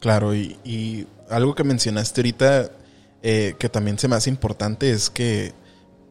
Claro, 0.00 0.34
y, 0.34 1.06
algo 1.28 1.54
que 1.54 1.62
mencionaste 1.62 2.22
ahorita 2.22 2.70
eh, 3.22 3.54
que 3.58 3.68
también 3.68 3.98
se 3.98 4.08
me 4.08 4.16
hace 4.16 4.30
importante 4.30 4.90
es 4.90 5.10
que 5.10 5.52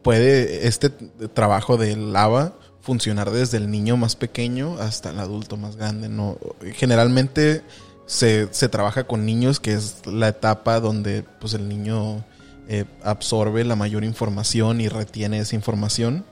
puede 0.03 0.67
este 0.67 0.91
trabajo 0.91 1.77
de 1.77 1.95
lava 1.95 2.53
funcionar 2.85 3.31
desde 3.31 3.57
el 3.57 3.71
niño 3.71 3.97
más 3.97 4.15
pequeño 4.15 4.77
hasta 4.79 5.09
el 5.09 5.19
adulto 5.19 5.57
más 5.57 5.75
grande. 5.75 6.07
¿no? 6.07 6.37
Generalmente 6.75 7.63
se, 8.05 8.47
se, 8.51 8.69
trabaja 8.69 9.05
con 9.05 9.25
niños, 9.25 9.59
que 9.59 9.73
es 9.73 10.05
la 10.05 10.27
etapa 10.27 10.79
donde 10.79 11.23
pues, 11.39 11.55
el 11.55 11.67
niño 11.67 12.23
eh, 12.67 12.85
absorbe 13.03 13.63
la 13.63 13.75
mayor 13.75 14.03
información 14.03 14.81
y 14.81 14.87
retiene 14.87 15.39
esa 15.39 15.55
información 15.55 16.25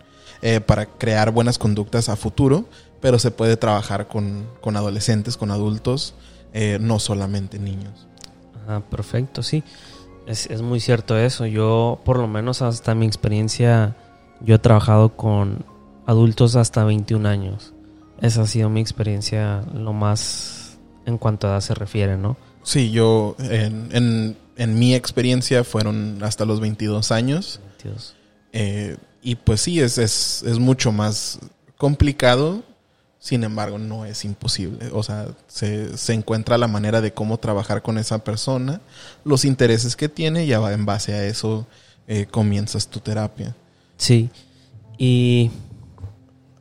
eh, 0.43 0.61
para 0.61 0.85
crear 0.85 1.31
buenas 1.31 1.57
conductas 1.57 2.07
a 2.07 2.15
futuro, 2.15 2.65
pero 3.01 3.17
se 3.17 3.31
puede 3.31 3.57
trabajar 3.57 4.07
con, 4.07 4.45
adolescentes, 4.63 5.37
con 5.37 5.49
adultos, 5.49 6.13
eh, 6.53 6.77
no 6.79 6.99
solamente 6.99 7.57
niños. 7.57 8.07
Ah, 8.67 8.83
perfecto, 8.91 9.41
sí. 9.41 9.63
Es, 10.27 10.45
es 10.45 10.61
muy 10.61 10.79
cierto 10.79 11.17
eso. 11.17 11.47
Yo, 11.47 11.99
por 12.05 12.19
lo 12.19 12.27
menos 12.27 12.61
hasta 12.61 12.93
mi 12.93 13.07
experiencia, 13.07 13.95
yo 14.39 14.55
he 14.55 14.59
trabajado 14.59 15.17
con 15.17 15.65
adultos 16.05 16.55
hasta 16.55 16.83
21 16.83 17.27
años. 17.27 17.73
Esa 18.21 18.43
ha 18.43 18.47
sido 18.47 18.69
mi 18.69 18.81
experiencia 18.81 19.63
lo 19.73 19.93
más 19.93 20.77
en 21.05 21.17
cuanto 21.17 21.47
a 21.47 21.51
edad 21.51 21.61
se 21.61 21.73
refiere, 21.73 22.17
¿no? 22.17 22.37
Sí, 22.63 22.91
yo 22.91 23.35
en, 23.39 24.37
en, 24.55 24.79
mi 24.79 24.95
experiencia 24.95 25.63
fueron 25.63 26.23
hasta 26.23 26.45
los 26.45 26.61
22 26.61 27.11
años. 27.11 27.59
Eh, 28.53 28.95
y 29.21 29.35
pues 29.35 29.61
sí, 29.61 29.81
es, 29.81 29.97
es, 29.97 30.43
es, 30.43 30.59
mucho 30.59 30.93
más 30.93 31.39
complicado, 31.77 32.63
sin 33.19 33.43
embargo 33.43 33.77
no 33.77 34.05
es 34.05 34.23
imposible. 34.23 34.89
O 34.93 35.03
sea, 35.03 35.27
se, 35.47 35.97
se, 35.97 36.13
encuentra 36.13 36.57
la 36.57 36.67
manera 36.67 37.01
de 37.01 37.13
cómo 37.13 37.37
trabajar 37.37 37.81
con 37.81 37.97
esa 37.97 38.23
persona, 38.23 38.79
los 39.25 39.43
intereses 39.43 39.97
que 39.97 40.07
tiene 40.07 40.45
y 40.45 40.53
en 40.53 40.85
base 40.85 41.13
a 41.13 41.25
eso 41.25 41.67
eh, 42.07 42.25
comienzas 42.29 42.87
tu 42.87 42.99
terapia. 42.99 43.55
Sí, 43.97 44.29
y 44.97 45.51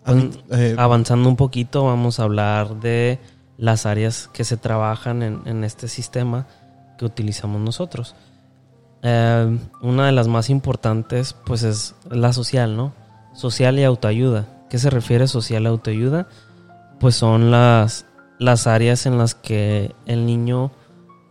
eh, 0.07 0.74
avanzando 0.78 1.28
un 1.28 1.36
poquito 1.36 1.84
vamos 1.84 2.18
a 2.18 2.24
hablar 2.24 2.80
de 2.80 3.18
las 3.57 3.86
áreas 3.86 4.28
que 4.32 4.44
se 4.44 4.57
trabajan 4.57 5.22
en, 5.22 5.64
este 5.64 5.88
sistema 5.88 6.46
que 6.98 7.05
utilizamos 7.05 7.61
nosotros. 7.61 8.16
Eh, 9.03 9.59
una 9.80 10.07
de 10.07 10.12
las 10.12 10.28
más 10.28 10.50
importantes 10.50 11.34
pues 11.44 11.62
es 11.62 11.94
la 12.11 12.32
social, 12.32 12.76
¿no? 12.76 12.92
Social 13.34 13.78
y 13.78 13.84
autoayuda. 13.84 14.46
¿Qué 14.68 14.78
se 14.78 14.90
refiere 14.90 15.28
social 15.28 15.64
y 15.64 15.66
autoayuda? 15.66 16.28
Pues 16.98 17.14
son 17.14 17.50
las, 17.50 18.07
las 18.38 18.66
áreas 18.66 19.07
en 19.07 19.18
las 19.18 19.34
que 19.34 19.94
el 20.07 20.26
niño 20.26 20.72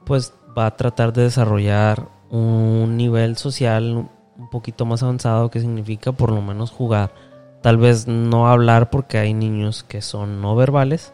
pues 0.05 0.33
va 0.57 0.67
a 0.67 0.77
tratar 0.77 1.13
de 1.13 1.23
desarrollar 1.23 2.07
un 2.29 2.97
nivel 2.97 3.37
social 3.37 4.09
un 4.37 4.49
poquito 4.49 4.85
más 4.85 5.03
avanzado 5.03 5.51
que 5.51 5.59
significa 5.59 6.11
por 6.11 6.31
lo 6.31 6.41
menos 6.41 6.71
jugar. 6.71 7.13
Tal 7.61 7.77
vez 7.77 8.07
no 8.07 8.47
hablar 8.47 8.89
porque 8.89 9.17
hay 9.17 9.33
niños 9.33 9.83
que 9.83 10.01
son 10.01 10.41
no 10.41 10.55
verbales, 10.55 11.13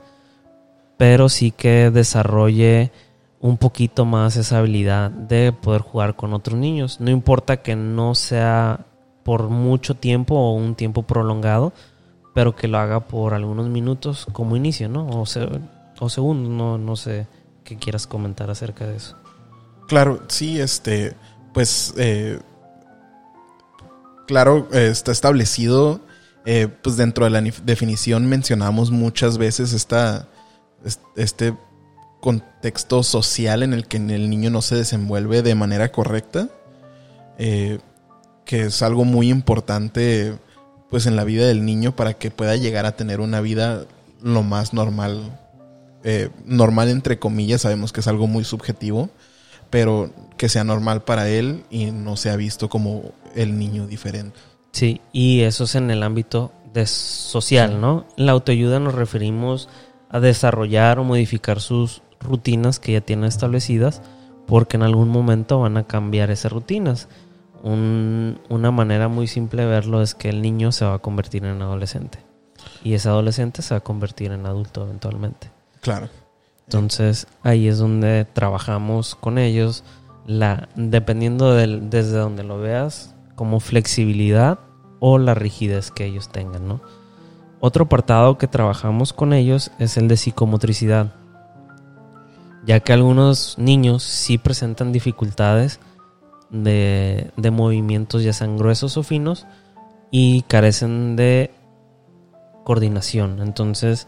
pero 0.97 1.29
sí 1.29 1.51
que 1.51 1.91
desarrolle 1.91 2.91
un 3.39 3.57
poquito 3.57 4.05
más 4.05 4.35
esa 4.35 4.59
habilidad 4.59 5.11
de 5.11 5.51
poder 5.51 5.81
jugar 5.81 6.15
con 6.15 6.33
otros 6.33 6.57
niños. 6.57 6.99
No 6.99 7.11
importa 7.11 7.57
que 7.57 7.75
no 7.75 8.15
sea 8.15 8.85
por 9.23 9.49
mucho 9.49 9.95
tiempo 9.95 10.35
o 10.35 10.53
un 10.53 10.75
tiempo 10.75 11.03
prolongado, 11.03 11.73
pero 12.33 12.55
que 12.55 12.67
lo 12.67 12.77
haga 12.77 13.01
por 13.01 13.33
algunos 13.33 13.67
minutos 13.67 14.25
como 14.31 14.55
inicio, 14.55 14.89
¿no? 14.89 15.07
O, 15.07 15.25
o 15.99 16.09
segundos, 16.09 16.49
no, 16.49 16.77
no 16.77 16.95
sé 16.95 17.27
que 17.63 17.77
quieras 17.77 18.07
comentar 18.07 18.49
acerca 18.49 18.85
de 18.85 18.95
eso. 18.95 19.17
Claro, 19.87 20.21
sí, 20.27 20.59
este, 20.59 21.15
pues, 21.53 21.93
eh, 21.97 22.39
claro, 24.27 24.67
eh, 24.71 24.87
está 24.91 25.11
establecido, 25.11 25.99
eh, 26.49 26.69
pues 26.81 26.95
dentro 26.95 27.25
de 27.25 27.29
la 27.29 27.41
definición 27.41 28.25
mencionamos 28.25 28.89
muchas 28.89 29.37
veces 29.37 29.73
esta, 29.73 30.29
este 31.17 31.53
contexto 32.21 33.03
social 33.03 33.63
en 33.63 33.73
el 33.73 33.85
que 33.85 33.97
el 33.97 34.29
niño 34.29 34.49
no 34.49 34.61
se 34.61 34.77
desenvuelve 34.77 35.41
de 35.41 35.55
manera 35.55 35.91
correcta, 35.91 36.47
que 37.37 37.81
es 38.61 38.81
algo 38.81 39.03
muy 39.03 39.29
importante, 39.29 40.37
pues, 40.89 41.05
en 41.05 41.17
la 41.17 41.25
vida 41.25 41.45
del 41.45 41.65
niño 41.65 41.97
para 41.97 42.13
que 42.13 42.31
pueda 42.31 42.55
llegar 42.55 42.85
a 42.85 42.95
tener 42.95 43.19
una 43.19 43.41
vida 43.41 43.83
lo 44.23 44.41
más 44.41 44.73
normal, 44.73 45.37
normal 46.45 46.87
entre 46.87 47.19
comillas, 47.19 47.63
sabemos 47.63 47.91
que 47.91 47.99
es 47.99 48.07
algo 48.07 48.25
muy 48.25 48.45
subjetivo, 48.45 49.09
pero 49.69 50.13
que 50.37 50.47
sea 50.47 50.63
normal 50.63 51.03
para 51.03 51.27
él 51.27 51.65
y 51.69 51.91
no 51.91 52.15
sea 52.15 52.37
visto 52.37 52.69
como 52.69 53.11
el 53.35 53.59
niño 53.59 53.85
diferente. 53.85 54.39
Sí, 54.77 55.01
y 55.11 55.41
eso 55.41 55.63
es 55.63 55.73
en 55.73 55.89
el 55.89 56.03
ámbito 56.03 56.51
de 56.71 56.85
social, 56.85 57.81
¿no? 57.81 58.05
En 58.15 58.27
la 58.27 58.33
autoayuda 58.33 58.79
nos 58.79 58.93
referimos 58.93 59.69
a 60.07 60.19
desarrollar 60.19 60.99
o 60.99 61.03
modificar 61.03 61.61
sus 61.61 62.03
rutinas 62.19 62.79
que 62.79 62.91
ya 62.91 63.01
tienen 63.01 63.25
establecidas 63.25 64.03
porque 64.45 64.77
en 64.77 64.83
algún 64.83 65.09
momento 65.09 65.61
van 65.61 65.77
a 65.77 65.87
cambiar 65.87 66.29
esas 66.29 66.51
rutinas. 66.51 67.09
una 67.63 68.69
manera 68.69 69.07
muy 69.07 69.25
simple 69.25 69.63
de 69.63 69.67
verlo 69.67 70.03
es 70.03 70.13
que 70.13 70.29
el 70.29 70.43
niño 70.43 70.71
se 70.71 70.85
va 70.85 70.93
a 70.93 70.99
convertir 70.99 71.43
en 71.43 71.59
adolescente 71.59 72.19
y 72.83 72.93
ese 72.93 73.09
adolescente 73.09 73.63
se 73.63 73.73
va 73.73 73.79
a 73.79 73.83
convertir 73.83 74.31
en 74.31 74.45
adulto 74.45 74.83
eventualmente. 74.83 75.49
Claro. 75.81 76.07
Entonces 76.65 77.25
ahí 77.41 77.67
es 77.67 77.79
donde 77.79 78.25
trabajamos 78.31 79.15
con 79.15 79.39
ellos, 79.39 79.83
la, 80.27 80.69
dependiendo 80.75 81.55
del, 81.55 81.89
desde 81.89 82.19
donde 82.19 82.43
lo 82.43 82.59
veas, 82.59 83.15
como 83.33 83.59
flexibilidad 83.59 84.59
o 84.99 85.17
la 85.17 85.33
rigidez 85.33 85.91
que 85.91 86.05
ellos 86.05 86.29
tengan, 86.29 86.67
¿no? 86.67 86.81
Otro 87.59 87.85
apartado 87.85 88.37
que 88.37 88.47
trabajamos 88.47 89.13
con 89.13 89.33
ellos 89.33 89.71
es 89.79 89.97
el 89.97 90.07
de 90.07 90.17
psicomotricidad, 90.17 91.13
ya 92.65 92.79
que 92.79 92.93
algunos 92.93 93.57
niños 93.57 94.03
sí 94.03 94.37
presentan 94.37 94.91
dificultades 94.91 95.79
de, 96.49 97.31
de 97.35 97.51
movimientos 97.51 98.23
ya 98.23 98.33
sean 98.33 98.57
gruesos 98.57 98.97
o 98.97 99.03
finos 99.03 99.47
y 100.11 100.43
carecen 100.43 101.15
de 101.15 101.51
coordinación. 102.63 103.41
Entonces, 103.41 104.07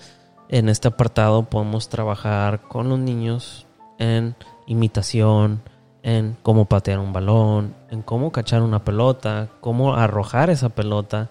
en 0.49 0.69
este 0.69 0.87
apartado 0.87 1.43
podemos 1.43 1.89
trabajar 1.89 2.61
con 2.61 2.89
los 2.89 2.99
niños 2.99 3.65
en 3.97 4.35
imitación, 4.67 5.61
en 6.03 6.37
cómo 6.43 6.65
patear 6.65 6.99
un 6.99 7.13
balón, 7.13 7.75
en 7.89 8.01
cómo 8.01 8.31
cachar 8.31 8.61
una 8.61 8.83
pelota, 8.83 9.49
cómo 9.61 9.95
arrojar 9.95 10.49
esa 10.49 10.69
pelota 10.69 11.29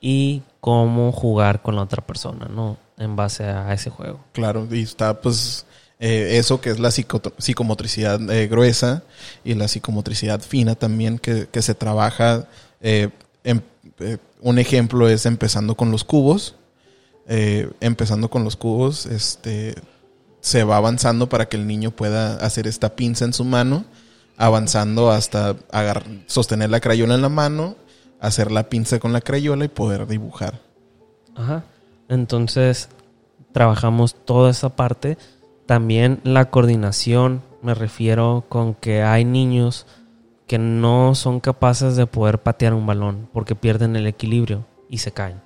y 0.00 0.42
cómo 0.60 1.12
jugar 1.12 1.62
con 1.62 1.76
la 1.76 1.82
otra 1.82 2.06
persona, 2.06 2.46
¿no? 2.46 2.76
En 2.96 3.16
base 3.16 3.44
a 3.44 3.72
ese 3.72 3.90
juego. 3.90 4.20
Claro, 4.32 4.66
y 4.70 4.82
está 4.82 5.20
pues 5.20 5.66
eh, 5.98 6.38
eso 6.38 6.60
que 6.60 6.70
es 6.70 6.78
la 6.78 6.90
psicomotricidad 6.90 8.20
eh, 8.30 8.46
gruesa 8.46 9.02
y 9.44 9.54
la 9.54 9.68
psicomotricidad 9.68 10.40
fina 10.40 10.74
también 10.74 11.18
que, 11.18 11.48
se 11.62 11.74
trabaja. 11.74 12.46
Eh, 12.80 13.10
un 14.42 14.58
ejemplo 14.58 15.08
es 15.08 15.26
empezando 15.26 15.74
con 15.74 15.90
los 15.90 16.04
cubos 16.04 16.54
eh, 17.32 17.70
empezando 17.78 18.28
con 18.28 18.42
los 18.42 18.56
cubos, 18.56 19.06
este, 19.06 19.76
se 20.40 20.64
va 20.64 20.76
avanzando 20.76 21.28
para 21.28 21.48
que 21.48 21.56
el 21.56 21.66
niño 21.66 21.90
pueda 21.90 22.34
hacer 22.36 22.66
esta 22.66 22.96
pinza 22.96 23.24
en 23.24 23.32
su 23.32 23.44
mano, 23.44 23.84
avanzando 24.36 25.10
hasta 25.10 25.56
sostener 26.26 26.70
la 26.70 26.80
crayola 26.80 27.14
en 27.14 27.22
la 27.22 27.28
mano, 27.28 27.76
hacer 28.20 28.50
la 28.50 28.68
pinza 28.68 28.98
con 28.98 29.12
la 29.12 29.20
crayola 29.20 29.64
y 29.64 29.68
poder 29.68 30.06
dibujar. 30.06 30.60
Ajá. 31.34 31.64
Entonces, 32.08 32.88
trabajamos 33.52 34.14
toda 34.14 34.50
esa 34.50 34.70
parte. 34.70 35.18
También 35.66 36.20
la 36.24 36.50
coordinación, 36.50 37.42
me 37.62 37.74
refiero 37.74 38.44
con 38.48 38.74
que 38.74 39.02
hay 39.02 39.24
niños 39.24 39.86
que 40.46 40.58
no 40.58 41.14
son 41.14 41.38
capaces 41.38 41.94
de 41.94 42.06
poder 42.06 42.38
patear 42.42 42.74
un 42.74 42.86
balón 42.86 43.28
porque 43.32 43.54
pierden 43.54 43.94
el 43.94 44.06
equilibrio 44.06 44.64
y 44.88 44.98
se 44.98 45.12
caen. 45.12 45.40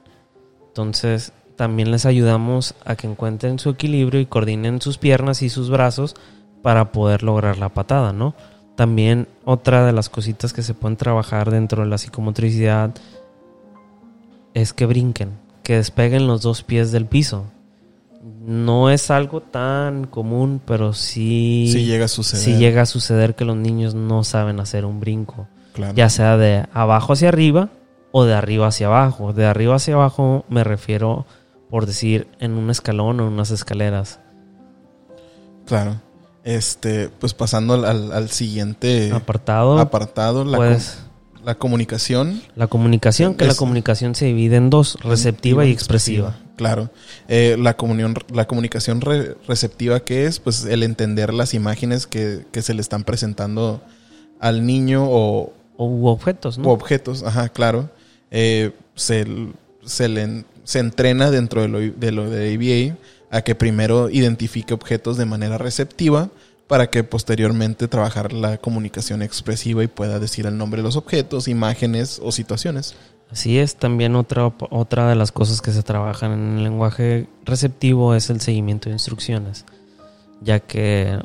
Entonces, 0.68 1.32
también 1.56 1.90
les 1.90 2.06
ayudamos 2.06 2.74
a 2.84 2.96
que 2.96 3.06
encuentren 3.06 3.58
su 3.58 3.70
equilibrio 3.70 4.20
y 4.20 4.26
coordinen 4.26 4.80
sus 4.80 4.98
piernas 4.98 5.42
y 5.42 5.48
sus 5.48 5.70
brazos 5.70 6.14
para 6.62 6.92
poder 6.92 7.22
lograr 7.22 7.58
la 7.58 7.68
patada, 7.68 8.12
¿no? 8.12 8.34
También 8.76 9.28
otra 9.44 9.86
de 9.86 9.92
las 9.92 10.08
cositas 10.08 10.52
que 10.52 10.62
se 10.62 10.74
pueden 10.74 10.96
trabajar 10.96 11.50
dentro 11.50 11.82
de 11.82 11.88
la 11.88 11.98
psicomotricidad 11.98 12.94
es 14.52 14.72
que 14.72 14.86
brinquen, 14.86 15.32
que 15.62 15.76
despeguen 15.76 16.26
los 16.26 16.42
dos 16.42 16.62
pies 16.62 16.90
del 16.90 17.06
piso. 17.06 17.44
No 18.46 18.90
es 18.90 19.10
algo 19.10 19.40
tan 19.42 20.06
común, 20.06 20.60
pero 20.64 20.92
sí, 20.92 21.68
sí 21.70 21.84
llega 21.84 22.06
a 22.06 22.08
suceder. 22.08 22.44
Sí 22.44 22.56
llega 22.56 22.82
a 22.82 22.86
suceder 22.86 23.34
que 23.34 23.44
los 23.44 23.56
niños 23.56 23.94
no 23.94 24.24
saben 24.24 24.60
hacer 24.60 24.84
un 24.84 24.98
brinco. 24.98 25.46
Ya 25.94 26.08
sea 26.08 26.36
de 26.36 26.66
abajo 26.72 27.12
hacia 27.12 27.28
arriba 27.28 27.68
o 28.12 28.24
de 28.24 28.34
arriba 28.34 28.68
hacia 28.68 28.86
abajo. 28.86 29.32
De 29.32 29.44
arriba 29.44 29.74
hacia 29.74 29.94
abajo 29.94 30.44
me 30.48 30.64
refiero 30.64 31.26
por 31.74 31.86
decir, 31.86 32.28
en 32.38 32.52
un 32.52 32.70
escalón 32.70 33.18
o 33.18 33.26
unas 33.26 33.50
escaleras. 33.50 34.20
Claro. 35.66 36.00
Este, 36.44 37.08
pues 37.08 37.34
pasando 37.34 37.74
al, 37.84 38.30
siguiente 38.30 39.10
apartado. 39.10 39.80
Apartado, 39.80 40.44
la, 40.44 40.56
pues, 40.56 40.98
la 41.42 41.56
comunicación. 41.56 42.42
La 42.54 42.68
comunicación, 42.68 43.34
que 43.34 43.44
la 43.44 43.56
comunicación 43.56 44.14
se 44.14 44.26
divide 44.26 44.54
en 44.54 44.70
dos, 44.70 44.98
receptiva 45.02 45.66
y 45.66 45.72
expresiva. 45.72 46.36
Claro. 46.54 46.90
Eh, 47.26 47.56
la, 47.58 47.76
comunión, 47.76 48.14
la 48.32 48.46
comunicación 48.46 49.00
receptiva, 49.00 49.98
¿qué 49.98 50.26
es? 50.26 50.38
Pues 50.38 50.66
el 50.66 50.84
entender 50.84 51.34
las 51.34 51.54
imágenes 51.54 52.06
que, 52.06 52.46
se 52.52 52.74
le 52.74 52.82
están 52.82 53.02
presentando 53.02 53.82
al 54.38 54.64
niño 54.64 55.08
o... 55.10 55.52
O 55.76 56.08
objetos, 56.08 56.56
¿no? 56.56 56.68
O 56.68 56.72
objetos, 56.72 57.24
ajá, 57.24 57.48
claro. 57.48 57.90
Eh, 58.30 58.70
se, 58.94 59.26
se 59.84 60.08
le 60.08 60.44
se 60.64 60.78
entrena 60.80 61.30
dentro 61.30 61.62
de 61.62 61.68
lo 61.68 61.78
de, 61.78 62.12
lo 62.12 62.28
de 62.28 62.54
ABA 62.54 62.96
a 63.30 63.42
que 63.42 63.54
primero 63.54 64.10
identifique 64.10 64.74
objetos 64.74 65.16
de 65.16 65.26
manera 65.26 65.58
receptiva 65.58 66.30
para 66.66 66.88
que 66.88 67.04
posteriormente 67.04 67.88
trabajar 67.88 68.32
la 68.32 68.58
comunicación 68.58 69.22
expresiva 69.22 69.84
y 69.84 69.88
pueda 69.88 70.18
decir 70.18 70.46
el 70.46 70.56
nombre 70.56 70.80
de 70.80 70.84
los 70.84 70.96
objetos, 70.96 71.46
imágenes 71.46 72.20
o 72.22 72.32
situaciones. 72.32 72.96
Así 73.30 73.58
es, 73.58 73.76
también 73.76 74.16
otra, 74.16 74.52
otra 74.70 75.08
de 75.08 75.14
las 75.14 75.32
cosas 75.32 75.60
que 75.60 75.72
se 75.72 75.82
trabajan 75.82 76.32
en 76.32 76.58
el 76.58 76.64
lenguaje 76.64 77.26
receptivo 77.44 78.14
es 78.14 78.30
el 78.30 78.40
seguimiento 78.40 78.88
de 78.88 78.94
instrucciones, 78.94 79.64
ya 80.40 80.60
que 80.60 81.18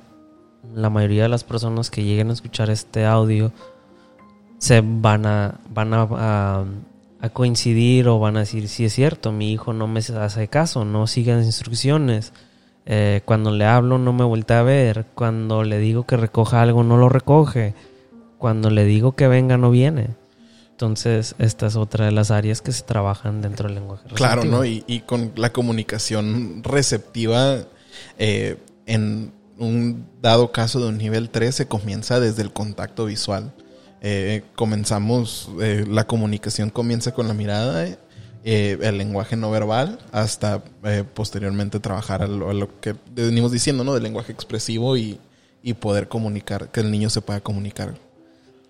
la 0.73 0.89
mayoría 0.89 1.23
de 1.23 1.29
las 1.29 1.43
personas 1.43 1.89
que 1.89 2.03
lleguen 2.03 2.29
a 2.29 2.33
escuchar 2.33 2.69
este 2.69 3.05
audio 3.05 3.51
se 4.57 4.81
van 4.83 5.25
a, 5.25 5.59
van 5.69 5.93
a 5.93 6.07
a 6.11 6.65
coincidir 7.27 8.07
o 8.07 8.17
van 8.19 8.37
a 8.37 8.41
decir, 8.41 8.69
sí 8.69 8.85
es 8.85 8.93
cierto, 8.93 9.33
mi 9.33 9.51
hijo 9.51 9.73
no 9.73 9.87
me 9.87 9.99
hace 9.99 10.47
caso, 10.47 10.85
no 10.85 11.05
sigue 11.07 11.35
las 11.35 11.45
instrucciones. 11.45 12.31
Eh, 12.85 13.21
cuando 13.25 13.51
le 13.51 13.65
hablo 13.65 13.99
no 13.99 14.13
me 14.13 14.23
vuelve 14.23 14.55
a 14.55 14.63
ver. 14.63 15.05
Cuando 15.13 15.63
le 15.63 15.77
digo 15.79 16.05
que 16.05 16.17
recoja 16.17 16.61
algo 16.61 16.83
no 16.83 16.97
lo 16.97 17.09
recoge. 17.09 17.75
Cuando 18.37 18.69
le 18.69 18.85
digo 18.85 19.15
que 19.15 19.27
venga 19.27 19.57
no 19.57 19.69
viene. 19.69 20.15
Entonces, 20.71 21.35
esta 21.39 21.67
es 21.67 21.75
otra 21.75 22.05
de 22.05 22.11
las 22.11 22.31
áreas 22.31 22.61
que 22.61 22.71
se 22.71 22.83
trabajan 22.83 23.41
dentro 23.41 23.67
del 23.67 23.75
lenguaje. 23.75 24.07
Claro, 24.13 24.45
¿no? 24.45 24.63
Y, 24.63 25.03
con 25.05 25.33
la 25.35 25.51
comunicación 25.51 26.63
receptiva, 26.63 27.65
eh, 28.17 28.57
en 28.85 29.33
un 29.57 30.07
dado 30.21 30.53
caso 30.53 30.79
de 30.79 30.87
un 30.87 30.97
nivel 30.97 31.29
3, 31.31 31.53
se 31.53 31.67
comienza 31.67 32.21
desde 32.21 32.43
el 32.43 32.53
contacto 32.53 33.05
visual. 33.05 33.53
Eh, 34.01 34.43
comenzamos, 34.55 35.49
eh, 35.61 35.85
la 35.87 36.05
comunicación 36.07 36.69
comienza 36.69 37.13
con 37.13 37.27
la 37.27 37.33
mirada, 37.33 37.85
eh, 38.45 38.77
el 38.81 38.97
lenguaje 38.97 39.35
no 39.35 39.51
verbal, 39.51 39.99
hasta 40.11 40.63
posteriormente 41.13 41.79
trabajar 41.79 42.21
a 42.21 42.27
lo, 42.27 42.79
que 42.79 42.95
venimos 43.11 43.51
diciendo, 43.51 43.83
¿no? 43.83 43.93
Del 43.93 44.03
lenguaje 44.03 44.31
expresivo 44.31 44.95
y, 44.95 45.19
y 45.61 45.73
poder 45.73 46.07
comunicar, 46.07 46.69
que 46.69 46.79
el 46.79 46.91
niño 46.91 47.09
se 47.09 47.21
pueda 47.21 47.41
comunicar. 47.41 47.95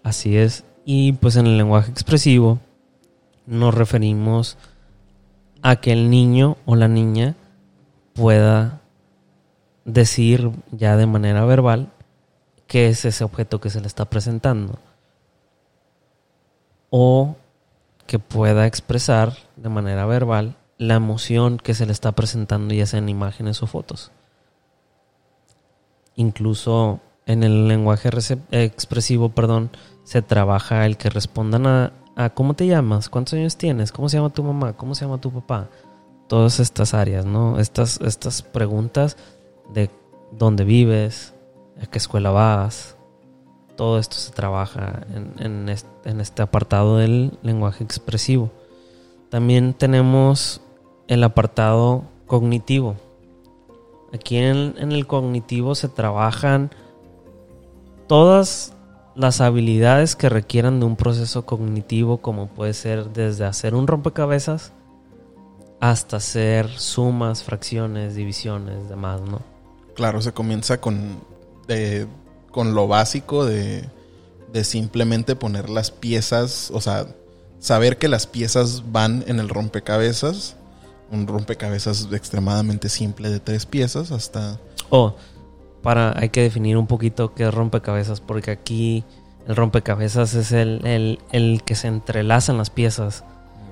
Así 0.02 0.36
es. 0.36 0.64
Y 0.86 1.14
pues 1.14 1.36
en 1.36 1.46
el 1.46 1.58
lenguaje 1.58 1.92
expresivo 1.92 2.60
nos 3.46 3.76
referimos 3.76 4.58
a 5.62 5.76
que 5.76 5.92
el 5.92 6.10
niño 6.10 6.58
o 6.66 6.76
la 6.76 6.88
niña 6.88 7.36
pueda 8.14 8.82
decir 9.86 10.52
ya 10.72 10.98
de 10.98 11.06
manera 11.06 11.46
verbal 11.46 11.92
qué 12.66 12.88
es 12.88 13.06
ese 13.06 13.24
objeto 13.24 13.60
que 13.60 13.70
se 13.70 13.82
le 13.82 13.88
está 13.88 14.06
presentando 14.06 14.80
o 16.90 17.36
que 18.08 18.20
pueda 18.20 18.66
expresar 18.66 19.34
de 19.56 19.70
manera 19.70 20.06
verbal 20.06 20.56
la 20.78 20.96
emoción 20.96 21.58
que 21.58 21.74
se 21.74 21.86
le 21.86 21.92
está 21.92 22.14
presentando 22.14 22.74
ya 22.74 22.86
sea 22.86 23.00
en 23.00 23.10
imágenes 23.10 23.62
o 23.62 23.68
fotos. 23.68 24.12
incluso 26.16 27.00
en 27.26 27.44
el 27.44 27.68
lenguaje 27.68 28.10
expresivo, 28.52 29.30
perdón, 29.30 29.70
se 30.04 30.22
trabaja 30.22 30.86
el 30.86 30.98
que 30.98 31.10
respondan 31.10 31.68
a, 31.68 31.94
a 32.16 32.32
¿cómo 32.32 32.56
te 32.56 32.66
llamas? 32.66 33.08
¿Cuántos 33.08 33.36
años 33.36 33.56
tienes? 33.56 33.92
¿Cómo 33.92 34.10
se 34.10 34.18
llama 34.18 34.32
tu 34.32 34.44
mamá? 34.44 34.74
¿Cómo 34.74 34.96
se 34.96 35.06
llama 35.06 35.22
tu 35.22 35.32
papá? 35.32 35.70
Todas 36.28 36.60
estas 36.60 36.94
áreas, 36.94 37.26
¿no? 37.26 37.60
Estas, 37.60 38.02
estas 38.02 38.42
preguntas 38.42 39.16
de 39.74 39.90
dónde 40.32 40.64
vives, 40.64 41.34
a 41.82 41.86
qué 41.86 42.00
escuela 42.00 42.32
vas. 42.32 42.98
Todo 43.80 43.98
esto 43.98 44.18
se 44.18 44.34
trabaja 44.34 45.04
en, 45.16 45.34
en 45.40 45.70
est- 45.70 45.88
en 46.04 46.20
este 46.20 46.42
apartado 46.42 46.98
del 46.98 47.40
lenguaje 47.44 47.82
expresivo. 47.82 48.50
También 49.30 49.74
tenemos 49.74 50.60
el 51.08 51.24
apartado 51.24 52.04
cognitivo. 52.28 52.98
Aquí 54.14 54.36
en, 54.36 54.76
en 54.80 54.92
el 54.92 55.08
cognitivo 55.08 55.76
se 55.76 55.88
trabajan 55.88 56.72
todas 58.08 58.74
las 59.16 59.40
habilidades 59.40 60.18
que 60.18 60.28
requieran 60.28 60.82
de 60.82 60.86
un 60.86 60.98
proceso 60.98 61.46
cognitivo, 61.46 62.18
como 62.18 62.48
puede 62.48 62.74
ser 62.74 63.12
desde 63.14 63.46
hacer 63.46 63.76
un 63.76 63.88
rompecabezas 63.88 64.74
hasta 65.80 66.18
hacer 66.18 66.68
sumas, 66.68 67.44
fracciones, 67.44 68.14
divisiones, 68.16 68.90
demás, 68.90 69.22
¿no? 69.22 69.40
Claro, 69.96 70.22
se 70.22 70.34
comienza 70.34 70.82
con, 70.82 71.22
eh, 71.70 72.08
con 72.52 72.74
lo 72.74 72.88
básico 72.88 73.46
de, 73.46 73.90
de 74.52 74.64
simplemente 74.64 75.36
poner 75.36 75.70
las 75.70 75.92
piezas, 75.92 76.72
o 76.74 76.82
sea, 76.82 77.08
saber 77.60 77.98
que 77.98 78.08
las 78.08 78.28
piezas 78.28 78.92
van 78.92 79.24
en 79.28 79.40
el 79.40 79.50
rompecabezas, 79.50 80.56
un 81.12 81.28
rompecabezas 81.28 82.08
extremadamente 82.12 82.90
simple 82.90 83.30
de 83.30 83.40
tres 83.40 83.66
piezas, 83.66 84.12
hasta... 84.12 84.60
Oh, 84.90 85.16
para, 85.82 86.18
hay 86.18 86.30
que 86.30 86.42
definir 86.42 86.78
un 86.78 86.88
poquito 86.88 87.34
qué 87.34 87.48
es 87.48 87.54
rompecabezas, 87.54 88.22
porque 88.22 88.52
aquí 88.52 89.04
el 89.48 89.56
rompecabezas 89.56 90.34
es 90.36 90.52
el, 90.52 90.86
el, 90.86 91.20
el 91.32 91.64
que 91.64 91.76
se 91.76 91.88
entrelazan 91.88 92.58
las 92.58 92.70
piezas. 92.70 93.24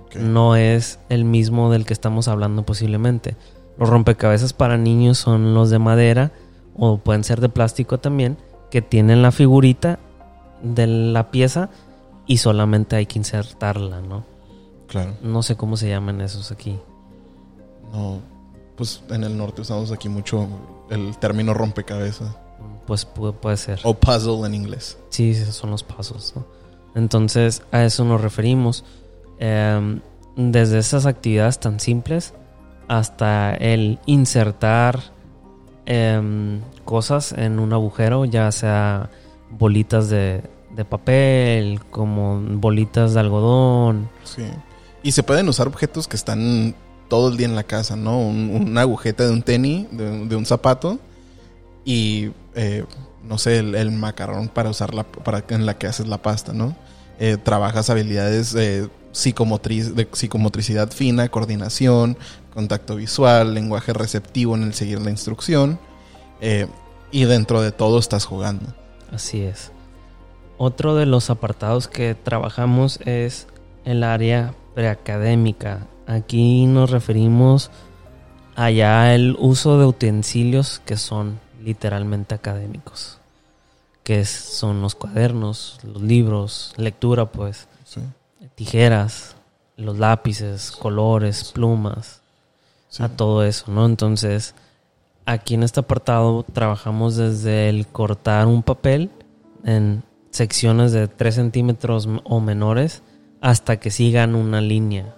ok, 0.06 0.16
no 0.16 0.56
es 0.56 1.00
el 1.10 1.26
mismo 1.26 1.72
del 1.72 1.86
que 1.86 1.94
estamos 1.94 2.28
hablando 2.28 2.64
posiblemente. 2.64 3.36
Los 3.78 3.90
rompecabezas 3.90 4.54
para 4.54 4.78
niños 4.78 5.18
son 5.18 5.54
los 5.54 5.70
de 5.70 5.80
madera 5.80 6.32
o 6.76 6.98
pueden 6.98 7.24
ser 7.24 7.42
de 7.42 7.50
plástico 7.50 8.00
también, 8.00 8.38
que 8.72 8.82
tienen 8.82 9.22
la 9.22 9.32
figurita 9.32 9.99
de 10.61 10.88
la 10.88 11.32
pieza 11.32 11.70
y 12.26 12.38
solamente 12.38 12.95
hay 12.95 13.05
que 13.05 13.20
insertarla, 13.20 14.01
¿no? 14.01 14.26
Claro, 14.88 15.13
No 15.22 15.43
sé 15.43 15.55
cómo 15.57 15.78
se 15.78 15.89
llaman 15.89 16.22
esos 16.22 16.51
aquí. 16.51 16.80
no, 17.91 18.20
pues 18.76 19.01
en 19.09 19.24
el 19.24 19.38
norte 19.38 19.61
usamos 19.61 19.91
aquí 19.91 20.07
mucho 20.09 20.47
el 20.89 21.18
término 21.18 21.53
rompecabezas 21.53 22.36
Pues 22.86 23.07
pu- 23.11 23.34
puede 23.34 23.57
ser. 23.57 23.80
o 23.84 23.93
puzzle 23.93 24.45
en 24.45 24.53
inglés. 24.53 24.97
Sí, 25.09 25.32
esos 25.32 25.55
son 25.55 25.72
los 25.72 25.84
pasos. 25.84 26.34
¿no? 26.36 26.45
Entonces, 26.95 27.63
a 27.72 27.84
eso 27.84 28.05
nos 28.05 28.22
referimos. 28.22 28.84
Em, 29.39 30.01
desde 30.36 30.78
esas 30.80 31.05
actividades 31.05 31.59
tan 31.59 31.80
simples 31.80 32.34
hasta 32.88 33.55
el 33.55 33.99
insertar 34.05 34.99
em, 35.86 36.61
cosas 36.88 37.34
en 37.34 37.60
un 37.60 37.74
agujero, 37.74 38.26
ya 38.26 38.52
sea 38.52 39.12
bolitas 39.52 40.10
de, 40.10 40.42
de 40.76 40.86
papel, 40.86 41.82
como 41.92 42.40
bolitas 42.42 43.14
de 43.14 43.20
algodón. 43.20 44.10
Sí. 44.24 44.46
Y 45.04 45.12
se 45.12 45.22
pueden 45.22 45.48
usar 45.50 45.68
objetos 45.68 46.08
que 46.08 46.16
están 46.16 46.74
todo 47.10 47.30
el 47.30 47.38
día 47.38 47.48
en 47.48 47.56
la 47.56 47.64
casa, 47.64 47.96
¿no? 47.96 48.20
Un- 48.20 48.50
una 48.70 48.82
agujeta 48.82 49.26
de 49.26 49.32
un 49.32 49.42
tenis, 49.44 49.86
de, 49.92 50.26
de 50.26 50.36
un 50.36 50.46
zapato 50.46 50.98
y, 51.86 52.32
eh, 52.56 52.84
no 53.24 53.38
sé, 53.38 53.60
el, 53.60 53.76
el 53.76 53.92
macarrón 53.92 54.48
para 54.48 54.70
usarla, 54.70 55.04
para 55.04 55.44
en 55.50 55.66
la 55.66 55.78
que 55.78 55.88
haces 55.88 56.08
la 56.08 56.22
pasta, 56.22 56.54
¿no? 56.54 56.76
Eh, 57.20 57.38
trabajas 57.42 57.90
habilidades 57.90 58.56
eh, 58.56 58.88
psicomotriz, 59.12 59.96
de 59.96 60.08
psicomotricidad 60.12 60.92
fina, 60.92 61.30
coordinación, 61.30 62.18
contacto 62.54 62.96
visual, 62.96 63.54
lenguaje 63.54 63.94
receptivo 63.94 64.56
en 64.56 64.64
el 64.64 64.74
seguir 64.74 65.02
la 65.02 65.10
instrucción. 65.12 65.80
Eh, 66.42 66.68
y 67.12 67.26
dentro 67.26 67.62
de 67.62 67.72
todo 67.72 68.00
estás 68.00 68.26
jugando. 68.26 68.74
Así 69.12 69.42
es. 69.42 69.72
Otro 70.58 70.96
de 70.96 71.06
los 71.06 71.30
apartados 71.30 71.88
que 71.88 72.16
trabajamos 72.16 73.00
es 73.06 73.48
el 73.86 74.04
área 74.04 74.54
preacadémica. 74.76 75.88
Aquí 76.08 76.66
nos 76.66 76.90
referimos 76.92 77.70
a 78.56 78.72
ya 78.72 79.14
el 79.14 79.36
uso 79.40 79.78
de 79.80 79.86
utensilios 79.86 80.82
que 80.86 80.98
son 80.98 81.40
literalmente 81.64 82.34
académicos. 82.36 83.20
Que 84.04 84.26
son 84.26 84.82
los 84.82 84.96
cuadernos, 84.96 85.80
los 85.84 86.02
libros, 86.02 86.74
lectura 86.78 87.26
pues, 87.26 87.68
Sí. 87.84 88.02
tijeras, 88.56 89.36
los 89.76 89.98
lápices, 90.00 90.72
colores, 90.72 91.52
plumas 91.54 92.22
Sí. 92.90 93.04
a 93.04 93.10
todo 93.10 93.44
eso, 93.44 93.66
¿no? 93.72 93.86
Entonces, 93.86 94.56
aquí 95.28 95.54
en 95.54 95.64
este 95.64 95.82
apartado 95.82 96.44
trabajamos 96.52 97.18
desde 97.18 97.70
el 97.70 97.86
cortar 97.86 98.48
un 98.48 98.64
papel 98.64 99.12
en 99.64 100.04
secciones 100.32 100.92
de 100.94 101.08
3 101.08 101.36
centímetros 101.36 102.08
o 102.24 102.40
menores 102.40 103.04
hasta 103.42 103.78
que 103.78 103.92
sigan 103.92 104.34
una 104.34 104.62
línea, 104.62 105.16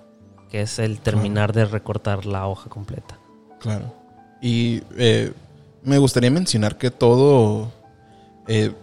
que 0.50 0.62
es 0.62 0.80
el 0.80 1.00
terminar 1.00 1.54
de 1.54 1.66
recortar 1.66 2.26
la 2.26 2.48
hoja 2.48 2.70
completa. 2.70 3.20
Claro. 3.62 3.94
Y 4.42 4.82
eh, 4.98 5.32
me 5.84 6.00
gustaría 6.00 6.32
mencionar 6.32 6.78
que 6.78 6.92
todo, 6.92 7.72
eh, 8.48 8.74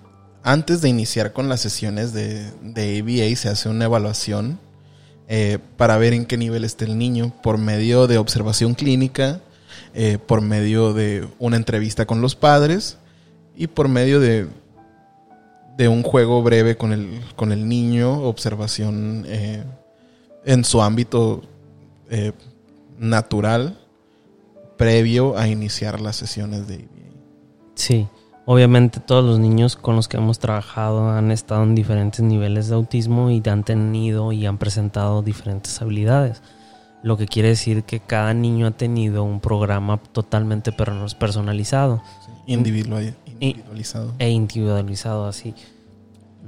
antes 0.43 0.81
de 0.81 0.89
iniciar 0.89 1.33
con 1.33 1.49
las 1.49 1.61
sesiones 1.61 2.13
de, 2.13 2.51
de 2.63 3.01
ABA, 3.01 3.37
se 3.37 3.49
hace 3.49 3.69
una 3.69 3.87
evaluación 3.87 4.61
eh, 5.29 5.59
para 5.77 5.99
ver 5.99 6.13
en 6.13 6.25
qué 6.25 6.37
nivel 6.37 6.65
está 6.65 6.85
el 6.85 6.97
niño 6.97 7.33
por 7.43 7.59
medio 7.59 8.07
de 8.07 8.17
observación 8.17 8.75
clínica, 8.75 9.41
eh, 9.95 10.19
por 10.19 10.41
medio 10.41 10.93
de 10.93 11.27
una 11.39 11.57
entrevista 11.57 12.07
con 12.07 12.21
los 12.21 12.35
padres 12.35 12.99
y 13.57 13.67
por 13.67 13.89
medio 13.89 14.21
de, 14.21 14.49
de 15.77 15.89
un 15.89 16.03
juego 16.03 16.43
breve 16.43 16.77
con 16.77 16.93
el, 16.93 17.21
con 17.37 17.53
el 17.53 17.69
niño, 17.69 18.23
observación 18.23 19.25
eh, 19.27 19.65
en 20.45 20.65
su 20.65 20.83
ámbito 20.83 21.43
eh, 22.11 22.33
natural 22.99 23.79
previo 24.77 25.37
a 25.37 25.49
iniciar 25.49 26.01
las 26.01 26.17
sesiones 26.17 26.67
de 26.67 26.75
ABA. 26.75 26.85
Sí, 27.75 28.09
obviamente 28.45 29.01
todos 29.01 29.25
los 29.25 29.39
niños 29.39 29.77
con 29.77 29.97
los 29.97 30.09
que 30.09 30.17
hemos 30.17 30.39
trabajado 30.39 31.11
han 31.11 31.31
estado 31.31 31.63
en 31.63 31.75
diferentes 31.75 32.21
niveles 32.21 32.69
de 32.69 32.75
autismo 32.75 33.31
y 33.31 33.43
han 33.47 33.65
tenido 33.65 34.33
y 34.33 34.47
han 34.47 34.59
presentado 34.59 35.23
diferentes 35.23 35.81
habilidades. 35.81 36.43
Lo 37.03 37.17
que 37.17 37.27
quiere 37.27 37.49
decir 37.51 37.85
que 37.85 38.01
cada 38.01 38.35
niño 38.35 38.67
ha 38.67 38.71
tenido 38.73 39.23
un 39.23 39.41
programa 39.41 39.99
totalmente 40.13 40.73
per- 40.73 40.93
personalizado 41.19 42.03
Individual- 42.47 43.15
individualizado. 43.39 44.13
e 44.19 44.31
individualizado 44.31 45.27
así. 45.27 45.55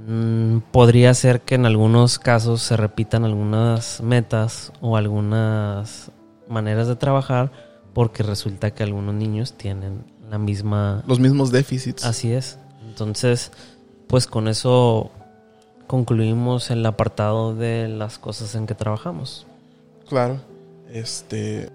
Mm, 0.07 0.59
podría 0.71 1.13
ser 1.13 1.41
que 1.41 1.55
en 1.55 1.65
algunos 1.65 2.19
casos 2.19 2.61
se 2.61 2.77
repitan 2.77 3.25
algunas 3.25 4.01
metas 4.01 4.71
o 4.81 4.95
algunas 4.97 6.11
maneras 6.47 6.87
de 6.87 6.95
trabajar 6.95 7.51
porque 7.93 8.23
resulta 8.23 8.71
que 8.71 8.83
algunos 8.83 9.13
niños 9.15 9.53
tienen 9.53 10.03
la 10.29 10.37
misma 10.37 11.03
Los 11.05 11.19
mismos 11.19 11.51
déficits. 11.51 12.05
Así 12.05 12.31
es. 12.31 12.57
Entonces, 12.87 13.51
pues 14.07 14.25
con 14.25 14.47
eso 14.47 15.11
concluimos 15.87 16.69
el 16.71 16.85
apartado 16.85 17.55
de 17.55 17.87
las 17.87 18.17
cosas 18.19 18.55
en 18.55 18.67
que 18.67 18.75
trabajamos. 18.75 19.45
Claro. 20.09 20.41
Este. 20.91 21.69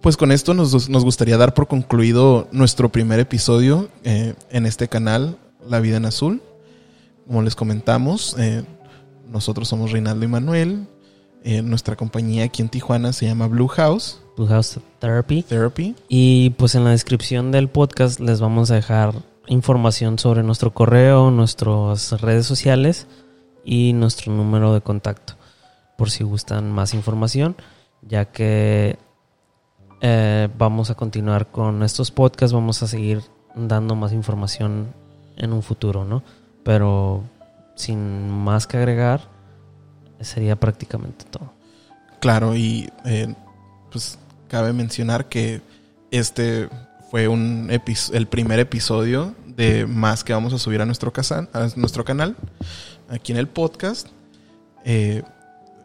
Pues 0.00 0.16
con 0.16 0.30
esto 0.30 0.54
nos, 0.54 0.88
nos 0.88 1.04
gustaría 1.04 1.36
dar 1.36 1.54
por 1.54 1.66
concluido 1.66 2.46
nuestro 2.52 2.90
primer 2.90 3.18
episodio 3.18 3.88
eh, 4.04 4.34
en 4.50 4.64
este 4.64 4.86
canal, 4.86 5.38
La 5.66 5.80
Vida 5.80 5.96
en 5.96 6.04
Azul. 6.04 6.40
Como 7.26 7.42
les 7.42 7.56
comentamos, 7.56 8.36
eh, 8.38 8.62
nosotros 9.28 9.66
somos 9.66 9.90
Reinaldo 9.90 10.24
y 10.24 10.28
Manuel. 10.28 10.86
Eh, 11.42 11.62
nuestra 11.62 11.96
compañía 11.96 12.44
aquí 12.44 12.62
en 12.62 12.68
Tijuana 12.68 13.12
se 13.12 13.26
llama 13.26 13.46
Blue 13.48 13.68
House 13.68 14.20
Blue 14.38 14.46
House 14.46 14.78
Therapy. 15.00 15.42
Therapy. 15.42 15.96
Y 16.08 16.50
pues 16.50 16.76
en 16.76 16.84
la 16.84 16.90
descripción 16.90 17.50
del 17.50 17.68
podcast 17.68 18.20
les 18.20 18.40
vamos 18.40 18.70
a 18.70 18.76
dejar 18.76 19.12
información 19.48 20.16
sobre 20.20 20.44
nuestro 20.44 20.72
correo, 20.72 21.32
nuestras 21.32 22.20
redes 22.20 22.46
sociales 22.46 23.08
y 23.64 23.94
nuestro 23.94 24.32
número 24.32 24.72
de 24.72 24.80
contacto. 24.80 25.34
Por 25.96 26.10
si 26.10 26.22
gustan 26.22 26.70
más 26.70 26.94
información, 26.94 27.56
ya 28.02 28.26
que 28.26 28.98
eh, 30.00 30.48
vamos 30.56 30.90
a 30.90 30.94
continuar 30.94 31.48
con 31.48 31.82
estos 31.82 32.10
podcasts, 32.10 32.52
vamos 32.52 32.82
a 32.82 32.86
seguir 32.86 33.22
dando 33.54 33.94
más 33.94 34.12
información 34.12 34.94
en 35.36 35.52
un 35.52 35.62
futuro, 35.62 36.04
¿no? 36.04 36.22
Pero 36.62 37.24
sin 37.74 38.30
más 38.30 38.66
que 38.66 38.76
agregar, 38.76 39.22
sería 40.20 40.56
prácticamente 40.56 41.24
todo. 41.24 41.52
Claro, 42.20 42.56
y 42.56 42.90
eh, 43.04 43.34
pues 43.90 44.18
cabe 44.48 44.72
mencionar 44.72 45.28
que 45.28 45.60
este 46.10 46.68
fue 47.10 47.28
un 47.28 47.70
el 48.12 48.26
primer 48.26 48.58
episodio 48.58 49.34
de 49.46 49.86
más 49.86 50.24
que 50.24 50.32
vamos 50.32 50.52
a 50.52 50.58
subir 50.58 50.80
a 50.80 50.86
nuestro, 50.86 51.12
a 51.52 51.68
nuestro 51.76 52.04
canal, 52.04 52.36
aquí 53.08 53.32
en 53.32 53.38
el 53.38 53.48
podcast. 53.48 54.08
Eh, 54.84 55.22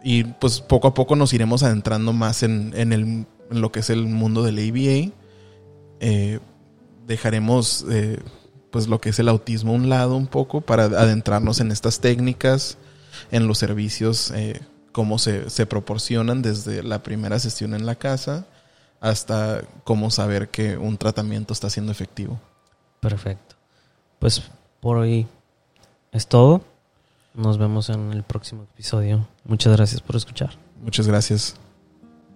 y 0.04 0.26
pues 0.26 0.60
poco 0.60 0.90
a 0.90 0.94
poco 0.94 1.16
nos 1.16 1.34
iremos 1.34 1.64
adentrando 1.64 2.12
más 2.12 2.44
en, 2.44 2.74
el, 2.76 2.92
en 2.92 3.28
lo 3.50 3.72
que 3.72 3.80
es 3.80 3.90
el 3.90 4.06
mundo 4.06 4.44
del 4.44 4.60
ABA. 4.60 5.14
Eh, 6.02 6.40
dejaremos 7.08 7.86
eh, 7.90 8.20
pues 8.70 8.88
lo 8.88 9.00
que 9.00 9.10
es 9.10 9.20
el 9.20 9.30
autismo 9.30 9.72
a 9.72 9.76
un 9.76 9.90
lado 9.90 10.18
un 10.18 10.28
poco 10.28 10.62
para 10.62 10.84
adentrarnos 10.84 11.62
en 11.62 11.72
estas 11.72 12.02
técnicas, 12.02 12.78
en 13.32 13.48
los 13.48 13.58
servicios, 13.58 14.32
eh, 14.32 14.62
cómo 14.92 15.20
se, 15.20 15.50
se 15.50 15.66
proporcionan 15.66 16.42
desde 16.42 16.84
la 16.84 17.02
primera 17.02 17.40
sesión 17.40 17.74
en 17.74 17.86
la 17.86 17.96
casa 17.96 18.46
hasta 19.00 19.64
cómo 19.84 20.12
saber 20.12 20.50
que 20.50 20.78
un 20.78 20.98
tratamiento 20.98 21.54
está 21.54 21.70
siendo 21.70 21.92
efectivo. 21.92 22.40
Perfecto. 23.00 23.56
Pues 24.20 24.42
por 24.80 24.98
hoy 24.98 25.28
es 26.12 26.28
todo. 26.28 26.62
Nos 27.34 27.58
vemos 27.58 27.90
en 27.90 28.12
el 28.14 28.24
próximo 28.24 28.64
episodio. 28.64 29.28
Muchas 29.44 29.76
gracias 29.76 30.02
por 30.02 30.16
escuchar. 30.16 30.52
Muchas 30.82 31.08
gracias. 31.08 31.56